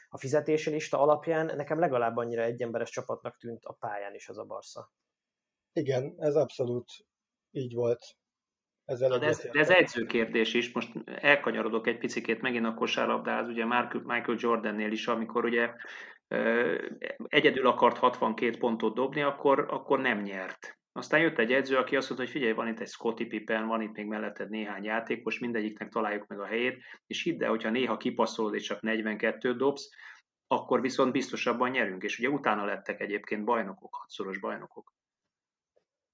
a 0.09 0.19
fizetési 0.19 0.71
lista 0.71 1.01
alapján, 1.01 1.47
nekem 1.57 1.79
legalább 1.79 2.17
annyira 2.17 2.43
egyemberes 2.43 2.91
csapatnak 2.91 3.37
tűnt 3.37 3.65
a 3.65 3.73
pályán 3.73 4.15
is 4.15 4.29
az 4.29 4.39
a 4.39 4.45
Barca. 4.45 4.93
Igen, 5.73 6.15
ez 6.19 6.35
abszolút 6.35 6.91
így 7.51 7.75
volt. 7.75 8.01
Ezzel 8.85 9.19
de, 9.19 9.27
ez, 9.27 9.49
de 9.53 9.59
ez 9.59 9.71
edzőkérdés 9.71 10.55
is, 10.55 10.73
most 10.73 10.93
elkanyarodok 11.05 11.87
egy 11.87 11.99
picikét 11.99 12.41
megint 12.41 12.67
a 12.67 12.75
kosárlabdához, 12.75 13.49
ugye 13.49 13.65
Michael 13.65 14.37
Jordannél 14.39 14.93
is, 14.93 15.07
amikor 15.07 15.45
ugye 15.45 15.71
egyedül 17.29 17.67
akart 17.67 17.97
62 17.97 18.59
pontot 18.59 18.95
dobni, 18.95 19.23
akkor, 19.23 19.67
akkor 19.71 20.01
nem 20.01 20.21
nyert. 20.21 20.80
Aztán 20.93 21.21
jött 21.21 21.39
egy 21.39 21.53
edző, 21.53 21.77
aki 21.77 21.97
azt 21.97 22.09
mondta, 22.09 22.27
hogy 22.27 22.37
figyelj, 22.37 22.53
van 22.55 22.69
itt 22.69 22.81
egy 22.81 22.89
Scotty 22.89 23.27
Pippen, 23.27 23.67
van 23.67 23.81
itt 23.81 23.97
még 23.97 24.07
melletted 24.07 24.51
néhány 24.51 24.85
játékos, 24.85 25.39
mindegyiknek 25.39 25.89
találjuk 25.89 26.27
meg 26.27 26.41
a 26.41 26.47
helyét, 26.47 26.83
és 27.07 27.23
hidd 27.23 27.43
el, 27.43 27.51
hogyha 27.51 27.71
néha 27.71 27.97
kipasszolod 27.97 28.55
és 28.55 28.63
csak 28.63 28.81
42 28.81 29.55
dobsz, 29.55 29.89
akkor 30.47 30.81
viszont 30.81 31.13
biztosabban 31.13 31.71
nyerünk. 31.71 32.03
És 32.03 32.19
ugye 32.19 32.29
utána 32.29 32.65
lettek 32.65 33.01
egyébként 33.01 33.45
bajnokok, 33.45 33.95
hatszoros 33.95 34.39
bajnokok. 34.39 34.93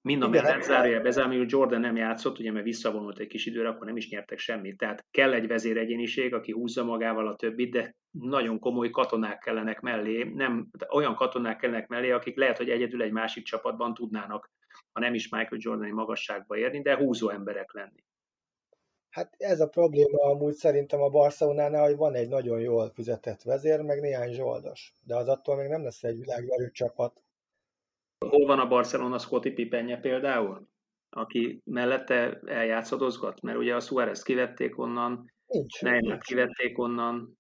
Mind 0.00 0.22
a 0.22 0.28
mellett 0.28 0.62
zárja 0.62 1.00
bezárni, 1.00 1.36
hogy 1.36 1.50
Jordan 1.50 1.80
nem 1.80 1.96
játszott, 1.96 2.38
ugye 2.38 2.52
mert 2.52 2.64
visszavonult 2.64 3.18
egy 3.18 3.26
kis 3.26 3.46
időre, 3.46 3.68
akkor 3.68 3.86
nem 3.86 3.96
is 3.96 4.08
nyertek 4.08 4.38
semmit. 4.38 4.76
Tehát 4.76 5.06
kell 5.10 5.32
egy 5.32 5.46
vezéregyéniség, 5.46 6.34
aki 6.34 6.52
húzza 6.52 6.84
magával 6.84 7.28
a 7.28 7.36
többit, 7.36 7.70
de 7.70 7.94
nagyon 8.10 8.58
komoly 8.58 8.90
katonák 8.90 9.38
kellenek 9.38 9.80
mellé, 9.80 10.22
nem 10.22 10.70
olyan 10.88 11.14
katonák 11.14 11.56
kellenek 11.56 11.88
mellé, 11.88 12.10
akik 12.10 12.36
lehet, 12.36 12.56
hogy 12.56 12.70
egyedül 12.70 13.02
egy 13.02 13.12
másik 13.12 13.44
csapatban 13.44 13.94
tudnának 13.94 14.50
ha 14.96 15.02
nem 15.02 15.14
is 15.14 15.28
Michael 15.28 15.60
Jordani 15.60 15.90
magasságba 15.90 16.56
érni, 16.56 16.82
de 16.82 16.96
húzó 16.96 17.28
emberek 17.30 17.72
lenni. 17.72 18.04
Hát 19.10 19.34
ez 19.36 19.60
a 19.60 19.68
probléma 19.68 20.22
amúgy 20.22 20.54
szerintem 20.54 21.00
a 21.00 21.08
Barcelonánál, 21.08 21.84
hogy 21.84 21.96
van 21.96 22.14
egy 22.14 22.28
nagyon 22.28 22.60
jól 22.60 22.90
fizetett 22.90 23.42
vezér, 23.42 23.80
meg 23.80 24.00
néhány 24.00 24.32
zsoldos. 24.32 24.92
De 25.04 25.16
az 25.16 25.28
attól 25.28 25.56
még 25.56 25.68
nem 25.68 25.82
lesz 25.82 26.02
egy 26.04 26.18
világverő 26.18 26.70
csapat. 26.70 27.22
Hol 28.26 28.46
van 28.46 28.58
a 28.58 28.68
Barcelona 28.68 29.18
Scotty 29.18 29.48
Pipenje 29.48 29.96
például? 29.96 30.68
Aki 31.10 31.60
mellette 31.64 32.40
eljátszadozgat? 32.46 33.40
Mert 33.40 33.58
ugye 33.58 33.74
a 33.74 33.80
Suárez 33.80 34.22
kivették 34.22 34.78
onnan, 34.78 35.32
Nincs. 35.46 35.82
Neymar 35.82 36.18
kivették 36.18 36.78
onnan. 36.78 37.38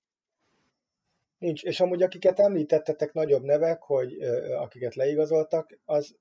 Nincs. 1.38 1.64
És 1.64 1.80
amúgy 1.80 2.02
akiket 2.02 2.38
említettetek 2.38 3.12
nagyobb 3.12 3.42
nevek, 3.42 3.82
hogy 3.82 4.22
akiket 4.56 4.94
leigazoltak, 4.94 5.78
az, 5.84 6.18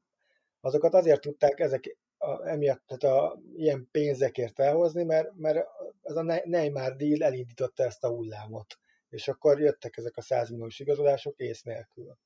azokat 0.65 0.93
azért 0.93 1.21
tudták 1.21 1.59
ezek 1.59 1.97
a, 2.17 2.47
emiatt, 2.47 2.83
tehát 2.85 3.17
a, 3.17 3.39
ilyen 3.55 3.87
pénzekért 3.91 4.59
elhozni, 4.59 5.03
mert, 5.03 5.35
mert 5.35 5.67
ez 6.01 6.15
a 6.15 6.41
Neymar 6.45 6.95
deal 6.95 7.23
elindította 7.23 7.83
ezt 7.83 8.03
a 8.03 8.09
hullámot. 8.09 8.79
És 9.09 9.27
akkor 9.27 9.59
jöttek 9.59 9.97
ezek 9.97 10.17
a 10.17 10.21
100 10.21 10.49
milliós 10.49 10.79
igazolások 10.79 11.39
ész 11.39 11.61
nélkül. 11.61 12.17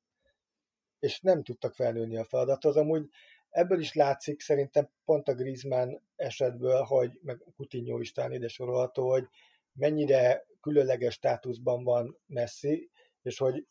És 0.99 1.19
nem 1.19 1.43
tudtak 1.43 1.73
felnőni 1.73 2.17
a 2.17 2.23
feladathoz. 2.23 2.75
Amúgy 2.75 3.09
ebből 3.49 3.79
is 3.79 3.93
látszik 3.93 4.41
szerintem 4.41 4.89
pont 5.05 5.27
a 5.27 5.33
Griezmann 5.33 6.01
esetből, 6.15 6.81
hogy 6.81 7.19
meg 7.21 7.43
Coutinho 7.55 7.99
is 7.99 8.11
talán 8.11 8.33
ide 8.33 8.47
sorolható, 8.47 9.09
hogy 9.09 9.27
mennyire 9.73 10.45
különleges 10.61 11.13
státuszban 11.13 11.83
van 11.83 12.17
Messi, 12.25 12.89
és 13.21 13.37
hogy 13.37 13.67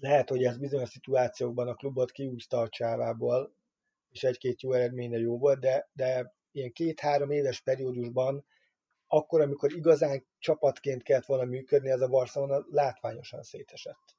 lehet, 0.00 0.28
hogy 0.28 0.44
ez 0.44 0.58
bizonyos 0.58 0.88
szituációkban 0.88 1.68
a 1.68 1.74
klubot 1.74 2.10
kiúzta 2.10 2.60
a 2.60 2.68
csávából, 2.68 3.60
és 4.12 4.22
egy-két 4.24 4.62
jó 4.62 4.72
eredménye 4.72 5.18
jó 5.18 5.38
volt, 5.38 5.60
de, 5.60 5.88
de 5.92 6.34
ilyen 6.52 6.72
két-három 6.72 7.30
éves 7.30 7.60
periódusban, 7.60 8.44
akkor, 9.06 9.40
amikor 9.40 9.72
igazán 9.72 10.26
csapatként 10.38 11.02
kellett 11.02 11.26
volna 11.26 11.44
működni, 11.44 11.90
ez 11.90 12.00
a 12.00 12.08
Barcelona 12.08 12.64
látványosan 12.70 13.42
szétesett. 13.42 14.14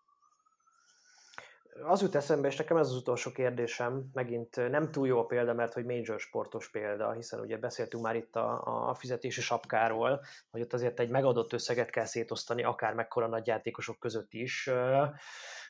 Az 1.81 2.01
jut 2.01 2.15
eszembe, 2.15 2.47
és 2.47 2.55
nekem 2.55 2.77
ez 2.77 2.87
az 2.87 2.95
utolsó 2.95 3.31
kérdésem, 3.31 4.09
megint 4.13 4.55
nem 4.55 4.91
túl 4.91 5.07
jó 5.07 5.19
a 5.19 5.25
példa, 5.25 5.53
mert 5.53 5.73
hogy 5.73 5.85
major 5.85 6.19
sportos 6.19 6.69
példa, 6.69 7.11
hiszen 7.11 7.39
ugye 7.39 7.57
beszéltünk 7.57 8.03
már 8.03 8.15
itt 8.15 8.35
a, 8.35 8.89
a 8.89 8.93
fizetési 8.93 9.41
sapkáról, 9.41 10.21
hogy 10.51 10.61
ott 10.61 10.73
azért 10.73 10.99
egy 10.99 11.09
megadott 11.09 11.53
összeget 11.53 11.89
kell 11.89 12.05
szétosztani, 12.05 12.63
akár 12.63 12.93
mekkora 12.93 13.27
nagy 13.27 13.47
játékosok 13.47 13.99
között 13.99 14.33
is. 14.33 14.69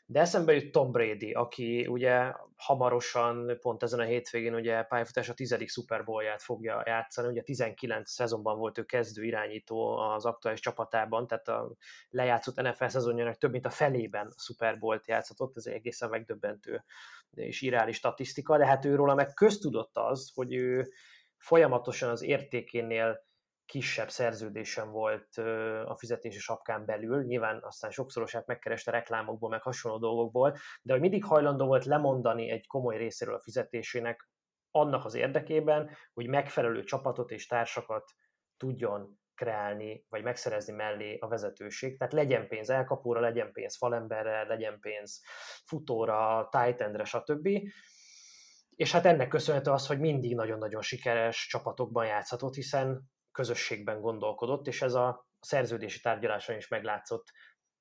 De 0.05 0.19
eszembe 0.19 0.53
jut 0.53 0.71
Tom 0.71 0.91
Brady, 0.91 1.31
aki 1.31 1.87
ugye 1.87 2.33
hamarosan, 2.55 3.57
pont 3.61 3.83
ezen 3.83 3.99
a 3.99 4.03
hétvégén 4.03 4.55
ugye 4.55 4.83
pályafutás 4.83 5.29
a 5.29 5.33
tizedik 5.33 5.69
Super 5.69 6.03
fogja 6.37 6.83
játszani, 6.85 7.27
ugye 7.27 7.41
19 7.41 8.11
szezonban 8.11 8.57
volt 8.57 8.77
ő 8.77 8.83
kezdő 8.83 9.23
irányító 9.23 9.97
az 9.97 10.25
aktuális 10.25 10.59
csapatában, 10.59 11.27
tehát 11.27 11.47
a 11.47 11.75
lejátszott 12.09 12.61
NFL 12.61 12.87
szezonjának 12.87 13.37
több 13.37 13.51
mint 13.51 13.65
a 13.65 13.69
felében 13.69 14.33
Super 14.37 14.79
Bowl-t 14.79 15.07
ez 15.55 15.65
egy 15.65 15.73
egészen 15.73 16.09
megdöbbentő 16.09 16.83
és 17.35 17.61
irális 17.61 17.95
statisztika, 17.95 18.57
de 18.57 18.65
hát 18.65 18.85
őróla 18.85 19.15
meg 19.15 19.33
köztudott 19.33 19.97
az, 19.97 20.31
hogy 20.33 20.53
ő 20.53 20.91
folyamatosan 21.37 22.09
az 22.09 22.21
értékénél 22.21 23.25
kisebb 23.65 24.09
szerződésem 24.09 24.91
volt 24.91 25.37
a 25.85 25.95
fizetési 25.97 26.39
sapkán 26.39 26.85
belül, 26.85 27.23
nyilván 27.23 27.59
aztán 27.63 27.91
sokszorosát 27.91 28.47
megkereste 28.47 28.91
reklámokból, 28.91 29.49
meg 29.49 29.61
hasonló 29.61 29.97
dolgokból, 29.97 30.57
de 30.81 30.91
hogy 30.91 31.01
mindig 31.01 31.23
hajlandó 31.23 31.65
volt 31.65 31.85
lemondani 31.85 32.49
egy 32.49 32.67
komoly 32.67 32.97
részéről 32.97 33.35
a 33.35 33.41
fizetésének 33.41 34.29
annak 34.71 35.05
az 35.05 35.15
érdekében, 35.15 35.89
hogy 36.13 36.27
megfelelő 36.27 36.83
csapatot 36.83 37.31
és 37.31 37.47
társakat 37.47 38.11
tudjon 38.57 39.21
kreálni, 39.35 40.05
vagy 40.09 40.23
megszerezni 40.23 40.73
mellé 40.73 41.17
a 41.17 41.27
vezetőség. 41.27 41.97
Tehát 41.97 42.13
legyen 42.13 42.47
pénz 42.47 42.69
elkapóra, 42.69 43.19
legyen 43.19 43.51
pénz 43.51 43.77
falemberre, 43.77 44.43
legyen 44.43 44.79
pénz 44.79 45.21
futóra, 45.65 46.47
tight 46.51 46.81
endre, 46.81 47.03
stb. 47.03 47.49
És 48.75 48.91
hát 48.91 49.05
ennek 49.05 49.27
köszönhető 49.27 49.71
az, 49.71 49.87
hogy 49.87 49.99
mindig 49.99 50.35
nagyon-nagyon 50.35 50.81
sikeres 50.81 51.47
csapatokban 51.47 52.05
játszhatott, 52.05 52.53
hiszen 52.53 53.11
közösségben 53.33 54.01
gondolkodott, 54.01 54.67
és 54.67 54.81
ez 54.81 54.93
a 54.93 55.27
szerződési 55.39 56.01
tárgyaláson 56.01 56.55
is 56.55 56.67
meglátszott. 56.67 57.31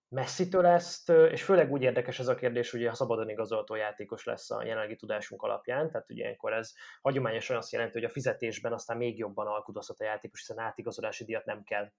Messzitől 0.09 0.67
ezt, 0.67 1.09
és 1.09 1.43
főleg 1.43 1.71
úgy 1.71 1.83
érdekes 1.83 2.19
ez 2.19 2.29
a 2.29 2.35
kérdés, 2.35 2.71
hogy 2.71 2.87
ha 2.87 2.95
szabadon 2.95 3.29
igazolható 3.29 3.75
játékos 3.75 4.25
lesz 4.25 4.51
a 4.51 4.65
jelenlegi 4.65 4.97
tudásunk 4.97 5.43
alapján, 5.43 5.91
tehát 5.91 6.11
ugye 6.11 6.23
ilyenkor 6.23 6.53
ez 6.53 6.73
hagyományosan 7.01 7.57
azt 7.57 7.73
jelenti, 7.73 7.93
hogy 7.93 8.09
a 8.09 8.13
fizetésben 8.13 8.73
aztán 8.73 8.97
még 8.97 9.19
jobban 9.19 9.47
alkudozhat 9.47 10.01
a 10.01 10.05
játékos, 10.05 10.39
hiszen 10.39 10.59
átigazolási 10.59 11.25
díjat 11.25 11.45
nem 11.45 11.63
kell 11.63 11.93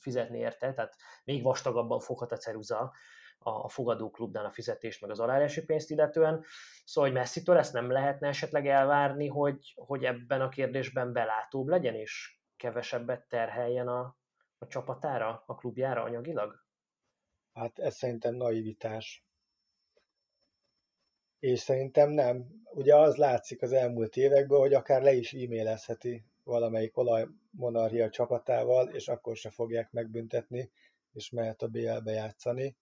fizetni 0.00 0.38
érte, 0.38 0.72
tehát 0.72 0.94
még 1.24 1.42
vastagabban 1.42 2.00
foghat 2.00 2.32
a 2.32 2.36
ceruza 2.36 2.92
a 3.42 3.68
fogadóklubnál 3.68 4.44
a 4.44 4.50
fizetést, 4.50 5.00
meg 5.00 5.10
az 5.10 5.20
aláírási 5.20 5.64
pénzt 5.64 5.90
illetően. 5.90 6.44
Szóval, 6.84 7.10
hogy 7.10 7.18
Messi-től 7.18 7.56
ezt 7.56 7.72
nem 7.72 7.90
lehetne 7.90 8.28
esetleg 8.28 8.66
elvárni, 8.66 9.26
hogy, 9.26 9.72
hogy 9.74 10.04
ebben 10.04 10.40
a 10.40 10.48
kérdésben 10.48 11.12
belátóbb 11.12 11.66
legyen, 11.66 11.94
és 11.94 12.40
kevesebbet 12.56 13.28
terheljen 13.28 13.88
a, 13.88 14.16
a 14.58 14.66
csapatára, 14.66 15.42
a 15.46 15.54
klubjára 15.54 16.02
anyagilag? 16.02 16.64
Hát 17.52 17.78
ez 17.78 17.94
szerintem 17.94 18.34
naivitás. 18.34 19.26
És 21.38 21.58
szerintem 21.58 22.10
nem. 22.10 22.46
Ugye 22.64 22.96
az 22.96 23.16
látszik 23.16 23.62
az 23.62 23.72
elmúlt 23.72 24.16
évekből, 24.16 24.58
hogy 24.58 24.74
akár 24.74 25.02
le 25.02 25.12
is 25.12 25.32
e-mailezheti 25.32 26.24
valamelyik 26.44 26.96
olajmonarchia 26.96 28.10
csapatával, 28.10 28.88
és 28.88 29.08
akkor 29.08 29.36
se 29.36 29.50
fogják 29.50 29.90
megbüntetni, 29.90 30.70
és 31.12 31.30
mehet 31.30 31.62
a 31.62 31.68
BL-be 31.68 32.12
játszani 32.12 32.76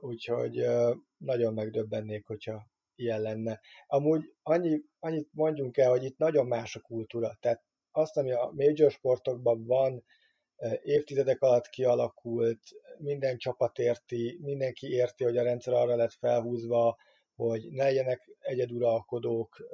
úgyhogy 0.00 0.66
nagyon 1.16 1.54
megdöbbennék, 1.54 2.26
hogyha 2.26 2.66
ilyen 2.94 3.20
lenne. 3.20 3.60
Amúgy 3.86 4.34
annyi, 4.42 4.82
annyit 4.98 5.28
mondjunk 5.32 5.76
el, 5.76 5.90
hogy 5.90 6.04
itt 6.04 6.18
nagyon 6.18 6.46
más 6.46 6.76
a 6.76 6.80
kultúra. 6.80 7.36
Tehát 7.40 7.62
azt, 7.90 8.16
ami 8.16 8.32
a 8.32 8.52
major 8.54 8.90
sportokban 8.90 9.64
van, 9.66 10.04
évtizedek 10.82 11.42
alatt 11.42 11.68
kialakult, 11.68 12.60
minden 12.98 13.36
csapat 13.36 13.78
érti, 13.78 14.38
mindenki 14.40 14.86
érti, 14.86 15.24
hogy 15.24 15.36
a 15.36 15.42
rendszer 15.42 15.74
arra 15.74 15.96
lett 15.96 16.12
felhúzva, 16.12 16.96
hogy 17.34 17.68
ne 17.70 17.84
legyenek 17.84 18.36
egyeduralkodók, 18.38 19.68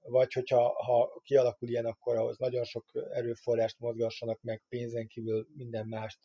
vagy 0.00 0.32
hogyha 0.32 0.84
ha 0.84 1.20
kialakul 1.24 1.68
ilyen, 1.68 1.86
akkor 1.86 2.16
ahhoz 2.16 2.38
nagyon 2.38 2.64
sok 2.64 2.84
erőforrást 3.10 3.78
mozgassanak 3.78 4.42
meg, 4.42 4.62
pénzen 4.68 5.06
kívül 5.06 5.46
minden 5.54 5.86
mást 5.86 6.18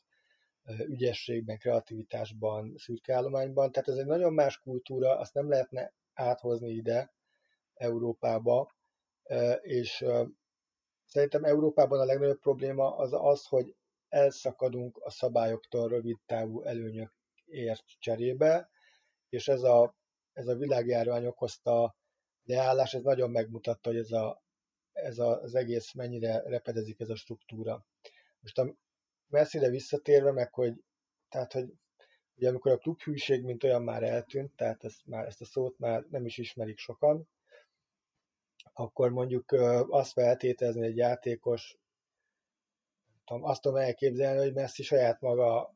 ügyességben, 0.65 1.57
kreativitásban, 1.57 2.73
szürkeállományban. 2.77 3.71
Tehát 3.71 3.89
ez 3.89 3.97
egy 3.97 4.05
nagyon 4.05 4.33
más 4.33 4.59
kultúra, 4.59 5.17
azt 5.17 5.33
nem 5.33 5.49
lehetne 5.49 5.93
áthozni 6.13 6.69
ide, 6.69 7.13
Európába, 7.73 8.75
és 9.61 10.05
szerintem 11.05 11.43
Európában 11.43 11.99
a 11.99 12.05
legnagyobb 12.05 12.39
probléma 12.39 12.95
az 12.95 13.13
az, 13.13 13.45
hogy 13.45 13.75
elszakadunk 14.09 14.97
a 14.97 15.09
szabályoktól 15.09 15.87
rövid 15.87 16.17
távú 16.25 16.61
előnyökért 16.61 17.83
cserébe, 17.99 18.69
és 19.29 19.47
ez 19.47 19.63
a, 19.63 19.95
ez 20.33 20.47
a 20.47 20.55
világjárvány 20.55 21.25
okozta 21.25 21.95
leállás, 22.43 22.93
ez 22.93 23.03
nagyon 23.03 23.31
megmutatta, 23.31 23.89
hogy 23.89 23.99
ez, 23.99 24.11
a, 24.11 24.43
ez 24.91 25.19
a, 25.19 25.41
az 25.41 25.55
egész 25.55 25.93
mennyire 25.93 26.41
repedezik 26.41 26.99
ez 26.99 27.09
a 27.09 27.15
struktúra. 27.15 27.85
Most 28.39 28.57
a 28.57 28.75
messzire 29.27 29.69
visszatérve, 29.69 30.31
meg 30.31 30.53
hogy, 30.53 30.73
tehát, 31.29 31.53
hogy 31.53 31.73
ugye 32.35 32.49
amikor 32.49 32.71
a 32.71 32.77
klubhűség 32.77 33.43
mint 33.43 33.63
olyan 33.63 33.83
már 33.83 34.03
eltűnt, 34.03 34.55
tehát 34.55 34.83
ezt, 34.83 35.05
már, 35.05 35.25
ezt 35.25 35.41
a 35.41 35.45
szót 35.45 35.79
már 35.79 36.05
nem 36.09 36.25
is 36.25 36.37
ismerik 36.37 36.77
sokan, 36.77 37.27
akkor 38.73 39.11
mondjuk 39.11 39.51
azt 39.89 40.11
feltételezni 40.11 40.85
egy 40.85 40.97
játékos, 40.97 41.77
tudom, 43.25 43.43
azt 43.43 43.61
tudom 43.61 43.77
elképzelni, 43.77 44.39
hogy 44.39 44.53
Messi 44.53 44.83
saját 44.83 45.21
maga 45.21 45.75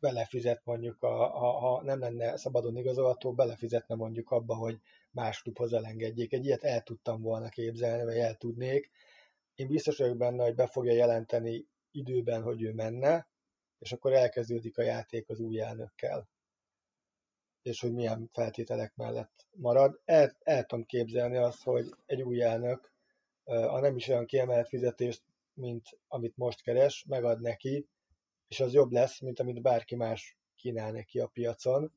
belefizet 0.00 0.60
mondjuk, 0.64 1.02
a, 1.02 1.34
a, 1.34 1.50
ha 1.50 1.82
nem 1.82 1.98
lenne 1.98 2.36
szabadon 2.36 2.76
igazolható, 2.76 3.32
belefizetne 3.32 3.94
mondjuk 3.94 4.30
abba, 4.30 4.54
hogy 4.54 4.78
más 5.10 5.42
klubhoz 5.42 5.72
elengedjék. 5.72 6.32
Egy 6.32 6.44
ilyet 6.44 6.62
el 6.62 6.82
tudtam 6.82 7.22
volna 7.22 7.48
képzelni, 7.48 8.04
vagy 8.04 8.16
el 8.16 8.34
tudnék. 8.34 8.90
Én 9.54 9.66
biztos 9.66 9.98
vagyok 9.98 10.16
benne, 10.16 10.44
hogy 10.44 10.54
be 10.54 10.66
fogja 10.66 10.92
jelenteni 10.92 11.66
időben, 11.92 12.42
hogy 12.42 12.62
ő 12.62 12.72
menne, 12.72 13.28
és 13.78 13.92
akkor 13.92 14.12
elkezdődik 14.12 14.78
a 14.78 14.82
játék 14.82 15.28
az 15.28 15.40
új 15.40 15.60
elnökkel. 15.60 16.28
És 17.62 17.80
hogy 17.80 17.92
milyen 17.92 18.28
feltételek 18.32 18.94
mellett 18.94 19.46
marad. 19.50 20.00
El, 20.04 20.36
el 20.38 20.64
tudom 20.64 20.84
képzelni 20.84 21.36
azt, 21.36 21.62
hogy 21.62 21.94
egy 22.06 22.22
új 22.22 22.42
elnök 22.42 22.92
a 23.44 23.80
nem 23.80 23.96
is 23.96 24.08
olyan 24.08 24.26
kiemelt 24.26 24.68
fizetést, 24.68 25.22
mint 25.54 25.98
amit 26.08 26.36
most 26.36 26.62
keres, 26.62 27.04
megad 27.08 27.40
neki, 27.40 27.88
és 28.48 28.60
az 28.60 28.72
jobb 28.72 28.90
lesz, 28.90 29.20
mint 29.20 29.40
amit 29.40 29.62
bárki 29.62 29.94
más 29.94 30.36
kínál 30.56 30.92
neki 30.92 31.18
a 31.18 31.26
piacon. 31.26 31.92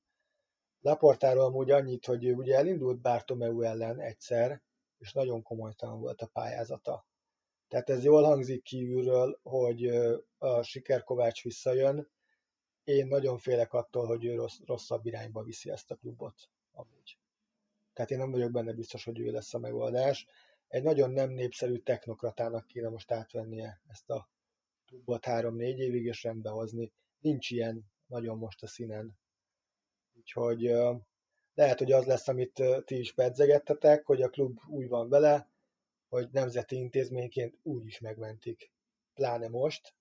Laportáról 0.82 1.44
amúgy 1.44 1.72
annyit, 1.72 2.06
hogy 2.06 2.26
ő 2.26 2.34
ugye 2.34 2.58
elindult 2.58 3.02
Bartomeu 3.02 3.62
ellen 3.62 4.00
egyszer, 4.00 4.62
és 4.98 5.14
nagyon 5.14 5.42
komolytalan 5.42 6.00
volt 6.00 6.22
a 6.22 6.28
pályázata. 6.28 7.06
Tehát 7.76 7.90
ez 7.90 8.04
jól 8.04 8.24
hangzik 8.24 8.64
kívülről, 8.64 9.40
hogy 9.44 9.86
a 10.38 10.62
sikerkovács 10.62 11.44
visszajön. 11.44 12.10
Én 12.84 13.08
nagyon 13.08 13.38
félek 13.38 13.74
attól, 13.74 14.06
hogy 14.06 14.26
ő 14.26 14.36
rossz, 14.36 14.58
rosszabb 14.66 15.06
irányba 15.06 15.44
viszi 15.44 15.70
ezt 15.70 15.92
a 15.92 15.96
klubot. 15.96 16.50
Amúgy. 16.72 17.18
Tehát 17.94 18.12
én 18.12 18.18
nem 18.18 18.32
vagyok 18.32 18.52
benne 18.52 18.74
biztos, 18.74 19.04
hogy 19.04 19.20
ő 19.20 19.32
lesz 19.32 19.54
a 19.54 19.60
megoldás. 19.60 20.28
Egy 20.68 20.84
nagyon 20.84 21.12
nem 21.12 21.30
népszerű 21.30 21.78
technokratának 21.78 22.68
kéne 22.68 22.90
most 22.90 23.12
átvennie 23.12 23.82
ezt 23.88 24.10
a 24.10 24.30
klubot 24.86 25.26
három-négy 25.26 25.80
évig, 25.80 26.06
és 26.06 26.24
rendbe 26.24 26.50
hozni. 26.50 26.92
Nincs 27.20 27.50
ilyen 27.50 27.86
nagyon 28.08 28.38
most 28.38 28.64
a 28.64 28.68
színen. 28.68 29.18
Úgyhogy 30.14 30.62
lehet, 31.54 31.78
hogy 31.78 31.92
az 31.92 32.06
lesz, 32.06 32.28
amit 32.28 32.64
ti 32.86 33.00
is 33.00 33.14
pedzegettetek, 33.14 34.06
hogy 34.06 34.22
a 34.22 34.30
klub 34.30 34.60
úgy 34.68 34.88
van 34.88 35.10
vele, 35.10 35.54
hogy 36.10 36.30
nemzeti 36.32 36.76
intézményként 36.76 37.58
úgy 37.62 37.86
is 37.86 38.00
megmentik. 38.00 38.72
Pláne 39.14 39.48
most. 39.48 39.96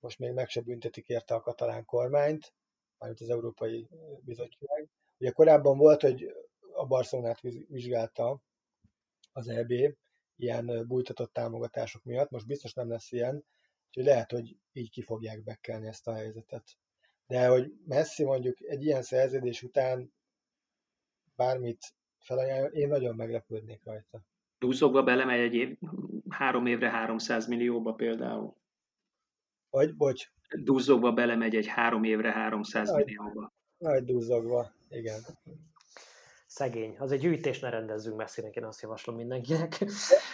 Most 0.00 0.18
még 0.18 0.32
meg 0.32 0.48
se 0.48 0.60
büntetik 0.60 1.08
érte 1.08 1.34
a 1.34 1.40
katalán 1.40 1.84
kormányt, 1.84 2.54
mármint 2.98 3.20
az 3.20 3.30
Európai 3.30 3.88
Bizottság. 4.20 4.88
Ugye 5.18 5.30
korábban 5.30 5.78
volt, 5.78 6.00
hogy 6.00 6.34
a 6.72 6.86
Barcelonát 6.86 7.40
vizsgálta 7.68 8.42
az 9.32 9.48
EB 9.48 9.72
ilyen 10.36 10.86
bújtatott 10.86 11.32
támogatások 11.32 12.04
miatt, 12.04 12.30
most 12.30 12.46
biztos 12.46 12.72
nem 12.72 12.88
lesz 12.88 13.12
ilyen, 13.12 13.44
úgyhogy 13.86 14.04
lehet, 14.04 14.30
hogy 14.30 14.56
így 14.72 14.90
ki 14.90 15.02
fogják 15.02 15.42
bekelni 15.42 15.86
ezt 15.86 16.06
a 16.06 16.14
helyzetet. 16.14 16.76
De 17.26 17.46
hogy 17.46 17.72
Messi 17.84 18.24
mondjuk 18.24 18.60
egy 18.60 18.84
ilyen 18.84 19.02
szerződés 19.02 19.62
után 19.62 20.12
bármit 21.34 21.94
felajánl, 22.18 22.66
én 22.66 22.88
nagyon 22.88 23.14
meglepődnék 23.14 23.84
rajta. 23.84 24.22
Dúszogva 24.58 25.02
belemegy 25.02 25.40
egy 25.40 25.54
év, 25.54 25.76
három 26.28 26.66
évre 26.66 26.90
300 26.90 27.46
millióba 27.46 27.92
például. 27.92 28.56
Vagy, 29.70 29.96
bocs. 29.96 30.30
Dúzogva 30.62 31.12
belemegy 31.12 31.56
egy 31.56 31.66
három 31.66 32.04
évre 32.04 32.32
300 32.32 32.90
nagy, 32.90 33.04
millióba. 33.04 33.52
Nagy 33.78 34.04
dúzogva, 34.04 34.72
igen. 34.88 35.20
Szegény. 36.46 36.96
Az 36.98 37.12
egy 37.12 37.20
gyűjtés 37.20 37.60
ne 37.60 37.70
rendezzünk 37.70 38.16
messzinek, 38.16 38.56
én 38.56 38.64
azt 38.64 38.82
javaslom 38.82 39.16
mindenkinek. 39.16 39.84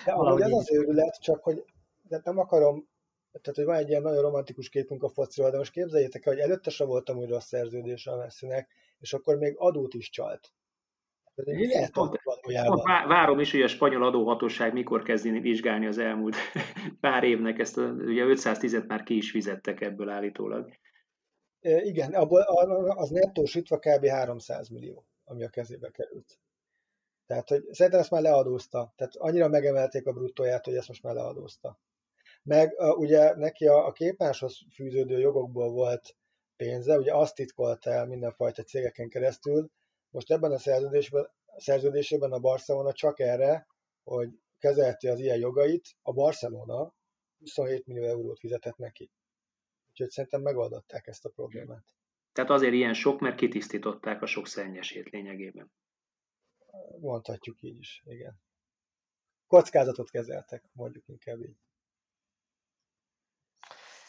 De 0.04 0.12
amúgy 0.12 0.40
ez 0.40 0.52
az 0.52 0.72
őrület, 0.72 1.20
csak 1.20 1.42
hogy 1.42 1.64
de 2.08 2.20
nem 2.24 2.38
akarom, 2.38 2.88
tehát 3.32 3.56
hogy 3.56 3.64
van 3.64 3.76
egy 3.76 3.88
ilyen 3.88 4.02
nagyon 4.02 4.22
romantikus 4.22 4.68
képünk 4.68 5.02
a 5.02 5.08
fociról, 5.08 5.50
de 5.50 5.56
most 5.56 5.72
képzeljétek 5.72 6.26
el, 6.26 6.32
hogy 6.32 6.42
előtte 6.42 6.70
se 6.70 6.84
voltam 6.84 7.16
újra 7.16 7.36
a 7.36 7.40
szerződés 7.40 8.06
a 8.06 8.16
messzinek, 8.16 8.68
és 8.98 9.12
akkor 9.12 9.36
még 9.36 9.54
adót 9.58 9.94
is 9.94 10.10
csalt. 10.10 10.52
Mi 11.34 11.66
lehet 11.66 11.94
valójában? 11.94 13.08
Várom 13.08 13.40
is, 13.40 13.50
hogy 13.50 13.62
a 13.62 13.68
spanyol 13.68 14.04
adóhatóság 14.04 14.72
mikor 14.72 15.02
kezdi 15.02 15.30
vizsgálni 15.30 15.86
az 15.86 15.98
elmúlt 15.98 16.36
pár 17.00 17.24
évnek 17.24 17.58
ezt, 17.58 17.78
a, 17.78 17.82
ugye 17.82 18.24
510-et 18.26 18.86
már 18.86 19.02
ki 19.02 19.16
is 19.16 19.30
fizettek 19.30 19.80
ebből 19.80 20.08
állítólag. 20.08 20.72
Igen, 21.60 22.14
abból 22.14 22.40
az 22.96 23.10
nettósítva 23.10 23.78
kb. 23.78 24.06
300 24.06 24.68
millió, 24.68 25.06
ami 25.24 25.44
a 25.44 25.48
kezébe 25.48 25.90
került. 25.90 26.38
Tehát, 27.26 27.48
hogy 27.48 27.62
szerintem 27.70 28.00
ezt 28.00 28.10
már 28.10 28.22
leadózta. 28.22 28.92
Tehát 28.96 29.16
annyira 29.16 29.48
megemelték 29.48 30.06
a 30.06 30.12
bruttóját, 30.12 30.64
hogy 30.64 30.74
ezt 30.74 30.88
most 30.88 31.02
már 31.02 31.14
leadózta. 31.14 31.78
Meg 32.42 32.74
ugye 32.96 33.36
neki 33.36 33.66
a, 33.66 33.86
a 33.86 33.92
képmáshoz 33.92 34.58
fűződő 34.74 35.18
jogokból 35.18 35.70
volt 35.70 36.16
pénze, 36.56 36.96
ugye 36.96 37.14
azt 37.14 37.34
titkolta 37.34 37.90
el 37.90 38.06
mindenfajta 38.06 38.62
cégeken 38.62 39.08
keresztül, 39.08 39.70
most 40.14 40.30
ebben 40.30 40.52
a 40.52 40.58
szerződésben, 40.58 41.30
szerződésében 41.56 42.32
a 42.32 42.38
Barcelona 42.38 42.92
csak 42.92 43.20
erre, 43.20 43.66
hogy 44.02 44.28
kezelti 44.58 45.08
az 45.08 45.18
ilyen 45.18 45.38
jogait, 45.38 45.96
a 46.02 46.12
Barcelona 46.12 46.94
27 47.38 47.86
millió 47.86 48.04
eurót 48.04 48.38
fizetett 48.38 48.76
neki. 48.76 49.10
Úgyhogy 49.90 50.10
szerintem 50.10 50.42
megoldották 50.42 51.06
ezt 51.06 51.24
a 51.24 51.28
problémát. 51.28 51.84
Tehát 52.32 52.50
azért 52.50 52.72
ilyen 52.72 52.94
sok, 52.94 53.20
mert 53.20 53.36
kitisztították 53.36 54.22
a 54.22 54.26
sok 54.26 54.46
szennyesét 54.46 55.08
lényegében. 55.08 55.72
Mondhatjuk 57.00 57.62
így 57.62 57.78
is, 57.78 58.02
igen. 58.04 58.40
Kockázatot 59.46 60.10
kezeltek, 60.10 60.64
mondjuk 60.72 61.08
inkább 61.08 61.40
így. 61.40 61.56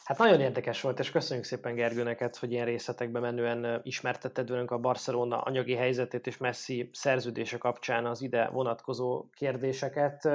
Hát 0.06 0.18
nagyon 0.18 0.42
érdekes 0.42 0.82
volt, 0.82 1.00
és 1.00 1.12
köszönjük 1.12 1.46
szépen 1.46 1.76
Gergő 1.76 2.04
neked, 2.04 2.36
hogy 2.36 2.52
ilyen 2.52 2.66
részletekben 2.66 3.22
menően 3.22 3.82
ismertetted 3.84 4.50
velünk 4.50 4.72
a 4.72 4.78
Barcelona 4.78 5.42
anyagi 5.42 5.74
helyzetét 5.76 6.28
és 6.28 6.38
Messi 6.38 6.90
szerződése 6.94 7.58
kapcsán 7.58 8.06
az 8.06 8.22
ide 8.22 8.50
vonatkozó 8.50 9.26
kérdéseket. 9.30 10.30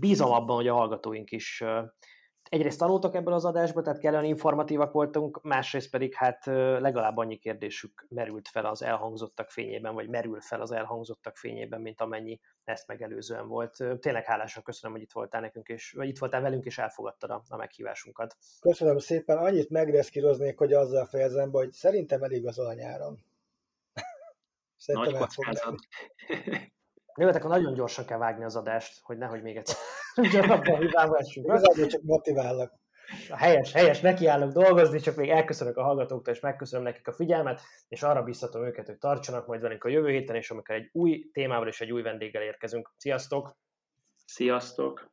Bízom 0.00 0.32
abban, 0.32 0.56
hogy 0.56 0.68
a 0.68 0.74
hallgatóink 0.74 1.30
is 1.30 1.64
egyrészt 2.48 2.78
tanultak 2.78 3.14
ebből 3.14 3.34
az 3.34 3.44
adásból, 3.44 3.82
tehát 3.82 3.98
kellően 3.98 4.24
informatívak 4.24 4.92
voltunk, 4.92 5.42
másrészt 5.42 5.90
pedig 5.90 6.14
hát 6.14 6.46
legalább 6.80 7.16
annyi 7.16 7.36
kérdésük 7.36 8.06
merült 8.08 8.48
fel 8.48 8.64
az 8.66 8.82
elhangzottak 8.82 9.50
fényében, 9.50 9.94
vagy 9.94 10.08
merül 10.08 10.40
fel 10.40 10.60
az 10.60 10.72
elhangzottak 10.72 11.36
fényében, 11.36 11.80
mint 11.80 12.00
amennyi 12.00 12.40
ezt 12.64 12.86
megelőzően 12.86 13.48
volt. 13.48 13.84
Tényleg 14.00 14.24
hálásan 14.24 14.62
köszönöm, 14.62 14.96
hogy 14.96 15.04
itt 15.04 15.12
voltál 15.12 15.40
nekünk, 15.40 15.68
és, 15.68 15.92
vagy 15.92 16.08
itt 16.08 16.18
voltál 16.18 16.40
velünk, 16.40 16.64
és 16.64 16.78
elfogadtad 16.78 17.30
a, 17.30 17.42
a 17.48 17.56
meghívásunkat. 17.56 18.36
Köszönöm 18.60 18.98
szépen. 18.98 19.38
Annyit 19.38 19.70
megreszkíroznék, 19.70 20.58
hogy 20.58 20.72
azzal 20.72 21.06
fejezem 21.06 21.50
be, 21.50 21.58
hogy 21.58 21.72
szerintem 21.72 22.22
elég 22.22 22.46
az 22.46 22.58
a 22.58 22.74
nyáron. 22.74 23.18
Szerintem 24.76 25.12
Nagy 25.12 25.20
kockázat. 25.20 25.74
Németek, 27.18 27.44
nagyon 27.44 27.74
gyorsan 27.74 28.04
kell 28.04 28.18
vágni 28.18 28.44
az 28.44 28.56
adást, 28.56 29.00
hogy 29.02 29.18
nehogy 29.18 29.42
még 29.42 29.56
egyszer 29.56 29.76
ugyanabban 30.26 30.74
a 30.74 30.78
hibába 30.78 31.16
essünk. 31.18 31.46
Igazából 31.46 31.86
csak 31.86 32.02
motivállak. 32.02 32.72
Helyes, 33.30 33.72
helyes, 33.72 34.00
nekiállok 34.00 34.52
dolgozni, 34.52 35.00
csak 35.00 35.16
még 35.16 35.30
elköszönök 35.30 35.76
a 35.76 35.82
hallgatóktól, 35.82 36.34
és 36.34 36.40
megköszönöm 36.40 36.84
nekik 36.84 37.08
a 37.08 37.12
figyelmet, 37.12 37.60
és 37.88 38.02
arra 38.02 38.22
biztatom 38.22 38.64
őket, 38.64 38.86
hogy 38.86 38.98
tartsanak 38.98 39.46
majd 39.46 39.60
velünk 39.60 39.84
a 39.84 39.88
jövő 39.88 40.08
héten, 40.10 40.36
és 40.36 40.50
amikor 40.50 40.74
egy 40.74 40.88
új 40.92 41.30
témával 41.32 41.68
és 41.68 41.80
egy 41.80 41.92
új 41.92 42.02
vendéggel 42.02 42.42
érkezünk. 42.42 42.92
Sziasztok! 42.96 43.56
Sziasztok! 44.24 45.10